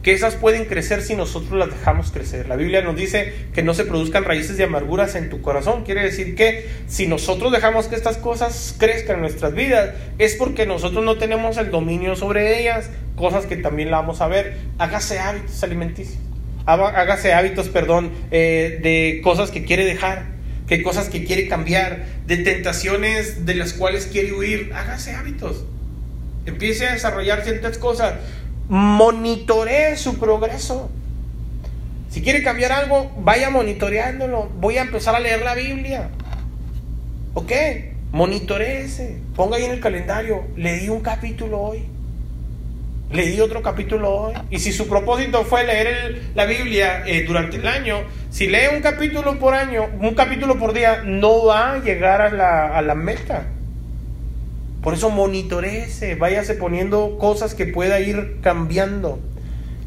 que 0.04 0.14
esas 0.14 0.36
pueden 0.36 0.66
crecer 0.66 1.02
si 1.02 1.16
nosotros 1.16 1.58
las 1.58 1.70
dejamos 1.70 2.12
crecer. 2.12 2.48
La 2.48 2.56
Biblia 2.56 2.82
nos 2.82 2.96
dice 2.96 3.34
que 3.54 3.64
no 3.64 3.74
se 3.74 3.84
produzcan 3.84 4.24
raíces 4.24 4.56
de 4.56 4.64
amarguras 4.64 5.16
en 5.16 5.30
tu 5.30 5.42
corazón. 5.42 5.84
Quiere 5.84 6.04
decir 6.04 6.36
que 6.36 6.70
si 6.88 7.08
nosotros 7.08 7.52
dejamos 7.52 7.88
que 7.88 7.96
estas 7.96 8.18
cosas 8.18 8.76
crezcan 8.78 9.16
en 9.16 9.22
nuestras 9.24 9.54
vidas, 9.54 9.96
es 10.18 10.36
porque 10.36 10.66
nosotros 10.66 11.04
no 11.04 11.18
tenemos 11.18 11.58
el 11.58 11.72
dominio 11.72 12.16
sobre 12.16 12.62
ellas, 12.62 12.90
cosas 13.16 13.48
que 13.48 13.58
también 13.58 13.92
la 13.92 13.98
vamos 13.98 14.22
a 14.22 14.28
ver. 14.28 14.58
Hágase 14.78 15.20
hábitos 15.20 15.64
alimenticios, 15.64 16.20
hágase 16.66 17.34
hábitos, 17.34 17.68
perdón, 17.70 18.12
eh, 18.32 18.80
de 18.82 19.22
cosas 19.24 19.52
que 19.52 19.66
quiere 19.66 19.84
dejar. 19.84 20.37
Que 20.68 20.84
cosas 20.84 21.08
que 21.10 21.24
quiere 21.24 21.48
cambiar, 21.48 22.06
de 22.26 22.38
tentaciones 22.38 23.46
de 23.46 23.56
las 23.56 23.74
cuales 23.74 24.06
quiere 24.06 24.34
huir. 24.34 24.72
Hágase 24.76 25.16
hábitos. 25.16 25.66
Empiece 26.46 26.88
a 26.88 26.94
desarrollar 26.94 27.44
ciertas 27.44 27.78
cosas. 27.78 28.16
Monitoree 28.68 29.96
su 29.96 30.20
progreso. 30.20 30.90
Si 32.10 32.22
quiere 32.22 32.44
cambiar 32.44 32.74
algo, 32.74 33.12
vaya 33.20 33.50
monitoreándolo. 33.50 34.50
Voy 34.60 34.78
a 34.78 34.82
empezar 34.82 35.16
a 35.16 35.20
leer 35.20 35.42
la 35.44 35.56
Biblia. 35.56 36.10
¿Ok? 37.34 37.52
Monitoreese. 38.12 39.18
Ponga 39.36 39.58
ahí 39.58 39.66
en 39.66 39.72
el 39.72 39.80
calendario. 39.80 40.44
Leí 40.58 40.90
un 40.90 41.02
capítulo 41.02 41.60
hoy. 41.60 41.86
Leí 43.12 43.40
otro 43.40 43.62
capítulo 43.62 44.14
hoy. 44.14 44.34
Y 44.50 44.60
si 44.60 44.74
su 44.74 44.88
propósito 44.88 45.46
fue 45.46 45.66
leer 45.66 46.24
la 46.36 46.46
Biblia 46.46 47.04
eh, 47.06 47.24
durante 47.26 47.56
el 47.56 47.66
año, 47.66 48.00
si 48.30 48.48
lee 48.48 48.68
un 48.74 48.82
capítulo 48.82 49.40
por 49.40 49.54
año, 49.54 49.86
un 50.02 50.14
capítulo 50.14 50.60
por 50.60 50.74
día, 50.74 51.04
no 51.06 51.46
va 51.46 51.74
a 51.74 51.80
llegar 51.80 52.22
a 52.22 52.32
la, 52.32 52.78
a 52.78 52.82
la 52.82 52.96
meta. 52.96 53.48
Por 54.84 54.94
eso 54.94 55.10
monitoreese, 55.10 56.16
váyase 56.16 56.56
poniendo 56.56 57.18
cosas 57.18 57.56
que 57.56 57.66
pueda 57.66 58.02
ir 58.02 58.40
cambiando. 58.42 59.20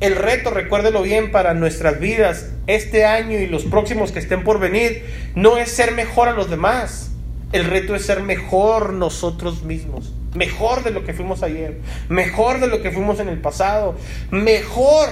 El 0.01 0.17
reto, 0.17 0.51
recuérdelo 0.51 1.03
bien, 1.03 1.31
para 1.31 1.53
nuestras 1.53 2.01
vidas 2.01 2.51
este 2.67 3.05
año 3.05 3.39
y 3.39 3.47
los 3.47 3.65
próximos 3.65 4.13
que 4.13 4.19
estén 4.19 4.45
por 4.45 4.59
venir, 4.59 5.05
no 5.35 5.59
es 5.59 5.71
ser 5.71 5.93
mejor 5.93 6.29
a 6.29 6.33
los 6.33 6.49
demás. 6.49 7.11
El 7.53 7.67
reto 7.67 7.95
es 7.95 8.07
ser 8.07 8.23
mejor 8.23 8.95
nosotros 8.95 9.63
mismos. 9.63 10.15
Mejor 10.35 10.85
de 10.85 10.91
lo 10.91 11.05
que 11.05 11.13
fuimos 11.13 11.43
ayer. 11.43 11.81
Mejor 12.09 12.61
de 12.61 12.69
lo 12.69 12.83
que 12.83 12.91
fuimos 12.91 13.21
en 13.21 13.29
el 13.29 13.41
pasado. 13.41 13.97
Mejor 14.31 15.09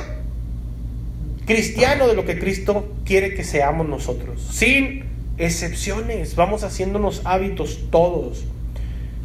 cristiano 1.47 2.07
de 2.07 2.15
lo 2.15 2.25
que 2.25 2.39
Cristo 2.39 2.95
quiere 3.05 3.35
que 3.35 3.45
seamos 3.45 3.89
nosotros. 3.89 4.47
Sin 4.51 5.05
excepciones. 5.39 6.37
Vamos 6.37 6.63
haciéndonos 6.63 7.23
hábitos 7.25 7.91
todos. 7.91 8.45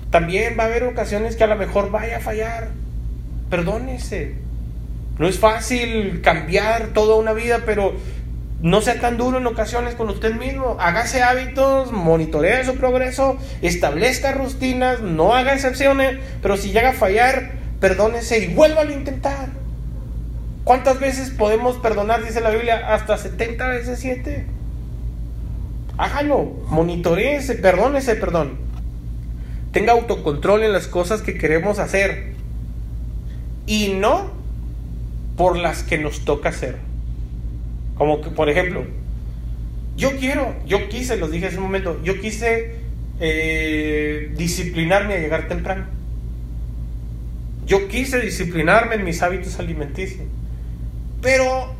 También 0.10 0.56
va 0.58 0.64
a 0.64 0.66
haber 0.68 0.84
ocasiones 0.84 1.36
que 1.36 1.44
a 1.44 1.48
lo 1.48 1.56
mejor 1.56 1.92
vaya 1.92 2.18
a 2.18 2.20
fallar. 2.20 2.70
Perdónese. 3.50 4.36
No 5.20 5.28
es 5.28 5.38
fácil 5.38 6.22
cambiar 6.22 6.88
toda 6.94 7.16
una 7.16 7.34
vida, 7.34 7.64
pero 7.66 7.94
no 8.64 8.82
sea 8.82 9.02
tan 9.02 9.18
duro 9.18 9.40
en 9.40 9.46
ocasiones 9.46 9.94
con 9.94 10.10
usted 10.10 10.36
mismo. 10.36 10.78
Hágase 10.80 11.22
hábitos, 11.22 11.92
monitoree 11.92 12.64
su 12.64 12.76
progreso, 12.76 13.38
establezca 13.62 14.32
rutinas, 14.32 15.02
no 15.02 15.36
haga 15.36 15.54
excepciones, 15.54 16.18
pero 16.42 16.56
si 16.56 16.72
llega 16.72 16.92
a 16.92 16.94
fallar, 16.94 17.52
perdónese 17.82 18.40
y 18.40 18.54
vuélvalo 18.54 18.92
a 18.92 18.94
intentar. 18.94 19.50
¿Cuántas 20.64 21.02
veces 21.02 21.30
podemos 21.30 21.76
perdonar, 21.80 22.24
dice 22.24 22.40
la 22.40 22.52
Biblia? 22.52 22.94
Hasta 22.94 23.18
70 23.18 23.68
veces 23.68 24.00
7. 24.00 24.46
Hágalo, 25.98 26.46
monitoreese, 26.70 27.56
perdónese, 27.56 28.16
perdón. 28.16 28.60
Tenga 29.74 29.92
autocontrol 29.92 30.64
en 30.64 30.72
las 30.72 30.88
cosas 30.88 31.22
que 31.22 31.38
queremos 31.38 31.80
hacer. 31.80 32.34
Y 33.66 33.90
no 33.90 34.32
por 35.36 35.58
las 35.58 35.84
que 35.84 35.98
nos 35.98 36.24
toca 36.24 36.48
hacer. 36.48 36.93
Como 37.96 38.22
que, 38.22 38.30
por 38.30 38.50
ejemplo, 38.50 38.86
yo 39.96 40.18
quiero, 40.18 40.56
yo 40.66 40.90
quise, 40.90 41.18
los 41.18 41.32
dije 41.32 41.48
hace 41.48 41.58
un 41.58 41.64
momento, 41.64 42.02
yo 42.04 42.20
quise 42.20 42.76
eh, 43.20 44.34
disciplinarme 44.36 45.16
a 45.16 45.20
llegar 45.20 45.48
temprano. 45.48 45.86
Yo 47.66 47.88
quise 47.88 48.20
disciplinarme 48.20 48.96
en 48.96 49.04
mis 49.04 49.22
hábitos 49.22 49.60
alimenticios. 49.60 50.28
Pero 51.22 51.74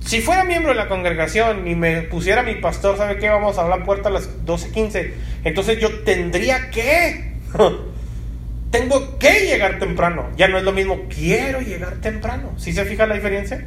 si 0.00 0.20
fuera 0.20 0.44
miembro 0.44 0.70
de 0.70 0.76
la 0.76 0.88
congregación 0.88 1.66
y 1.66 1.74
me 1.74 2.02
pusiera 2.02 2.42
mi 2.42 2.54
pastor, 2.54 2.96
¿sabe 2.96 3.16
qué? 3.16 3.28
Vamos 3.28 3.58
a 3.58 3.62
hablar 3.62 3.84
puerta 3.84 4.08
a 4.08 4.12
las 4.12 4.28
12:15. 4.44 5.12
Entonces 5.44 5.80
yo 5.80 5.90
tendría 6.04 6.70
que 6.70 7.32
tengo 8.70 9.18
que 9.18 9.46
llegar 9.46 9.78
temprano. 9.78 10.28
Ya 10.36 10.46
no 10.46 10.58
es 10.58 10.64
lo 10.64 10.72
mismo, 10.72 11.06
quiero 11.08 11.60
llegar 11.60 11.94
temprano. 12.00 12.52
¿Sí 12.56 12.72
se 12.72 12.84
fija 12.84 13.06
la 13.06 13.14
diferencia? 13.14 13.66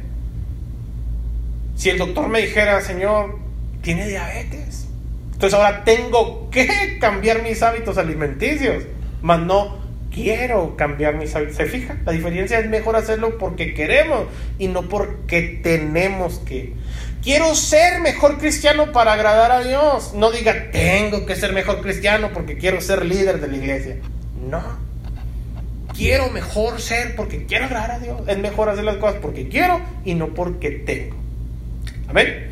Si 1.80 1.88
el 1.88 1.96
doctor 1.96 2.28
me 2.28 2.42
dijera, 2.42 2.78
señor, 2.82 3.38
tiene 3.80 4.06
diabetes. 4.06 4.86
Entonces 5.32 5.58
ahora 5.58 5.82
tengo 5.82 6.50
que 6.50 6.98
cambiar 7.00 7.42
mis 7.42 7.62
hábitos 7.62 7.96
alimenticios. 7.96 8.84
Mas 9.22 9.40
no 9.40 9.78
quiero 10.12 10.76
cambiar 10.76 11.14
mis 11.14 11.34
hábitos. 11.34 11.56
¿Se 11.56 11.64
fija? 11.64 11.96
La 12.04 12.12
diferencia 12.12 12.58
es 12.58 12.68
mejor 12.68 12.96
hacerlo 12.96 13.38
porque 13.38 13.72
queremos 13.72 14.26
y 14.58 14.68
no 14.68 14.90
porque 14.90 15.58
tenemos 15.62 16.40
que. 16.40 16.74
Quiero 17.22 17.54
ser 17.54 18.02
mejor 18.02 18.36
cristiano 18.36 18.92
para 18.92 19.14
agradar 19.14 19.50
a 19.50 19.64
Dios. 19.64 20.12
No 20.14 20.30
diga, 20.30 20.70
tengo 20.72 21.24
que 21.24 21.34
ser 21.34 21.54
mejor 21.54 21.80
cristiano 21.80 22.28
porque 22.34 22.58
quiero 22.58 22.82
ser 22.82 23.06
líder 23.06 23.40
de 23.40 23.48
la 23.48 23.56
iglesia. 23.56 23.96
No 24.50 24.62
quiero 25.96 26.28
mejor 26.28 26.78
ser 26.78 27.16
porque 27.16 27.46
quiero 27.46 27.64
agradar 27.64 27.92
a 27.92 27.98
Dios. 28.00 28.20
Es 28.26 28.36
mejor 28.36 28.68
hacer 28.68 28.84
las 28.84 28.98
cosas 28.98 29.16
porque 29.22 29.48
quiero 29.48 29.80
y 30.04 30.12
no 30.12 30.34
porque 30.34 30.72
tengo. 30.72 31.29
Amén. 32.10 32.50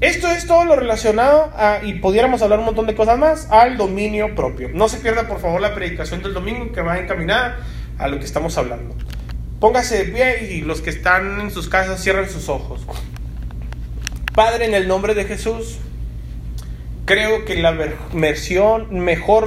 Esto 0.00 0.30
es 0.30 0.46
todo 0.46 0.64
lo 0.64 0.76
relacionado 0.76 1.50
a, 1.56 1.80
y 1.82 1.94
pudiéramos 1.94 2.42
hablar 2.42 2.58
un 2.58 2.66
montón 2.66 2.86
de 2.86 2.94
cosas 2.94 3.18
más, 3.18 3.48
al 3.50 3.78
dominio 3.78 4.34
propio. 4.34 4.68
No 4.72 4.88
se 4.88 4.98
pierda 4.98 5.26
por 5.26 5.40
favor 5.40 5.60
la 5.60 5.74
predicación 5.74 6.22
del 6.22 6.34
domingo 6.34 6.70
que 6.72 6.82
va 6.82 6.98
encaminada 6.98 7.58
a 7.98 8.06
lo 8.06 8.18
que 8.18 8.26
estamos 8.26 8.58
hablando. 8.58 8.94
Póngase 9.60 10.04
de 10.04 10.12
pie 10.12 10.52
y 10.52 10.60
los 10.60 10.82
que 10.82 10.90
están 10.90 11.40
en 11.40 11.50
sus 11.50 11.68
casas 11.68 12.02
cierren 12.02 12.28
sus 12.28 12.48
ojos. 12.48 12.86
Padre, 14.34 14.66
en 14.66 14.74
el 14.74 14.86
nombre 14.86 15.14
de 15.14 15.24
Jesús, 15.24 15.78
creo 17.06 17.46
que 17.46 17.56
la 17.56 17.72
versión 18.12 19.00
mejor 19.00 19.46